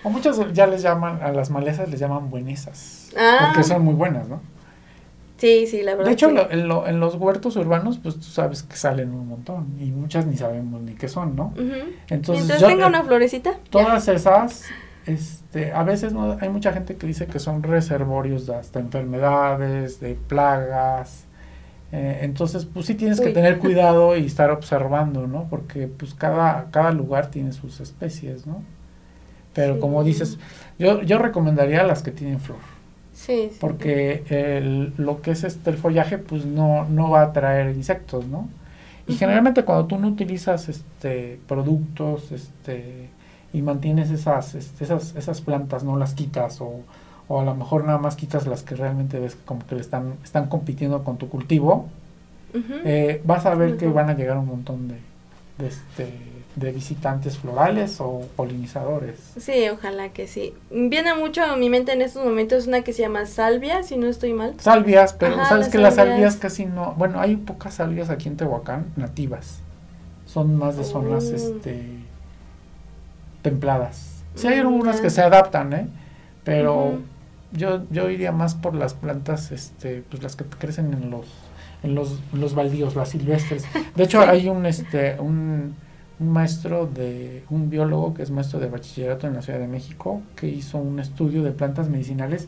o 0.02 0.10
muchos 0.10 0.40
ya 0.52 0.66
les 0.66 0.82
llaman, 0.82 1.22
a 1.22 1.30
las 1.30 1.50
malezas 1.50 1.88
les 1.88 2.00
llaman 2.00 2.30
buenesas. 2.30 3.10
Ah. 3.16 3.46
Porque 3.46 3.62
son 3.62 3.82
muy 3.84 3.94
buenas, 3.94 4.26
¿no? 4.28 4.40
Sí, 5.36 5.66
sí, 5.68 5.82
la 5.82 5.92
verdad. 5.92 6.06
De 6.06 6.12
hecho, 6.14 6.28
sí. 6.30 6.34
lo- 6.34 6.50
en, 6.50 6.66
lo- 6.68 6.86
en 6.88 6.98
los 6.98 7.14
huertos 7.14 7.54
urbanos, 7.56 7.98
pues 8.02 8.16
tú 8.16 8.22
sabes 8.22 8.62
que 8.64 8.74
salen 8.76 9.10
un 9.12 9.28
montón 9.28 9.68
y 9.80 9.84
muchas 9.86 10.26
ni 10.26 10.36
sabemos 10.36 10.80
ni 10.82 10.94
qué 10.94 11.06
son, 11.08 11.36
¿no? 11.36 11.52
Ujú. 11.56 11.90
Entonces, 12.10 12.60
yo- 12.60 12.66
tenga 12.66 12.86
una 12.88 13.04
florecita. 13.04 13.52
ya. 13.52 13.58
Todas 13.70 14.08
esas, 14.08 14.64
este, 15.06 15.72
a 15.72 15.82
veces 15.84 16.12
no, 16.12 16.38
hay 16.40 16.48
mucha 16.48 16.72
gente 16.72 16.96
que 16.96 17.06
dice 17.06 17.26
que 17.26 17.38
son 17.38 17.62
reservorios 17.62 18.46
de 18.46 18.54
hasta 18.56 18.80
enfermedades, 18.80 20.00
de 20.00 20.14
plagas. 20.14 21.26
eh, 21.92 22.20
entonces, 22.22 22.64
pues 22.66 22.86
sí 22.86 22.94
tienes 22.94 23.20
que 23.20 23.30
tener 23.30 23.58
cuidado 23.60 24.16
y 24.16 24.26
estar 24.26 24.50
observando, 24.50 25.26
¿no? 25.26 25.48
Porque 25.50 25.88
pues 25.88 26.14
cada, 26.14 26.70
cada 26.70 26.92
lugar 26.92 27.30
tiene 27.30 27.52
sus 27.52 27.80
especies, 27.80 28.46
¿no? 28.46 28.62
Pero 29.54 29.76
Sí. 29.76 29.80
como 29.80 30.04
dices, 30.04 30.38
yo, 30.78 31.02
yo 31.02 31.18
recomendaría 31.18 31.82
las 31.84 32.02
que 32.02 32.10
tienen 32.12 32.40
flor, 32.40 32.58
Sí, 33.12 33.50
sí. 33.52 33.58
porque 33.60 34.24
el, 34.30 34.94
lo 34.96 35.20
que 35.22 35.32
es 35.32 35.44
este 35.44 35.70
el 35.70 35.76
follaje, 35.78 36.18
pues 36.18 36.46
no, 36.46 36.86
no 36.88 37.10
va 37.10 37.20
a 37.22 37.24
atraer 37.26 37.76
insectos, 37.76 38.26
¿no? 38.26 38.48
Y 39.06 39.14
generalmente 39.16 39.64
cuando 39.64 39.86
tú 39.86 39.98
no 39.98 40.08
utilizas 40.08 40.68
este 40.68 41.40
productos, 41.48 42.32
este 42.32 43.11
y 43.52 43.62
mantienes 43.62 44.10
esas, 44.10 44.54
esas, 44.54 45.14
esas 45.16 45.40
plantas, 45.40 45.84
no 45.84 45.96
las 45.96 46.14
quitas 46.14 46.60
o, 46.60 46.80
o 47.28 47.40
a 47.40 47.44
lo 47.44 47.54
mejor 47.54 47.84
nada 47.84 47.98
más 47.98 48.16
quitas 48.16 48.46
las 48.46 48.62
que 48.62 48.74
realmente 48.74 49.18
ves 49.18 49.34
que 49.34 49.44
como 49.44 49.66
que 49.66 49.74
le 49.74 49.80
están, 49.80 50.14
están 50.24 50.48
compitiendo 50.48 51.04
con 51.04 51.18
tu 51.18 51.28
cultivo, 51.28 51.88
eh, 52.84 53.20
vas 53.24 53.46
a 53.46 53.54
ver 53.54 53.76
que 53.76 53.86
van 53.88 54.10
a 54.10 54.14
llegar 54.14 54.36
un 54.36 54.46
montón 54.46 54.88
de, 54.88 54.96
de, 55.58 55.68
este, 55.68 56.12
de 56.56 56.72
visitantes 56.72 57.38
florales 57.38 57.98
o 58.00 58.22
polinizadores. 58.36 59.18
Sí, 59.38 59.68
ojalá 59.70 60.10
que 60.10 60.26
sí. 60.26 60.52
Viene 60.70 61.14
mucho 61.14 61.42
a 61.42 61.56
mi 61.56 61.70
mente 61.70 61.92
en 61.92 62.02
estos 62.02 62.22
momentos 62.24 62.66
una 62.66 62.82
que 62.82 62.92
se 62.92 63.02
llama 63.02 63.24
salvia, 63.24 63.82
si 63.82 63.96
no 63.96 64.06
estoy 64.06 64.34
mal. 64.34 64.54
Salvias, 64.58 65.14
pero 65.14 65.34
Ajá, 65.36 65.46
sabes 65.48 65.66
las 65.66 65.72
que 65.72 65.78
las 65.78 65.94
salvias. 65.94 66.36
casi 66.36 66.66
no, 66.66 66.94
bueno, 66.98 67.20
hay 67.20 67.36
pocas 67.36 67.74
salvias 67.74 68.10
aquí 68.10 68.28
en 68.28 68.36
Tehuacán 68.36 68.86
nativas. 68.96 69.60
Son 70.26 70.56
más 70.56 70.76
de 70.76 70.84
zonas 70.84 71.24
Oh. 71.32 71.36
este 71.36 71.82
templadas. 73.42 74.22
Sí 74.34 74.46
hay 74.46 74.56
Mm, 74.58 74.66
algunas 74.66 75.00
que 75.00 75.10
se 75.10 75.20
adaptan, 75.22 75.72
¿eh? 75.72 75.86
Pero 76.44 77.00
yo 77.52 77.82
yo 77.90 78.08
iría 78.10 78.32
más 78.32 78.54
por 78.54 78.74
las 78.74 78.94
plantas 78.94 79.52
este 79.52 80.02
pues 80.10 80.22
las 80.22 80.36
que 80.36 80.44
crecen 80.44 80.92
en 80.94 81.10
los 81.10 81.26
en 81.82 81.94
los, 81.96 82.20
los 82.32 82.54
baldíos, 82.54 82.94
las 82.94 83.08
silvestres. 83.10 83.64
De 83.96 84.04
hecho, 84.04 84.22
Sí. 84.22 84.28
hay 84.28 84.48
un 84.48 84.64
este 84.66 85.16
un, 85.18 85.74
un 86.20 86.30
maestro 86.30 86.86
de 86.86 87.44
un 87.50 87.70
biólogo 87.70 88.14
que 88.14 88.22
es 88.22 88.30
maestro 88.30 88.60
de 88.60 88.68
bachillerato 88.68 89.26
en 89.26 89.34
la 89.34 89.42
Ciudad 89.42 89.58
de 89.58 89.66
México 89.66 90.22
que 90.36 90.46
hizo 90.48 90.78
un 90.78 91.00
estudio 91.00 91.42
de 91.42 91.50
plantas 91.50 91.88
medicinales 91.88 92.46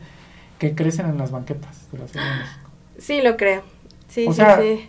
que 0.59 0.75
crecen 0.77 1.07
en 1.07 1.19
las 1.19 1.33
banquetas 1.33 1.89
de 1.91 1.99
la 1.99 2.07
Ciudad 2.09 2.27
de 2.33 2.39
México. 2.39 2.71
Sí, 2.99 3.21
lo 3.23 3.37
creo. 3.37 3.63
Sí, 4.09 4.27
O 4.29 4.31
sí, 4.33 4.37
sea, 4.37 4.59
sí. 4.61 4.89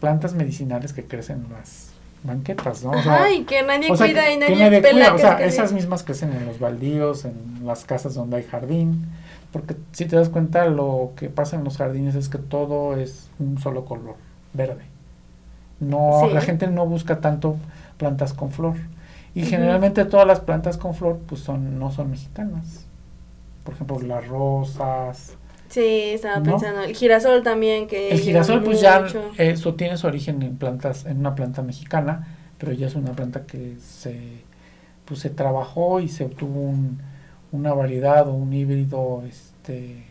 Plantas 0.00 0.32
medicinales 0.32 0.94
que 0.94 1.04
crecen 1.04 1.44
en 1.46 1.52
las 1.52 1.89
banquetas, 2.22 2.84
¿no? 2.84 2.90
O 2.90 3.02
sea, 3.02 3.24
Ay, 3.24 3.44
que 3.44 3.62
nadie 3.62 3.90
o 3.90 3.96
sea, 3.96 4.06
cuida 4.06 4.24
que- 4.24 4.34
y 4.34 4.38
que 4.38 4.40
nadie, 4.40 4.56
nadie 4.64 4.82
pela. 4.82 5.12
cuida, 5.12 5.14
o 5.14 5.18
sea, 5.18 5.44
esas 5.44 5.72
mismas 5.72 6.02
crecen 6.02 6.32
en 6.32 6.46
los 6.46 6.58
baldíos, 6.58 7.24
en 7.24 7.34
las 7.64 7.84
casas 7.84 8.14
donde 8.14 8.36
hay 8.36 8.42
jardín, 8.44 9.06
porque 9.52 9.76
si 9.92 10.04
te 10.06 10.16
das 10.16 10.28
cuenta 10.28 10.66
lo 10.66 11.12
que 11.16 11.28
pasa 11.30 11.56
en 11.56 11.64
los 11.64 11.76
jardines 11.78 12.14
es 12.14 12.28
que 12.28 12.38
todo 12.38 12.96
es 12.96 13.30
un 13.38 13.58
solo 13.58 13.84
color, 13.84 14.16
verde. 14.52 14.84
No, 15.80 16.22
Sí. 16.28 16.34
la 16.34 16.40
gente 16.42 16.66
no 16.66 16.84
busca 16.86 17.20
tanto 17.20 17.56
plantas 17.96 18.34
con 18.34 18.50
flor. 18.50 18.74
Y 19.34 19.44
generalmente 19.46 20.04
todas 20.04 20.26
las 20.26 20.40
plantas 20.40 20.76
con 20.76 20.94
flor 20.94 21.18
pues 21.26 21.40
son 21.40 21.78
no 21.78 21.90
son 21.90 22.10
mexicanas. 22.10 22.84
Por 23.64 23.74
ejemplo, 23.74 23.98
las 24.00 24.26
rosas, 24.28 25.36
Sí, 25.70 26.10
estaba 26.14 26.40
¿no? 26.40 26.50
pensando. 26.50 26.82
El 26.82 26.94
girasol 26.94 27.42
también, 27.42 27.86
que. 27.86 28.10
el 28.10 28.20
girasol 28.20 28.62
pues 28.62 28.80
ya 28.80 29.06
eso 29.38 29.74
tiene 29.74 29.96
su 29.96 30.06
origen 30.06 30.42
en 30.42 30.56
plantas, 30.56 31.06
en 31.06 31.18
una 31.18 31.34
planta 31.34 31.62
mexicana, 31.62 32.36
pero 32.58 32.72
ya 32.72 32.88
es 32.88 32.94
una 32.96 33.12
planta 33.12 33.46
que 33.46 33.76
se 33.80 34.42
pues 35.04 35.20
se 35.20 35.30
trabajó 35.30 36.00
y 36.00 36.08
se 36.08 36.24
obtuvo 36.24 36.60
un, 36.60 37.00
una 37.52 37.72
variedad 37.72 38.28
o 38.28 38.32
un 38.32 38.52
híbrido 38.52 39.22
este 39.28 40.04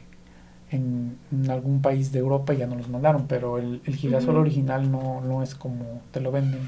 en, 0.71 1.17
en 1.31 1.49
algún 1.49 1.81
país 1.81 2.11
de 2.11 2.19
Europa 2.19 2.53
y 2.53 2.57
ya 2.57 2.67
no 2.67 2.75
los 2.75 2.89
mandaron, 2.89 3.27
pero 3.27 3.57
el, 3.57 3.81
el 3.85 3.95
girasol 3.95 4.37
original 4.37 4.91
no, 4.91 5.21
no 5.21 5.43
es 5.43 5.55
como 5.55 6.01
te 6.11 6.21
lo 6.21 6.31
venden. 6.31 6.61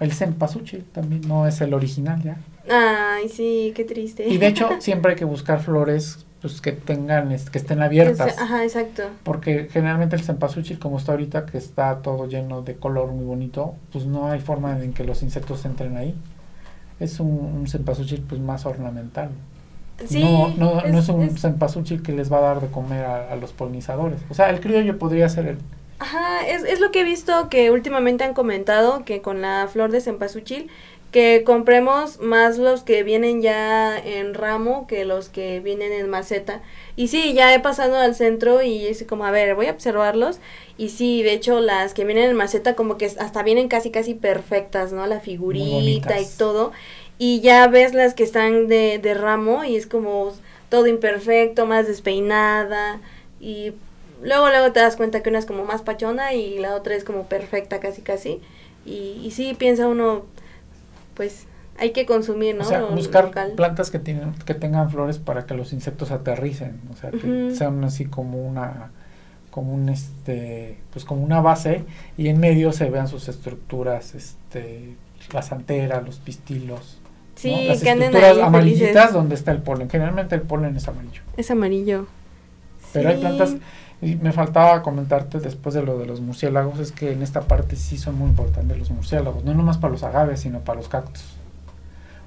El 0.00 0.12
cempasúchil 0.12 0.84
también 0.84 1.22
no 1.26 1.46
es 1.46 1.60
el 1.60 1.74
original 1.74 2.22
ya. 2.22 2.36
Ay, 2.70 3.28
sí, 3.28 3.72
qué 3.74 3.84
triste. 3.84 4.28
Y 4.28 4.36
de 4.38 4.46
hecho 4.48 4.68
siempre 4.80 5.12
hay 5.12 5.16
que 5.18 5.24
buscar 5.24 5.60
flores 5.60 6.24
pues 6.40 6.60
que 6.60 6.70
tengan 6.72 7.32
es- 7.32 7.50
que 7.50 7.58
estén 7.58 7.82
abiertas. 7.82 8.38
Ajá, 8.38 8.62
exacto. 8.62 9.02
Porque 9.24 9.68
generalmente 9.72 10.14
el 10.14 10.22
cempasúchil, 10.22 10.78
como 10.78 10.98
está 10.98 11.12
ahorita, 11.12 11.46
que 11.46 11.58
está 11.58 12.00
todo 12.02 12.26
lleno 12.28 12.62
de 12.62 12.76
color 12.76 13.08
muy 13.10 13.24
bonito, 13.24 13.74
pues 13.92 14.06
no 14.06 14.30
hay 14.30 14.38
forma 14.40 14.78
en 14.82 14.92
que 14.92 15.02
los 15.04 15.22
insectos 15.24 15.64
entren 15.64 15.96
ahí. 15.96 16.14
Es 17.00 17.18
un, 17.20 17.28
un 17.30 17.66
cempasúchil 17.66 18.20
pues 18.28 18.40
más 18.40 18.66
ornamental. 18.66 19.30
Sí. 20.06 20.22
no, 20.22 20.48
no, 20.56 20.80
no 20.82 20.98
es 21.00 21.08
un 21.08 21.22
es- 21.22 21.40
cempasúchil 21.40 22.02
que 22.02 22.12
les 22.12 22.32
va 22.32 22.38
a 22.38 22.42
dar 22.42 22.60
de 22.60 22.68
comer 22.68 23.04
a, 23.04 23.32
a 23.32 23.36
los 23.36 23.52
polinizadores. 23.52 24.20
O 24.30 24.34
sea, 24.34 24.50
el 24.50 24.60
criollo 24.60 24.96
podría 24.96 25.28
ser 25.28 25.46
el, 25.46 25.58
Ajá, 25.98 26.46
es, 26.46 26.62
es 26.64 26.78
lo 26.80 26.92
que 26.92 27.00
he 27.00 27.04
visto 27.04 27.48
que 27.48 27.70
últimamente 27.72 28.22
han 28.24 28.34
comentado, 28.34 29.04
que 29.04 29.20
con 29.20 29.40
la 29.42 29.68
flor 29.70 29.90
de 29.90 30.00
cempasúchil, 30.00 30.70
que 31.10 31.42
compremos 31.44 32.20
más 32.20 32.58
los 32.58 32.82
que 32.82 33.02
vienen 33.02 33.40
ya 33.42 33.98
en 33.98 34.34
ramo 34.34 34.86
que 34.86 35.04
los 35.04 35.28
que 35.28 35.58
vienen 35.60 35.92
en 35.92 36.08
maceta. 36.08 36.62
Y 36.96 37.08
sí, 37.08 37.32
ya 37.32 37.52
he 37.54 37.60
pasado 37.60 37.96
al 37.96 38.14
centro 38.14 38.62
y 38.62 38.86
es 38.86 39.04
como, 39.08 39.24
a 39.24 39.30
ver, 39.32 39.54
voy 39.56 39.66
a 39.66 39.72
observarlos. 39.72 40.38
Y 40.76 40.90
sí, 40.90 41.22
de 41.22 41.32
hecho, 41.32 41.60
las 41.60 41.94
que 41.94 42.04
vienen 42.04 42.30
en 42.30 42.36
maceta 42.36 42.76
como 42.76 42.96
que 42.98 43.06
hasta 43.06 43.42
vienen 43.42 43.68
casi, 43.68 43.90
casi 43.90 44.14
perfectas, 44.14 44.92
¿no? 44.92 45.06
La 45.06 45.18
figurita 45.20 46.20
y 46.20 46.26
todo. 46.26 46.72
Y 47.18 47.40
ya 47.40 47.66
ves 47.68 47.94
las 47.94 48.14
que 48.14 48.22
están 48.22 48.68
de, 48.68 48.98
de 48.98 49.14
ramo 49.14 49.64
y 49.64 49.76
es 49.76 49.86
como 49.86 50.32
todo 50.68 50.86
imperfecto, 50.86 51.66
más 51.66 51.86
despeinada. 51.88 53.00
Y 53.40 53.72
luego, 54.22 54.48
luego 54.48 54.72
te 54.72 54.80
das 54.80 54.96
cuenta 54.96 55.22
que 55.22 55.30
una 55.30 55.38
es 55.38 55.46
como 55.46 55.64
más 55.64 55.82
pachona 55.82 56.34
y 56.34 56.58
la 56.58 56.74
otra 56.74 56.94
es 56.94 57.04
como 57.04 57.24
perfecta 57.24 57.80
casi, 57.80 58.02
casi. 58.02 58.40
Y, 58.84 59.20
y 59.22 59.30
sí, 59.32 59.54
piensa 59.58 59.86
uno 59.86 60.24
pues 61.18 61.46
hay 61.78 61.90
que 61.90 62.06
consumir, 62.06 62.54
¿no? 62.56 62.62
O 62.62 62.66
sea, 62.66 62.82
buscar 62.84 63.30
plantas 63.54 63.90
que 63.90 63.98
tienen, 63.98 64.34
que 64.46 64.54
tengan 64.54 64.90
flores 64.90 65.18
para 65.18 65.46
que 65.46 65.54
los 65.54 65.72
insectos 65.72 66.10
aterricen, 66.10 66.80
o 66.92 66.96
sea, 66.96 67.10
que 67.10 67.52
sean 67.54 67.82
así 67.84 68.04
como 68.06 68.38
una, 68.38 68.90
como 69.50 69.74
un 69.74 69.88
este, 69.88 70.78
pues 70.92 71.04
como 71.04 71.22
una 71.22 71.40
base 71.40 71.84
y 72.16 72.28
en 72.28 72.40
medio 72.40 72.72
se 72.72 72.90
vean 72.90 73.08
sus 73.08 73.28
estructuras, 73.28 74.14
este, 74.14 74.94
las 75.32 75.52
anteras, 75.52 76.04
los 76.04 76.18
pistilos. 76.18 76.98
Sí, 77.34 77.66
las 77.68 77.82
que 77.82 77.90
estructuras 77.90 78.38
amarillitas 78.38 79.12
donde 79.12 79.36
está 79.36 79.52
el 79.52 79.62
polen. 79.62 79.88
Generalmente 79.88 80.34
el 80.34 80.42
polen 80.42 80.76
es 80.76 80.88
amarillo. 80.88 81.22
Es 81.36 81.50
amarillo. 81.52 82.06
Pero 82.92 83.10
hay 83.10 83.18
plantas 83.18 83.54
y 84.00 84.14
me 84.16 84.32
faltaba 84.32 84.82
comentarte 84.82 85.40
después 85.40 85.74
de 85.74 85.82
lo 85.82 85.98
de 85.98 86.06
los 86.06 86.20
murciélagos, 86.20 86.78
es 86.78 86.92
que 86.92 87.12
en 87.12 87.22
esta 87.22 87.42
parte 87.42 87.74
sí 87.74 87.98
son 87.98 88.16
muy 88.16 88.28
importantes 88.28 88.78
los 88.78 88.90
murciélagos, 88.90 89.44
no 89.44 89.54
nomás 89.54 89.78
para 89.78 89.92
los 89.92 90.04
agaves, 90.04 90.40
sino 90.40 90.60
para 90.60 90.78
los 90.78 90.88
cactus. 90.88 91.24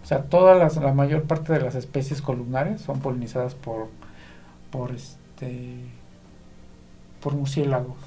O 0.04 0.06
sea, 0.06 0.24
toda 0.24 0.56
las, 0.56 0.76
la 0.78 0.94
mayor 0.94 1.24
parte 1.24 1.54
de 1.54 1.62
las 1.62 1.76
especies 1.76 2.22
columnares 2.22 2.82
son 2.82 3.00
polinizadas 3.00 3.56
por, 3.56 3.88
por 4.70 4.92
este, 4.92 5.76
por 7.22 7.36
murciélagos. 7.36 7.98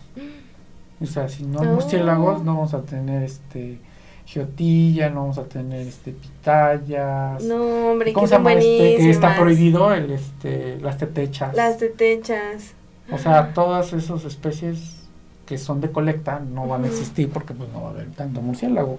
O 1.01 1.07
sea, 1.07 1.29
si 1.29 1.45
no 1.45 1.61
hay 1.61 1.69
murciélagos, 1.69 2.45
no 2.45 2.57
vamos 2.57 2.75
a 2.75 2.83
tener 2.83 3.23
este 3.23 3.79
geotilla, 4.27 5.11
no 5.11 5.23
vamos 5.23 5.39
a 5.39 5.45
tener 5.45 5.87
este 5.87 6.13
pitayas. 6.13 7.43
No, 7.45 7.93
hombre, 7.93 8.13
¿Cómo 8.13 8.27
se 8.27 8.35
llama 8.35 8.53
este? 8.53 8.97
Que 8.97 9.11
está 9.11 9.37
prohibido 9.37 9.93
el 9.95 10.11
este 10.11 10.79
las 10.81 10.99
tetechas. 10.99 11.55
Las 11.55 11.79
tetechas. 11.79 12.75
O 13.11 13.19
sea, 13.19 13.53
todas 13.53 13.93
esas 13.93 14.25
especies 14.25 15.05
que 15.47 15.59
son 15.59 15.81
de 15.81 15.91
colecta 15.91 16.41
no 16.41 16.67
van 16.67 16.85
a 16.85 16.87
existir 16.87 17.31
porque 17.31 17.53
pues 17.53 17.69
no 17.71 17.83
va 17.83 17.89
a 17.89 17.91
haber 17.91 18.11
tanto 18.13 18.41
murciélago. 18.41 18.99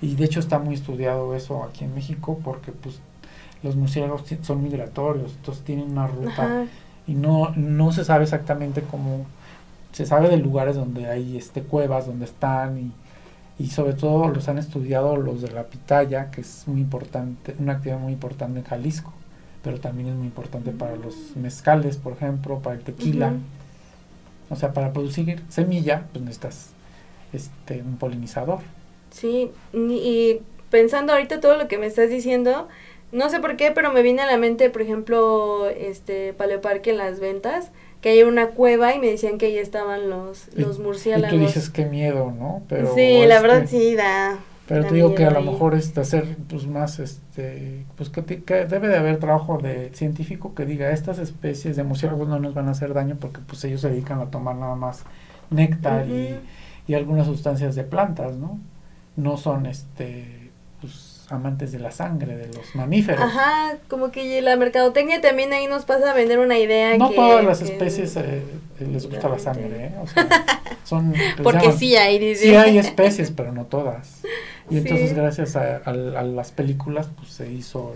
Y 0.00 0.14
de 0.14 0.24
hecho 0.24 0.40
está 0.40 0.58
muy 0.58 0.74
estudiado 0.74 1.34
eso 1.34 1.62
aquí 1.64 1.84
en 1.84 1.94
México 1.94 2.40
porque 2.42 2.72
pues 2.72 3.00
los 3.62 3.76
murciélagos 3.76 4.24
son 4.42 4.62
migratorios, 4.62 5.34
entonces 5.34 5.64
tienen 5.64 5.90
una 5.90 6.06
ruta 6.06 6.66
y 7.06 7.14
no 7.14 7.52
no 7.56 7.92
se 7.92 8.04
sabe 8.04 8.24
exactamente 8.24 8.82
cómo 8.82 9.26
se 9.92 10.06
sabe 10.06 10.28
de 10.28 10.36
lugares 10.36 10.76
donde 10.76 11.08
hay 11.08 11.36
este 11.36 11.62
cuevas 11.62 12.06
donde 12.06 12.26
están 12.26 12.78
y, 12.78 12.92
y 13.58 13.70
sobre 13.70 13.94
todo 13.94 14.28
los 14.28 14.48
han 14.48 14.58
estudiado 14.58 15.16
los 15.16 15.42
de 15.42 15.50
la 15.50 15.64
pitaya, 15.64 16.30
que 16.30 16.42
es 16.42 16.64
muy 16.66 16.80
importante, 16.80 17.56
una 17.58 17.74
actividad 17.74 17.98
muy 17.98 18.12
importante 18.12 18.60
en 18.60 18.64
Jalisco 18.64 19.12
pero 19.62 19.80
también 19.80 20.08
es 20.08 20.14
muy 20.14 20.26
importante 20.26 20.70
para 20.70 20.96
los 20.96 21.36
mezcales, 21.36 21.96
por 21.96 22.12
ejemplo, 22.12 22.60
para 22.60 22.76
el 22.76 22.82
tequila. 22.82 23.34
O 24.50 24.56
sea, 24.56 24.72
para 24.72 24.92
producir 24.92 25.42
semilla, 25.48 26.06
pues 26.12 26.24
necesitas 26.24 26.70
este, 27.32 27.82
un 27.82 27.96
polinizador. 27.96 28.60
Sí, 29.10 29.50
y 29.72 30.40
pensando 30.70 31.12
ahorita 31.12 31.40
todo 31.40 31.56
lo 31.56 31.68
que 31.68 31.78
me 31.78 31.86
estás 31.86 32.10
diciendo, 32.10 32.68
no 33.12 33.30
sé 33.30 33.40
por 33.40 33.56
qué, 33.56 33.70
pero 33.72 33.92
me 33.92 34.02
viene 34.02 34.22
a 34.22 34.26
la 34.26 34.36
mente, 34.36 34.70
por 34.70 34.82
ejemplo, 34.82 35.68
este 35.68 36.32
Paleoparque 36.34 36.90
en 36.90 36.98
las 36.98 37.20
ventas, 37.20 37.70
que 38.00 38.10
hay 38.10 38.22
una 38.22 38.48
cueva 38.48 38.94
y 38.94 38.98
me 38.98 39.10
decían 39.10 39.38
que 39.38 39.46
ahí 39.46 39.58
estaban 39.58 40.08
los, 40.08 40.48
los 40.54 40.78
murciélagos. 40.78 41.34
Y 41.34 41.38
tú 41.38 41.46
dices 41.46 41.70
qué 41.70 41.84
miedo, 41.84 42.32
¿no? 42.38 42.62
Pero 42.68 42.94
sí, 42.94 43.24
la 43.26 43.40
verdad 43.40 43.66
sí 43.66 43.94
da. 43.96 44.38
Pero 44.68 44.84
te 44.84 44.94
digo 44.94 45.14
que 45.14 45.24
a 45.24 45.30
lo 45.30 45.40
mejor 45.40 45.74
es 45.74 45.94
de 45.94 46.02
hacer 46.02 46.36
pues 46.46 46.66
más 46.66 46.98
este 46.98 47.86
pues 47.96 48.10
que, 48.10 48.20
debe 48.66 48.88
de 48.88 48.98
haber 48.98 49.18
trabajo 49.18 49.56
de 49.56 49.90
científico 49.94 50.54
que 50.54 50.66
diga 50.66 50.90
estas 50.90 51.18
especies 51.18 51.74
de 51.74 51.84
murciélagos 51.84 52.28
no 52.28 52.38
nos 52.38 52.52
van 52.52 52.68
a 52.68 52.72
hacer 52.72 52.92
daño 52.92 53.16
porque 53.18 53.40
pues 53.40 53.64
ellos 53.64 53.80
se 53.80 53.88
dedican 53.88 54.20
a 54.20 54.26
tomar 54.26 54.56
nada 54.56 54.74
más 54.74 55.04
néctar 55.48 56.06
y, 56.06 56.38
y, 56.86 56.94
algunas 56.94 57.26
sustancias 57.26 57.74
de 57.76 57.84
plantas, 57.84 58.34
¿no? 58.34 58.58
No 59.16 59.38
son 59.38 59.64
este 59.64 60.50
pues 60.82 61.26
amantes 61.30 61.72
de 61.72 61.78
la 61.78 61.90
sangre 61.90 62.36
de 62.36 62.48
los 62.48 62.74
mamíferos. 62.74 63.22
Ajá, 63.22 63.78
como 63.88 64.10
que 64.10 64.40
la 64.42 64.56
mercadotecnia 64.56 65.22
también 65.22 65.52
ahí 65.54 65.66
nos 65.66 65.86
pasa 65.86 66.10
a 66.10 66.14
vender 66.14 66.38
una 66.38 66.58
idea 66.58 66.96
no 66.98 67.10
todas 67.10 67.42
las 67.42 67.62
especies 67.62 68.16
eh, 68.16 68.42
les 68.80 69.08
gusta 69.08 69.30
la 69.30 69.38
sangre, 69.38 69.86
¿eh? 69.86 69.94
O 70.02 70.06
sea, 70.06 70.28
son 70.84 71.14
porque 71.42 71.72
sí 71.72 71.96
hay 71.96 72.18
dice. 72.18 72.42
sí 72.42 72.54
hay 72.54 72.76
especies, 72.78 73.30
pero 73.30 73.52
no 73.52 73.64
todas. 73.64 74.20
Y 74.70 74.78
entonces 74.78 75.14
gracias 75.14 75.56
a, 75.56 75.92
las 75.92 76.52
películas 76.52 77.08
pues 77.16 77.30
se 77.30 77.50
hizo 77.50 77.94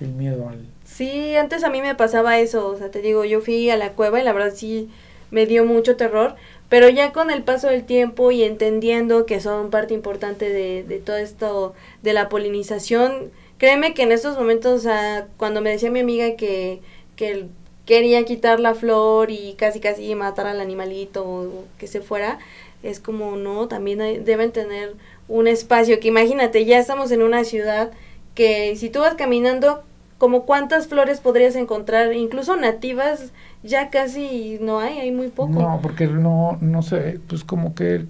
el, 0.00 0.08
miedo 0.08 0.48
al... 0.48 0.58
Sí, 0.84 1.36
antes 1.36 1.62
a 1.62 1.70
mí 1.70 1.80
me 1.80 1.94
pasaba 1.94 2.40
eso, 2.40 2.66
o 2.68 2.76
sea, 2.76 2.90
te 2.90 3.00
digo, 3.02 3.24
yo 3.24 3.40
fui 3.40 3.70
a 3.70 3.76
la 3.76 3.92
cueva 3.92 4.20
y 4.20 4.24
la 4.24 4.32
verdad 4.32 4.52
sí 4.54 4.90
me 5.30 5.46
dio 5.46 5.64
mucho 5.64 5.96
terror, 5.96 6.34
pero 6.68 6.88
ya 6.88 7.12
con 7.12 7.30
el 7.30 7.44
paso 7.44 7.68
del 7.68 7.84
tiempo 7.84 8.32
y 8.32 8.42
entendiendo 8.42 9.26
que 9.26 9.40
son 9.40 9.70
parte 9.70 9.94
importante 9.94 10.48
de, 10.48 10.82
de 10.82 10.98
todo 10.98 11.16
esto 11.16 11.74
de 12.02 12.12
la 12.12 12.28
polinización, 12.28 13.30
créeme 13.58 13.94
que 13.94 14.02
en 14.02 14.10
estos 14.10 14.36
momentos, 14.36 14.80
o 14.80 14.82
sea, 14.82 15.28
cuando 15.36 15.60
me 15.60 15.70
decía 15.70 15.88
mi 15.88 16.00
amiga 16.00 16.34
que, 16.36 16.80
que 17.14 17.46
quería 17.86 18.24
quitar 18.24 18.58
la 18.58 18.74
flor 18.74 19.30
y 19.30 19.54
casi 19.54 19.80
casi 19.80 20.14
matar 20.14 20.46
al 20.46 20.60
animalito 20.60 21.24
o 21.24 21.64
que 21.78 21.86
se 21.86 22.00
fuera, 22.00 22.38
es 22.82 23.00
como 23.00 23.36
no, 23.36 23.68
también 23.68 24.24
deben 24.24 24.50
tener 24.50 24.94
un 25.28 25.46
espacio 25.46 26.00
que 26.00 26.08
imagínate, 26.08 26.64
ya 26.64 26.78
estamos 26.78 27.10
en 27.10 27.22
una 27.22 27.44
ciudad 27.44 27.90
que 28.34 28.76
si 28.76 28.90
tú 28.90 29.00
vas 29.00 29.14
caminando, 29.14 29.82
como 30.18 30.44
cuántas 30.44 30.86
flores 30.86 31.20
podrías 31.20 31.56
encontrar, 31.56 32.12
incluso 32.12 32.56
nativas, 32.56 33.32
ya 33.62 33.90
casi 33.90 34.58
no 34.60 34.78
hay, 34.78 34.98
hay 34.98 35.10
muy 35.12 35.28
poco. 35.28 35.52
No, 35.52 35.80
porque 35.82 36.06
no, 36.06 36.58
no 36.60 36.82
sé, 36.82 37.20
pues 37.28 37.44
como 37.44 37.74
que 37.74 38.06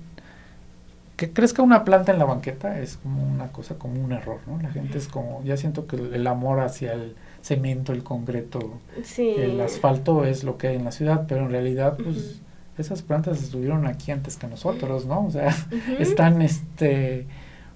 que 1.23 1.33
crezca 1.33 1.63
una 1.63 1.85
planta 1.85 2.11
en 2.11 2.19
la 2.19 2.25
banqueta 2.25 2.81
es 2.81 2.97
como 2.97 3.23
una 3.23 3.47
cosa, 3.53 3.77
como 3.77 4.03
un 4.03 4.11
error, 4.11 4.41
¿no? 4.49 4.61
La 4.61 4.71
gente 4.71 4.99
es 4.99 5.07
como, 5.07 5.41
ya 5.45 5.57
siento 5.57 5.87
que 5.87 5.95
el, 5.95 6.27
amor 6.27 6.59
hacia 6.59 6.95
el 6.95 7.15
cemento, 7.43 7.93
el 7.93 8.03
concreto, 8.03 8.81
el 9.17 9.61
asfalto 9.61 10.25
es 10.25 10.43
lo 10.43 10.59
que 10.59 10.67
hay 10.67 10.77
en 10.77 10.85
la 10.85 10.91
ciudad, 10.91 11.27
pero 11.29 11.45
en 11.45 11.53
realidad, 11.53 11.97
pues 11.97 12.41
esas 12.79 13.03
plantas 13.03 13.43
estuvieron 13.43 13.87
aquí 13.87 14.11
antes 14.11 14.37
que 14.37 14.47
nosotros, 14.47 15.07
¿no? 15.07 15.27
O 15.27 15.31
sea, 15.31 15.55
están, 15.99 16.43
este, 16.43 17.27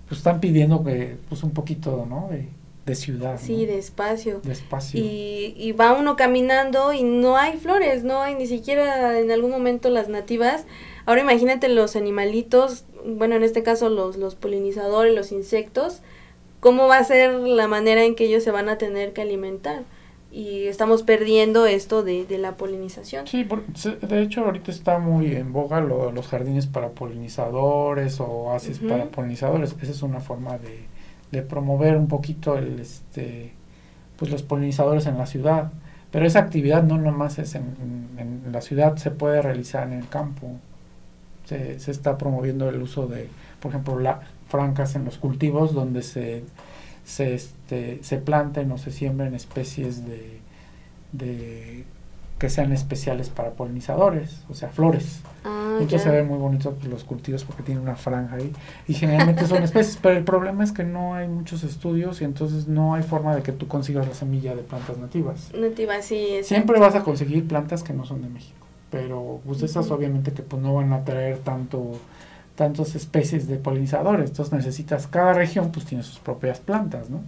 pues 0.09 0.19
están 0.19 0.41
pidiendo 0.41 0.83
que, 0.85 1.17
pues 1.29 1.43
un 1.43 1.51
poquito, 1.51 2.07
¿no? 2.09 2.29
De, 2.31 2.49
de 2.87 2.95
ciudad. 2.95 3.39
Sí, 3.41 3.67
de 3.67 3.79
espacio. 3.79 4.41
De 4.43 4.53
espacio. 4.53 5.01
Y, 5.01 5.55
y 5.59 5.73
va 5.73 5.93
uno 5.93 6.17
caminando 6.17 6.93
y 6.93 7.03
no 7.03 7.37
hay 7.37 7.59
flores, 7.59 8.05
no 8.05 8.23
hay 8.23 8.37
ni 8.37 8.47
siquiera 8.47 9.19
en 9.19 9.31
algún 9.31 9.51
momento 9.51 9.91
las 9.91 10.09
nativas. 10.09 10.65
Ahora 11.05 11.21
imagínate 11.21 11.69
los 11.69 11.97
animalitos, 11.97 12.85
bueno, 13.05 13.35
en 13.35 13.43
este 13.43 13.63
caso 13.63 13.89
los, 13.89 14.17
los 14.17 14.35
polinizadores, 14.35 15.15
los 15.15 15.33
insectos, 15.33 16.01
¿cómo 16.61 16.87
va 16.89 16.99
a 16.99 17.05
ser 17.05 17.33
la 17.33 17.69
manera 17.69 18.03
en 18.05 18.15
que 18.15 18.25
ellos 18.25 18.43
se 18.43 18.51
van 18.51 18.69
a 18.69 18.79
tener 18.79 19.13
que 19.13 19.23
alimentar? 19.23 19.83
Y 20.37 20.67
estamos 20.67 21.03
perdiendo 21.03 21.65
esto 21.65 22.03
de, 22.03 22.27
de 22.27 22.37
la 22.37 22.59
polinización. 22.59 23.27
Sí, 23.27 23.49
de 24.03 24.21
hecho 24.21 24.45
ahorita 24.45 24.71
está 24.71 24.99
muy 24.99 25.35
en 25.35 25.55
boga 25.55 25.81
lo, 25.81 26.13
los 26.13 26.29
jardines 26.29 26.67
para 26.67 26.91
polinizadores 26.91 28.21
o 28.21 28.27
oasis 28.27 28.81
para 28.81 29.07
polinizadores. 29.07 29.75
Esa 29.81 29.93
es 29.93 30.03
una 30.03 30.21
forma 30.21 30.59
de, 30.59 30.85
de 31.33 31.41
promover 31.41 31.97
un 31.97 32.07
poquito 32.09 32.59
el, 32.59 32.81
este, 32.81 33.55
pues 34.19 34.31
los 34.31 34.43
polinizadores 34.43 35.07
en 35.07 35.17
la 35.17 35.25
ciudad. 35.25 35.73
Pero 36.11 36.27
esa 36.27 36.41
actividad 36.41 36.83
no 36.83 36.99
nomás 36.99 37.39
es 37.39 37.55
en, 37.55 37.75
en, 38.19 38.53
la 38.53 38.61
ciudad, 38.61 38.97
se 38.97 39.11
puede 39.11 39.41
realizar 39.41 39.87
en 39.91 39.95
el 39.95 40.09
campo. 40.11 40.51
Se, 41.47 41.81
se 41.81 41.91
está 41.91 42.19
promoviendo 42.19 42.69
el 42.69 42.83
uso 42.83 43.07
de, 43.07 43.31
por 43.59 43.71
ejemplo, 43.71 43.99
la, 43.99 44.21
francas 44.49 44.97
en 44.97 45.07
los 45.07 45.17
cultivos 45.17 45.73
donde 45.73 46.03
se 46.03 46.45
se, 47.07 47.35
este, 47.35 48.01
se 48.03 48.19
planten 48.19 48.71
o 48.73 48.79
se 48.79 48.91
siembren 48.91 49.35
especies 49.35 50.05
de, 50.05 50.41
de 51.13 51.85
que 52.39 52.51
sean 52.51 52.73
especiales 52.73 53.31
para 53.31 53.53
polinizadores, 53.53 54.43
o 54.51 54.55
sea, 54.55 54.69
flores. 54.69 55.21
Ah, 55.45 55.79
entonces 55.81 56.03
se 56.03 56.11
ven 56.11 56.27
muy 56.27 56.37
bonitos 56.37 56.85
los 56.85 57.05
cultivos 57.05 57.45
porque 57.45 57.63
tienen 57.63 57.83
una 57.83 57.97
franja 57.97 58.37
ahí. 58.37 58.53
Y 58.89 58.95
generalmente 58.95 59.47
son 59.47 59.63
especies, 59.63 59.99
pero 60.03 60.19
el 60.19 60.25
problema 60.25 60.65
es 60.65 60.73
que 60.73 60.85
no 60.85 61.15
hay 61.15 61.29
muchos 61.29 61.63
estudios 61.63 62.21
y 62.21 62.25
entonces 62.25 62.67
no 62.69 62.95
hay 62.95 63.05
forma 63.05 63.35
de 63.35 63.43
que 63.43 63.53
tú 63.53 63.69
consigas 63.69 64.07
la 64.07 64.15
semilla 64.15 64.55
de 64.55 64.63
plantas 64.63 64.99
nativas. 64.99 65.51
Nativas, 65.55 66.05
sí. 66.05 66.41
Siempre 66.43 66.79
vas 66.81 66.95
a 66.97 67.05
conseguir 67.05 67.47
plantas 67.49 67.83
que 67.83 67.95
no 67.95 68.05
son 68.05 68.21
de 68.21 68.29
México. 68.29 68.67
pero 68.91 69.41
pues 69.47 69.63
esas 69.63 69.91
obviamente 69.91 70.33
que 70.33 70.43
pues 70.43 70.61
no 70.61 70.75
van 70.75 70.93
a 70.93 71.05
traer 71.05 71.39
tanto 71.39 72.01
tantas 72.57 72.95
especies 72.95 73.47
de 73.47 73.57
polinizadores, 73.57 74.31
entonces 74.31 74.53
necesitas, 74.53 75.07
cada 75.07 75.33
región 75.35 75.71
pues 75.71 75.87
tiene 75.87 76.03
sus 76.03 76.19
propias 76.19 76.59
plantas, 76.59 77.11
¿no? 77.11 77.21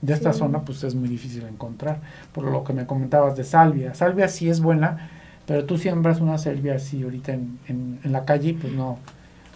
De 0.00 0.12
esta 0.12 0.32
zona 0.32 0.62
pues 0.62 0.82
es 0.82 0.96
muy 0.96 1.08
difícil 1.08 1.44
encontrar, 1.46 2.00
por 2.32 2.44
lo 2.44 2.64
que 2.64 2.72
me 2.72 2.86
comentabas 2.86 3.36
de 3.36 3.44
salvia. 3.44 3.94
Salvia 3.94 4.28
sí 4.28 4.50
es 4.50 4.60
buena, 4.60 5.10
pero 5.46 5.64
tú 5.64 5.78
siembras 5.78 6.20
una 6.20 6.38
salvia 6.38 6.74
así 6.74 7.04
ahorita 7.04 7.32
en, 7.32 7.58
en, 7.68 8.00
en 8.02 8.12
la 8.12 8.24
calle, 8.24 8.56
pues 8.60 8.72
no, 8.72 8.98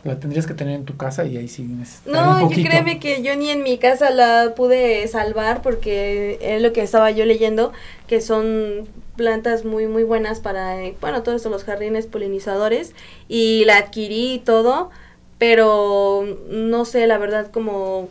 la 0.07 0.19
tendrías 0.19 0.47
que 0.47 0.55
tener 0.55 0.75
en 0.75 0.85
tu 0.85 0.97
casa 0.97 1.25
y 1.25 1.37
ahí 1.37 1.49
sí 1.49 1.69
No, 2.07 2.47
un 2.47 2.51
créeme 2.51 2.99
que 2.99 3.23
yo 3.23 3.37
ni 3.37 3.51
en 3.51 3.63
mi 3.63 3.79
casa 3.79 4.11
la 4.11 4.55
pude 4.55 5.07
salvar 5.09 5.63
porque 5.63 6.39
es 6.41 6.63
lo 6.63 6.73
que 6.73 6.83
estaba 6.83 7.11
yo 7.11 7.25
leyendo, 7.25 7.73
que 8.07 8.21
son 8.21 8.89
plantas 9.17 9.65
muy 9.65 9.87
muy 9.87 10.05
buenas 10.05 10.41
para, 10.41 10.77
bueno, 11.01 11.23
todos 11.23 11.45
los 11.47 11.65
jardines 11.65 12.07
polinizadores 12.07 12.95
y 13.29 13.65
la 13.65 13.79
adquirí 13.79 14.35
y 14.35 14.39
todo, 14.39 14.91
pero 15.39 16.25
no 16.49 16.85
sé, 16.85 17.07
la 17.07 17.19
verdad, 17.19 17.51
como 17.51 18.09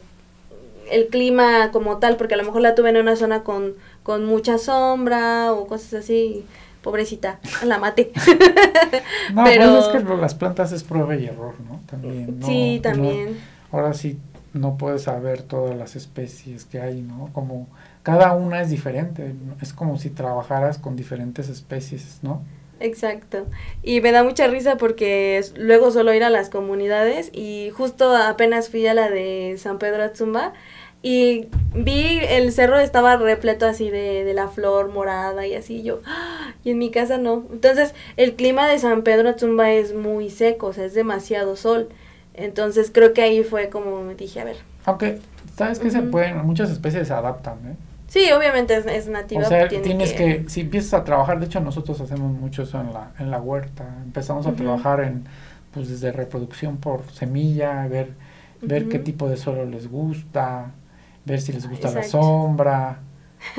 el 0.92 1.08
clima 1.08 1.72
como 1.72 1.98
tal, 1.98 2.18
porque 2.18 2.36
a 2.36 2.38
lo 2.38 2.44
mejor 2.44 2.62
la 2.62 2.76
tuve 2.76 2.90
en 2.90 2.98
una 2.98 3.16
zona 3.16 3.44
con, 3.44 3.74
con 4.04 4.26
mucha 4.26 4.58
sombra 4.58 5.52
o 5.52 5.68
cosas 5.68 5.96
así 5.96 6.46
pobrecita, 6.82 7.40
la 7.66 7.80
mate. 7.80 8.12
no, 9.34 9.44
pues 9.44 9.58
Pero... 9.58 9.80
es 9.80 9.88
que 9.88 10.16
las 10.16 10.36
plantas 10.36 10.72
es 10.72 10.84
prueba 10.84 11.16
y 11.16 11.26
error, 11.26 11.56
¿no? 11.68 11.82
También. 11.88 12.40
sí, 12.44 12.80
también. 12.82 13.38
ahora 13.72 13.94
sí 13.94 14.20
no 14.54 14.78
puedes 14.78 15.04
saber 15.04 15.42
todas 15.42 15.76
las 15.76 15.96
especies 15.96 16.64
que 16.64 16.80
hay, 16.80 17.02
¿no? 17.02 17.30
Como 17.34 17.68
cada 18.04 18.34
una 18.34 18.62
es 18.62 18.70
diferente, 18.70 19.36
es 19.62 19.74
como 19.74 19.98
si 19.98 20.12
trabajaras 20.12 20.78
con 20.78 20.96
diferentes 20.96 21.50
especies, 21.50 22.20
¿no? 22.22 22.44
Exacto. 22.80 23.46
Y 23.84 24.02
me 24.02 24.12
da 24.12 24.24
mucha 24.24 24.48
risa 24.48 24.78
porque 24.78 25.42
luego 25.56 25.92
solo 25.92 26.14
ir 26.14 26.24
a 26.24 26.30
las 26.30 26.50
comunidades 26.50 27.30
y 27.34 27.72
justo 27.74 28.16
apenas 28.16 28.70
fui 28.70 28.86
a 28.88 28.94
la 28.94 29.10
de 29.10 29.56
San 29.58 29.80
Pedro 29.80 30.04
Atzumba 30.04 30.54
y 31.02 31.48
vi 31.74 32.20
el 32.30 32.52
cerro 32.52 32.80
estaba 32.80 33.16
repleto 33.18 33.66
así 33.66 33.90
de, 33.90 34.24
de 34.24 34.34
la 34.34 34.48
flor 34.48 34.90
morada 34.90 35.46
y 35.46 35.54
así 35.54 35.84
yo, 35.84 36.02
¡ah! 36.06 36.54
y 36.64 36.72
en 36.72 36.80
mi 36.80 36.90
casa 36.90 37.18
no. 37.18 37.46
Entonces 37.52 37.94
el 38.18 38.34
clima 38.34 38.68
de 38.68 38.80
San 38.80 39.04
Pedro 39.04 39.30
Atzumba 39.30 39.72
es 39.72 39.94
muy 39.94 40.30
seco, 40.30 40.68
o 40.68 40.74
sea, 40.74 40.86
es 40.86 40.94
demasiado 40.94 41.56
sol. 41.56 41.90
Entonces 42.34 42.92
creo 42.94 43.14
que 43.14 43.22
ahí 43.22 43.44
fue 43.44 43.70
como 43.70 44.02
me 44.02 44.16
dije, 44.16 44.42
a 44.42 44.46
ver. 44.46 44.58
Aunque, 44.84 45.20
¿sabes 45.56 45.80
que 45.80 45.90
se 45.90 46.02
pueden? 46.02 46.38
Muchas 46.46 46.70
especies 46.70 47.08
se 47.08 47.14
adaptan, 47.14 47.60
¿eh? 47.66 47.76
Sí, 48.16 48.32
obviamente 48.32 48.78
es, 48.78 48.86
es 48.86 49.10
nativa. 49.10 49.42
O 49.42 49.46
sea, 49.46 49.68
tienes 49.68 50.14
que... 50.14 50.46
si 50.48 50.62
empiezas 50.62 50.94
a 50.94 51.04
trabajar, 51.04 51.38
de 51.38 51.48
hecho 51.48 51.60
nosotros 51.60 52.00
hacemos 52.00 52.32
mucho 52.32 52.64
eso 52.64 52.80
en 52.80 52.94
la, 52.94 53.12
en 53.20 53.30
la 53.30 53.42
huerta, 53.42 53.86
empezamos 54.06 54.48
a 54.48 54.54
trabajar 54.54 55.02
en, 55.02 55.26
pues 55.74 55.90
desde 55.90 56.14
reproducción 56.14 56.78
por 56.78 57.04
semilla, 57.12 57.86
ver, 57.88 58.14
ver 58.62 58.88
qué 58.88 59.00
tipo 59.00 59.28
de 59.28 59.36
suelo 59.36 59.66
les 59.66 59.90
gusta, 59.92 60.72
ver 61.26 61.42
si 61.42 61.52
les 61.52 61.70
gusta 61.70 61.92
la 61.92 62.04
sombra, 62.04 63.00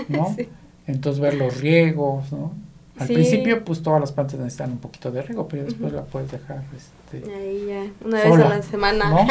¿no? 0.09 0.35
Entonces 0.87 1.21
ver 1.21 1.35
los 1.35 1.61
riegos, 1.61 2.33
¿no? 2.33 2.55
Al 2.99 3.09
principio, 3.09 3.63
pues 3.63 3.83
todas 3.83 4.01
las 4.01 4.11
plantas 4.11 4.41
necesitan 4.41 4.73
un 4.73 4.79
poquito 4.79 5.11
de 5.11 5.21
riego, 5.21 5.47
pero 5.47 5.65
después 5.65 5.93
la 5.93 6.05
puedes 6.05 6.33
dejar. 6.33 6.63
Este, 6.75 7.31
Ahí 7.31 7.67
ya, 7.69 7.85
una 8.03 8.25
vez 8.25 8.33
a 8.33 8.49
la 8.49 8.63
semana. 8.63 9.27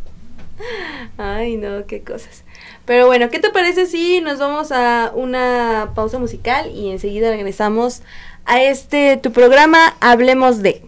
Ay, 1.19 1.57
no, 1.57 1.87
qué 1.87 2.03
cosas. 2.03 2.45
Pero 2.85 3.07
bueno, 3.07 3.31
¿qué 3.31 3.39
te 3.39 3.51
parece 3.51 3.87
si 3.87 4.21
nos 4.21 4.39
vamos 4.39 4.73
a 4.73 5.13
una 5.15 5.93
pausa 5.95 6.19
musical 6.19 6.71
y 6.71 6.91
enseguida 6.91 7.31
regresamos 7.31 8.03
a 8.45 8.63
este 8.63 9.17
tu 9.17 9.33
programa 9.33 9.97
Hablemos 10.01 10.63
de? 10.63 10.83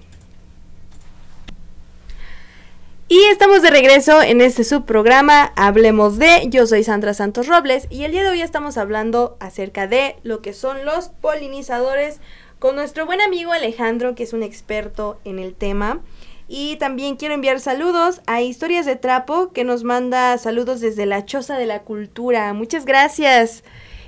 Y 3.09 3.23
estamos 3.25 3.61
de 3.61 3.71
regreso 3.71 4.23
en 4.23 4.41
este 4.41 4.65
subprograma 4.65 5.53
Hablemos 5.55 6.19
de. 6.19 6.47
Yo 6.49 6.67
soy 6.67 6.83
Sandra 6.83 7.13
Santos 7.13 7.47
Robles 7.47 7.87
y 7.91 8.05
el 8.05 8.13
día 8.13 8.23
de 8.23 8.31
hoy 8.31 8.41
estamos 8.41 8.79
hablando 8.79 9.37
acerca 9.39 9.87
de 9.87 10.17
lo 10.23 10.41
que 10.41 10.55
son 10.55 10.87
los 10.87 11.11
polinizadores 11.11 12.21
con 12.59 12.75
nuestro 12.75 13.05
buen 13.05 13.21
amigo 13.21 13.53
Alejandro, 13.53 14.15
que 14.15 14.23
es 14.23 14.33
un 14.33 14.43
experto 14.43 15.21
en 15.27 15.39
el 15.39 15.53
tema. 15.53 16.01
Y 16.49 16.77
también 16.77 17.17
quiero 17.17 17.35
enviar 17.35 17.61
saludos 17.61 18.21
a 18.27 18.43
Historias 18.43 18.85
de 18.85 18.97
Trapo, 18.97 19.53
que 19.53 19.65
nos 19.65 19.85
manda 19.85 20.37
saludos 20.39 20.81
desde 20.81 21.07
la 21.07 21.25
Choza 21.25 21.57
de 21.57 21.67
la 21.67 21.83
Cultura. 21.83 22.53
Muchas 22.53 22.85
gracias. 22.85 23.65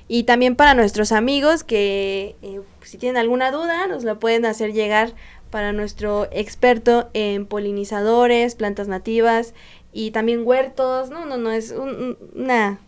Y 0.08 0.24
también 0.24 0.54
para 0.54 0.74
nuestros 0.74 1.12
amigos 1.12 1.64
que 1.64 2.36
eh, 2.42 2.60
si 2.82 2.98
tienen 2.98 3.16
alguna 3.16 3.50
duda 3.50 3.86
nos 3.86 4.04
la 4.04 4.16
pueden 4.16 4.44
hacer 4.44 4.72
llegar 4.72 5.14
para 5.50 5.72
nuestro 5.72 6.26
experto 6.32 7.08
en 7.14 7.46
polinizadores, 7.46 8.54
plantas 8.54 8.88
nativas 8.88 9.54
y 9.92 10.10
también 10.10 10.42
huertos. 10.44 11.10
No, 11.10 11.24
no, 11.24 11.36
no, 11.36 11.50
es 11.52 11.72
una 12.34 12.80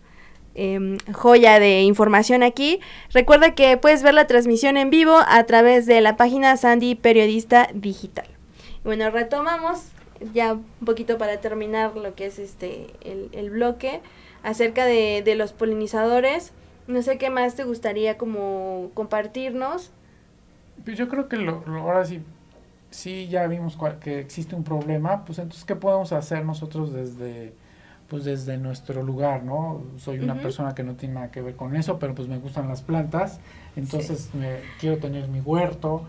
em, 0.55 0.99
joya 1.13 1.59
de 1.61 1.83
información 1.83 2.43
aquí. 2.43 2.81
Recuerda 3.13 3.55
que 3.55 3.77
puedes 3.77 4.03
ver 4.03 4.15
la 4.15 4.27
transmisión 4.27 4.77
en 4.77 4.91
vivo 4.91 5.17
a 5.27 5.45
través 5.45 5.87
de 5.87 6.01
la 6.01 6.17
página 6.17 6.57
Sandy 6.57 6.97
Periodista 6.97 7.69
Digital. 7.73 8.36
Bueno, 8.87 9.11
retomamos 9.11 9.91
ya 10.32 10.55
un 10.55 10.87
poquito 10.87 11.18
para 11.18 11.41
terminar 11.41 11.95
lo 11.95 12.14
que 12.14 12.24
es 12.24 12.39
este 12.39 12.87
el, 13.03 13.51
bloque 13.51 14.01
acerca 14.43 14.87
de, 14.87 15.22
de, 15.22 15.34
los 15.34 15.53
polinizadores. 15.53 16.53
No 16.87 17.03
sé 17.03 17.18
qué 17.18 17.28
más 17.28 17.55
te 17.55 17.64
gustaría 17.64 18.16
como 18.16 18.91
compartirnos. 18.95 19.91
Pues 20.84 20.97
yo 20.97 21.09
creo 21.09 21.28
que 21.28 21.37
lo 21.37 21.62
ahora 21.66 22.07
sí 22.07 22.22
si 22.91 23.28
ya 23.28 23.47
vimos 23.47 23.76
que 24.01 24.20
existe 24.20 24.55
un 24.55 24.64
problema, 24.64 25.24
pues 25.24 25.39
entonces, 25.39 25.64
¿qué 25.64 25.76
podemos 25.76 26.12
hacer 26.12 26.45
nosotros 26.45 26.93
desde, 26.93 27.53
pues 28.09 28.24
desde 28.24 28.57
nuestro 28.57 29.03
lugar, 29.03 29.43
¿no? 29.43 29.82
Soy 29.99 30.18
una 30.18 30.34
persona 30.41 30.74
que 30.74 30.82
no 30.82 30.95
tiene 30.95 31.14
nada 31.14 31.30
que 31.30 31.43
ver 31.43 31.57
con 31.57 31.76
eso, 31.76 31.99
pero 31.99 32.14
pues 32.14 32.26
me 32.28 32.39
gustan 32.39 32.68
las 32.68 32.82
plantas, 32.82 33.41
entonces 33.76 34.30
me, 34.34 34.61
quiero 34.80 34.99
tener 34.99 35.28
mi 35.28 35.41
huerto. 35.41 36.05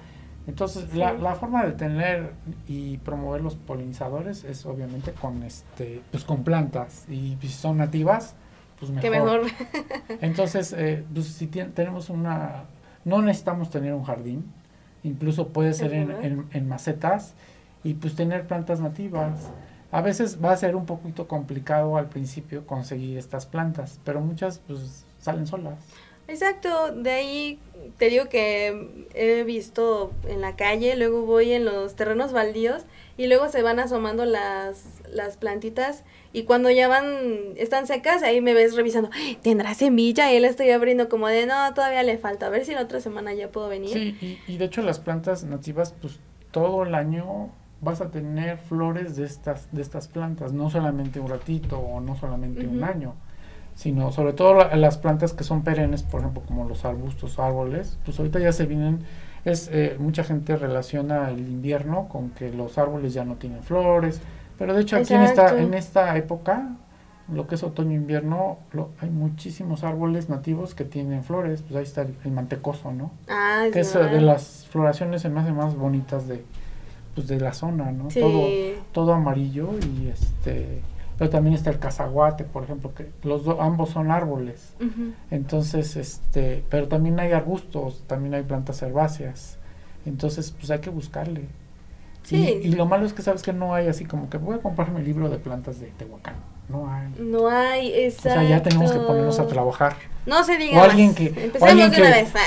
Entonces, 0.47 0.95
la, 0.95 1.11
la, 1.13 1.35
forma 1.35 1.65
de 1.65 1.73
tener 1.73 2.31
y 2.67 2.97
promover 2.99 3.41
los 3.41 3.55
polinizadores 3.55 4.45
es 4.45 4.65
obviamente 4.65 5.11
con 5.11 5.43
este 5.43 6.01
pues 6.09 6.23
con 6.23 6.43
plantas 6.45 7.05
y 7.09 7.37
si 7.41 7.49
son 7.49 7.77
nativas, 7.77 8.33
pues 8.79 8.89
mejor. 8.91 9.11
mejor. 9.11 9.41
entonces, 10.21 10.73
eh, 10.77 11.03
pues 11.13 11.27
si 11.27 11.47
tenemos 11.47 12.09
una 12.09 12.63
no 13.03 13.21
necesitamos 13.21 13.69
tener 13.69 13.93
un 13.93 14.03
jardín, 14.03 14.45
incluso 15.03 15.49
puede 15.49 15.73
ser 15.73 15.93
en, 15.93 16.45
en, 16.51 16.67
macetas 16.67 17.33
y 17.83 17.93
pues 17.93 18.15
tener 18.15 18.47
plantas 18.47 18.81
nativas. 18.81 19.49
A 19.91 20.01
veces 20.01 20.43
va 20.43 20.51
a 20.51 20.57
ser 20.57 20.75
un 20.75 20.85
poquito 20.85 21.27
complicado 21.27 21.95
al 21.95 22.07
principio 22.07 22.65
conseguir 22.65 23.17
estas 23.17 23.45
plantas, 23.45 23.99
pero 24.03 24.19
muchas 24.19 24.59
pues 24.67 25.05
salen 25.19 25.47
solas. 25.47 25.75
Exacto, 26.27 26.91
de 26.91 27.11
ahí 27.11 27.59
te 27.97 28.09
digo 28.09 28.27
que 28.29 29.07
he 29.13 29.43
visto 29.43 30.11
en 30.27 30.41
la 30.41 30.55
calle, 30.55 30.95
luego 30.95 31.21
voy 31.21 31.53
en 31.53 31.65
los 31.65 31.95
terrenos 31.95 32.33
baldíos 32.33 32.83
y 33.17 33.27
luego 33.27 33.49
se 33.49 33.61
van 33.61 33.79
asomando 33.79 34.25
las, 34.25 35.01
las 35.11 35.37
plantitas 35.37 36.03
y 36.33 36.43
cuando 36.43 36.69
ya 36.69 36.87
van, 36.87 37.05
están 37.55 37.87
secas, 37.87 38.23
ahí 38.23 38.41
me 38.41 38.53
ves 38.53 38.75
revisando, 38.75 39.09
¿tendrá 39.41 39.73
semilla? 39.73 40.31
Y 40.31 40.35
él 40.35 40.45
estoy 40.45 40.69
abriendo 40.71 41.09
como 41.09 41.27
de, 41.27 41.45
no, 41.45 41.73
todavía 41.73 42.03
le 42.03 42.17
falta, 42.17 42.47
a 42.47 42.49
ver 42.49 42.65
si 42.65 42.73
la 42.73 42.81
otra 42.81 42.99
semana 42.99 43.33
ya 43.33 43.49
puedo 43.49 43.69
venir. 43.69 43.93
Sí, 43.93 44.39
y, 44.47 44.57
de 44.57 44.65
hecho 44.65 44.81
las 44.81 44.99
plantas 44.99 45.43
nativas, 45.43 45.95
pues 45.99 46.19
todo 46.51 46.83
el 46.83 46.93
año 46.93 47.49
vas 47.81 48.01
a 48.01 48.11
tener 48.11 48.57
flores 48.57 49.15
de 49.15 49.25
estas, 49.25 49.71
de 49.71 49.81
estas 49.81 50.07
plantas, 50.07 50.51
no 50.51 50.69
solamente 50.69 51.19
un 51.19 51.29
ratito 51.29 51.79
o 51.79 52.01
no 52.01 52.15
solamente 52.15 52.67
un 52.67 52.83
año, 52.83 53.15
sino 53.77 54.11
sobre 54.11 54.33
todo 54.33 54.55
las 54.75 54.97
plantas 54.97 55.33
que 55.33 55.43
son 55.43 55.63
perennes, 55.63 56.01
por 56.01 56.21
ejemplo, 56.21 56.41
como 56.47 56.67
los 56.67 56.83
arbustos, 56.83 57.37
árboles, 57.37 57.99
pues 58.03 58.17
ahorita 58.17 58.39
ya 58.39 58.51
se 58.51 58.65
vienen 58.65 59.01
es 59.45 59.69
eh, 59.71 59.95
mucha 59.99 60.23
gente 60.23 60.57
relaciona 60.57 61.29
el 61.29 61.39
invierno 61.39 62.09
con 62.09 62.31
que 62.31 62.51
los 62.51 62.79
árboles 62.79 63.13
ya 63.13 63.23
no 63.23 63.35
tienen 63.35 63.61
flores, 63.61 64.19
pero 64.57 64.73
de 64.73 64.81
hecho 64.81 64.97
aquí 64.97 65.13
en 65.13 65.21
esta, 65.21 65.59
en 65.59 65.75
esta 65.75 66.17
época, 66.17 66.75
lo 67.31 67.45
que 67.45 67.53
es 67.53 67.61
otoño-invierno, 67.61 68.57
hay 68.99 69.11
muchísimos 69.11 69.83
árboles 69.83 70.27
nativos 70.27 70.73
que 70.73 70.83
tienen 70.83 71.23
flores, 71.23 71.61
pues 71.61 71.75
ahí 71.75 71.83
está 71.83 72.01
el, 72.01 72.31
mantecoso, 72.31 72.91
¿no? 72.91 73.11
Ah, 73.29 73.67
que 73.71 73.81
es 73.81 73.93
de 73.93 74.21
las 74.21 74.65
floraciones 74.71 75.21
se 75.21 75.29
más, 75.29 75.47
más 75.53 75.75
bonitas 75.75 76.27
de, 76.27 76.43
pues 77.13 77.27
de 77.27 77.39
la 77.39 77.53
zona, 77.53 77.91
¿no? 77.91 78.07
Todo, 78.07 78.47
todo 78.91 79.13
amarillo 79.13 79.69
y 79.79 80.07
este 80.07 80.81
pero 81.17 81.29
también 81.29 81.55
está 81.55 81.69
el 81.69 81.79
cazaguate, 81.79 82.43
por 82.43 82.63
ejemplo, 82.63 82.93
que 82.93 83.09
los 83.23 83.41
ambos 83.59 83.89
son 83.89 84.11
árboles. 84.11 84.75
Entonces, 85.31 85.95
este, 85.95 86.63
pero 86.69 86.87
también 86.87 87.19
hay 87.19 87.31
arbustos, 87.31 88.03
también 88.07 88.35
hay 88.35 88.43
plantas 88.43 88.81
herbáceas. 88.81 89.57
Entonces, 90.05 90.51
pues 90.51 90.69
hay 90.69 90.79
que 90.79 90.91
buscarle. 90.91 91.45
Sí. 92.23 92.59
Y, 92.63 92.71
lo 92.73 92.85
malo 92.85 93.05
es 93.05 93.13
que 93.13 93.21
sabes 93.21 93.41
que 93.41 93.53
no 93.53 93.73
hay 93.73 93.87
así 93.87 94.05
como 94.05 94.29
que 94.29 94.37
voy 94.37 94.57
a 94.57 94.61
comprarme 94.61 94.99
el 94.99 95.05
libro 95.05 95.29
de 95.29 95.37
plantas 95.37 95.79
de 95.79 95.87
Tehuacán. 95.87 96.35
No 96.69 96.91
hay. 96.91 97.07
No 97.19 97.47
hay, 97.47 97.93
exacto. 97.93 98.39
O 98.39 98.41
sea, 98.41 98.49
ya 98.49 98.61
tenemos 98.61 98.91
que 98.91 98.99
ponernos 98.99 99.39
a 99.39 99.47
trabajar. 99.47 99.95
No 100.25 100.43
se 100.43 100.57
diga 100.57 100.81
o 100.81 100.83
alguien 100.83 101.07
más. 101.07 101.15
que, 101.15 101.25
Empecemos 101.27 101.61
o 101.61 101.65
alguien 101.65 101.91
que, 101.91 102.01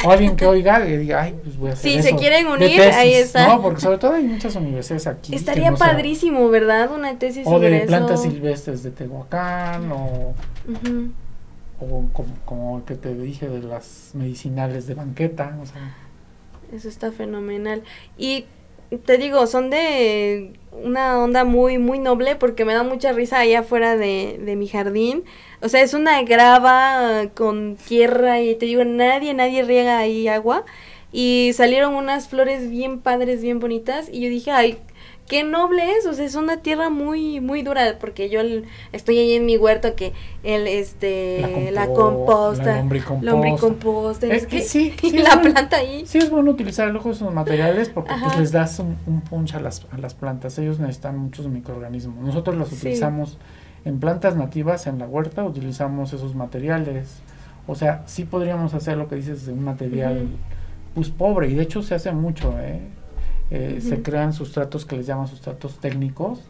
o 0.06 0.10
alguien 0.10 0.36
que 0.36 0.46
oiga 0.46 0.86
y 0.86 0.96
diga, 0.98 1.22
ay, 1.22 1.34
pues 1.42 1.56
voy 1.56 1.70
a 1.70 1.72
hacer 1.72 1.90
Si 1.90 1.96
eso 1.98 2.08
se 2.10 2.16
quieren 2.16 2.46
unir, 2.46 2.76
tesis", 2.76 2.94
ahí 2.94 3.14
está. 3.14 3.48
No, 3.48 3.62
porque 3.62 3.80
sobre 3.80 3.96
todo 3.96 4.12
hay 4.12 4.24
muchas 4.24 4.54
universidades 4.56 5.06
aquí. 5.06 5.34
Estaría 5.34 5.70
no 5.70 5.78
sea- 5.78 5.86
padrísimo, 5.86 6.50
¿verdad? 6.50 6.90
Una 6.92 7.18
tesis 7.18 7.46
O 7.46 7.52
sobre 7.52 7.70
de 7.70 7.76
eso. 7.78 7.86
plantas 7.86 8.20
silvestres 8.22 8.82
de 8.82 8.90
Tehuacán, 8.90 9.90
o, 9.90 10.34
o 11.80 12.04
como, 12.12 12.34
como 12.44 12.76
el 12.78 12.84
que 12.84 12.96
te 12.96 13.14
dije 13.14 13.48
de 13.48 13.62
las 13.62 14.10
medicinales 14.12 14.86
de 14.86 14.94
banqueta, 14.94 15.56
o 15.62 15.64
sea, 15.64 15.96
Eso 16.76 16.88
está 16.88 17.10
fenomenal. 17.12 17.82
Y 18.18 18.44
te 18.98 19.18
digo, 19.18 19.46
son 19.46 19.70
de 19.70 20.52
una 20.72 21.22
onda 21.22 21.44
muy, 21.44 21.78
muy 21.78 21.98
noble 21.98 22.36
porque 22.36 22.64
me 22.64 22.74
da 22.74 22.82
mucha 22.82 23.12
risa 23.12 23.38
allá 23.40 23.60
afuera 23.60 23.96
de, 23.96 24.40
de 24.44 24.56
mi 24.56 24.66
jardín. 24.68 25.24
O 25.62 25.68
sea, 25.68 25.82
es 25.82 25.94
una 25.94 26.22
grava 26.22 27.28
con 27.34 27.76
tierra 27.76 28.40
y 28.40 28.54
te 28.54 28.66
digo, 28.66 28.84
nadie, 28.84 29.34
nadie 29.34 29.62
riega 29.62 29.98
ahí 29.98 30.28
agua. 30.28 30.64
Y 31.12 31.52
salieron 31.54 31.94
unas 31.94 32.28
flores 32.28 32.70
bien 32.70 33.00
padres, 33.00 33.42
bien 33.42 33.60
bonitas. 33.60 34.08
Y 34.10 34.20
yo 34.20 34.28
dije, 34.28 34.50
ay, 34.50 34.78
qué 35.30 35.44
noble 35.44 35.92
es. 35.96 36.04
O 36.06 36.12
sea, 36.12 36.26
es 36.26 36.34
una 36.34 36.58
tierra 36.58 36.90
muy, 36.90 37.40
muy 37.40 37.62
dura. 37.62 37.96
Porque 37.98 38.28
yo 38.28 38.40
el- 38.40 38.66
estoy 38.92 39.16
ahí 39.18 39.32
en 39.32 39.46
mi 39.46 39.56
huerto 39.56 39.94
que 39.94 40.12
el, 40.42 40.66
este, 40.66 41.70
la, 41.72 41.86
compo- 41.86 42.26
composta, 42.26 42.64
la 42.64 42.76
lombricomposta. 42.78 43.30
lombricomposta, 43.30 44.26
Es 44.26 44.42
es 44.42 44.46
que 44.48 44.60
sí, 44.60 44.92
y 45.02 45.16
es 45.16 45.22
la 45.24 45.36
bueno. 45.36 45.52
planta 45.52 45.76
ahí. 45.78 46.04
Sí 46.04 46.18
es 46.18 46.28
bueno 46.28 46.50
utilizar 46.50 46.88
luego 46.90 47.12
esos 47.12 47.32
materiales 47.32 47.88
porque 47.88 48.12
pues 48.22 48.36
les 48.38 48.52
das 48.52 48.78
un, 48.80 48.96
un 49.06 49.22
punch 49.22 49.54
a 49.54 49.60
las, 49.60 49.86
a 49.90 49.96
las 49.98 50.12
plantas. 50.14 50.58
Ellos 50.58 50.78
necesitan 50.80 51.16
muchos 51.16 51.46
microorganismos. 51.48 52.16
Nosotros 52.22 52.56
los 52.56 52.68
Sí. 52.68 52.74
utilizamos 52.74 53.38
en 53.84 53.98
plantas 54.00 54.36
nativas 54.36 54.86
en 54.86 54.98
la 54.98 55.06
huerta, 55.06 55.42
utilizamos 55.44 56.12
esos 56.12 56.34
materiales. 56.34 57.20
O 57.66 57.74
sea, 57.76 58.02
sí 58.06 58.24
podríamos 58.24 58.74
hacer 58.74 58.96
lo 58.98 59.06
que 59.08 59.14
dices 59.14 59.46
de 59.46 59.52
un 59.52 59.64
material 59.64 60.26
pues 60.94 61.08
pobre 61.08 61.48
y 61.48 61.54
de 61.54 61.62
hecho 61.62 61.82
se 61.82 61.94
hace 61.94 62.10
mucho. 62.10 62.52
¿eh? 62.60 62.80
Eh, 63.50 63.80
Se 63.80 64.02
crean 64.02 64.32
sustratos 64.32 64.86
que 64.86 64.96
les 64.96 65.06
llaman 65.06 65.26
sustratos 65.28 65.78
técnicos 65.78 66.40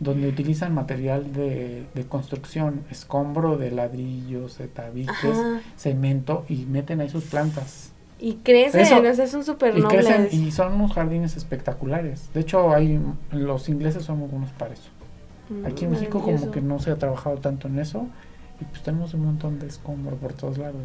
donde 0.00 0.26
utilizan 0.28 0.74
material 0.74 1.32
de, 1.32 1.84
de 1.94 2.04
construcción, 2.06 2.80
escombro 2.90 3.56
de 3.56 3.70
ladrillos, 3.70 4.58
de 4.58 4.66
tabiques, 4.66 5.14
Ajá. 5.24 5.60
cemento 5.76 6.44
y 6.48 6.66
meten 6.66 7.00
ahí 7.00 7.08
sus 7.08 7.24
plantas. 7.24 7.92
Y 8.18 8.34
crecen, 8.42 8.80
Eso. 8.80 9.00
o 9.00 9.14
sea, 9.14 9.26
son 9.28 9.44
súper 9.44 9.76
Y 9.78 9.82
crecen 9.82 10.22
nobles. 10.24 10.34
y 10.34 10.50
son 10.50 10.74
unos 10.74 10.92
jardines 10.92 11.36
espectaculares. 11.36 12.30
De 12.34 12.40
hecho, 12.40 12.72
hay 12.72 13.00
los 13.30 13.68
ingleses 13.68 14.04
son 14.04 14.18
muy 14.18 14.28
buenos 14.28 14.50
para 14.50 14.74
eso. 14.74 14.90
Mm, 15.50 15.66
Aquí 15.66 15.84
en 15.84 15.92
México 15.92 16.20
como 16.20 16.50
que 16.50 16.60
no 16.60 16.78
se 16.80 16.90
ha 16.90 16.96
trabajado 16.96 17.36
tanto 17.38 17.68
en 17.68 17.78
eso 17.78 18.06
y 18.60 18.64
pues 18.64 18.82
tenemos 18.82 19.14
un 19.14 19.24
montón 19.24 19.58
de 19.60 19.66
escombro 19.68 20.16
por 20.16 20.32
todos 20.32 20.58
lados. 20.58 20.76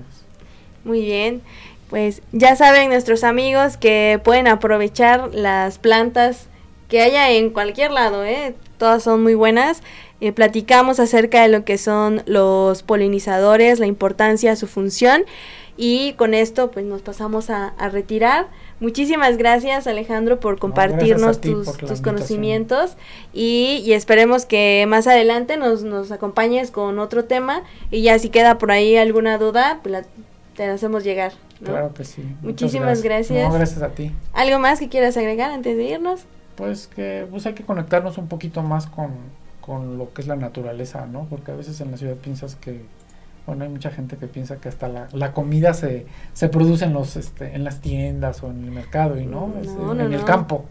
Muy 0.88 1.02
bien. 1.02 1.42
Pues 1.90 2.22
ya 2.32 2.56
saben 2.56 2.90
nuestros 2.90 3.24
amigos 3.24 3.78
que 3.78 4.20
pueden 4.24 4.48
aprovechar 4.48 5.30
las 5.34 5.78
plantas 5.78 6.48
que 6.88 7.02
haya 7.02 7.30
en 7.32 7.50
cualquier 7.50 7.92
lado, 7.92 8.24
¿eh? 8.24 8.56
Todas 8.78 9.04
son 9.04 9.22
muy 9.22 9.36
buenas. 9.36 9.84
Eh, 10.22 10.32
platicamos 10.32 11.00
acerca 11.00 11.42
de 11.42 11.50
lo 11.50 11.66
que 11.66 11.78
son 11.78 12.24
los 12.26 12.84
polinizadores, 12.84 13.80
la 13.80 13.86
importancia, 13.86 14.56
su 14.56 14.68
función. 14.68 15.26
Y 15.76 16.14
con 16.14 16.34
esto 16.34 16.72
pues 16.72 16.86
nos 16.86 17.02
pasamos 17.02 17.50
a, 17.50 17.68
a 17.78 17.90
retirar. 17.90 18.48
Muchísimas 18.80 19.38
gracias 19.38 19.88
Alejandro 19.88 20.40
por 20.40 20.60
compartirnos 20.60 21.42
ti 21.42 21.52
tus, 21.52 21.68
por 21.68 22.02
conocimientos 22.02 22.96
y, 23.34 23.82
y 23.84 23.94
esperemos 23.94 24.46
que 24.46 24.86
más 24.88 25.08
adelante 25.08 25.58
nos, 25.58 25.84
nos 25.84 26.12
acompañes 26.12 26.72
con 26.72 27.00
otro 27.00 27.26
tema 27.26 27.64
y 27.90 28.04
ya 28.04 28.20
si 28.20 28.30
queda 28.30 28.58
por 28.58 28.72
ahí 28.72 28.96
alguna 28.96 29.38
duda, 29.38 29.80
pues 29.82 29.94
la, 29.94 30.06
te 30.58 30.66
hacemos 30.70 31.04
llegar. 31.06 31.32
¿no? 31.62 31.68
Claro 31.68 31.94
que 31.94 32.04
sí. 32.04 32.24
Muchísimas 32.42 33.02
gracias. 33.04 33.48
No, 33.48 33.54
gracias 33.54 33.82
a 33.82 33.90
ti. 33.90 34.12
¿Algo 34.34 34.60
más 34.60 34.80
que 34.80 34.90
quieras 34.90 35.16
agregar 35.16 35.52
antes 35.52 35.78
de 35.78 35.84
irnos? 35.86 36.26
Pues 36.56 36.88
que 36.88 37.26
pues 37.30 37.46
hay 37.46 37.54
que 37.54 37.64
conectarnos 37.64 38.18
un 38.18 38.28
poquito 38.28 38.64
más 38.64 38.88
con, 38.88 39.12
con 39.62 39.98
lo 40.00 40.12
que 40.14 40.22
es 40.22 40.28
la 40.28 40.36
naturaleza, 40.36 41.06
¿no? 41.06 41.28
Porque 41.30 41.52
a 41.52 41.56
veces 41.56 41.80
en 41.82 41.92
la 41.92 41.98
ciudad 41.98 42.16
piensas 42.16 42.56
que, 42.56 42.82
bueno, 43.46 43.64
hay 43.64 43.70
mucha 43.70 43.92
gente 43.92 44.18
que 44.18 44.26
piensa 44.26 44.58
que 44.58 44.68
hasta 44.68 44.88
la, 44.88 45.08
la 45.14 45.32
comida 45.34 45.76
se, 45.76 46.08
se 46.34 46.50
produce 46.50 46.86
en, 46.86 46.94
los, 46.94 47.16
este, 47.16 47.56
en 47.56 47.64
las 47.64 47.80
tiendas 47.80 48.42
o 48.42 48.50
en 48.50 48.64
el 48.64 48.72
mercado 48.72 49.20
y 49.20 49.28
no, 49.28 49.54
es 49.62 49.68
No, 49.68 49.92
en, 49.92 49.98
no, 50.10 50.16
el 50.18 50.26
campo, 50.26 50.66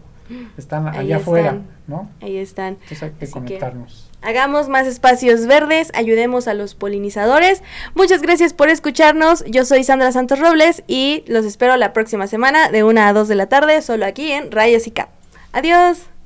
están 0.57 0.89
Ahí 0.89 0.97
allá 0.99 1.17
afuera. 1.17 1.61
¿no? 1.87 2.09
Ahí 2.21 2.35
están. 2.35 2.73
Entonces 2.73 3.03
hay 3.03 3.11
que 3.11 3.23
Así 3.25 3.33
que- 3.33 3.39
conectarnos. 3.39 4.06
Hagamos 4.21 4.67
más 4.67 4.87
espacios 4.87 5.45
verdes, 5.45 5.91
ayudemos 5.93 6.47
a 6.47 6.53
los 6.53 6.75
polinizadores. 6.75 7.61
Muchas 7.93 8.21
gracias 8.21 8.53
por 8.53 8.69
escucharnos. 8.69 9.43
Yo 9.45 9.63
soy 9.63 9.83
Sandra 9.83 10.11
Santos 10.11 10.39
Robles 10.39 10.83
y 10.87 11.23
los 11.27 11.45
espero 11.45 11.77
la 11.77 11.93
próxima 11.93 12.27
semana 12.27 12.69
de 12.69 12.83
1 12.83 13.01
a 13.01 13.13
2 13.13 13.27
de 13.27 13.35
la 13.35 13.47
tarde, 13.47 13.81
solo 13.81 14.05
aquí 14.05 14.31
en 14.31 14.51
Rayos 14.51 14.87
y 14.87 14.91
Cap. 14.91 15.09
Adiós. 15.53 16.16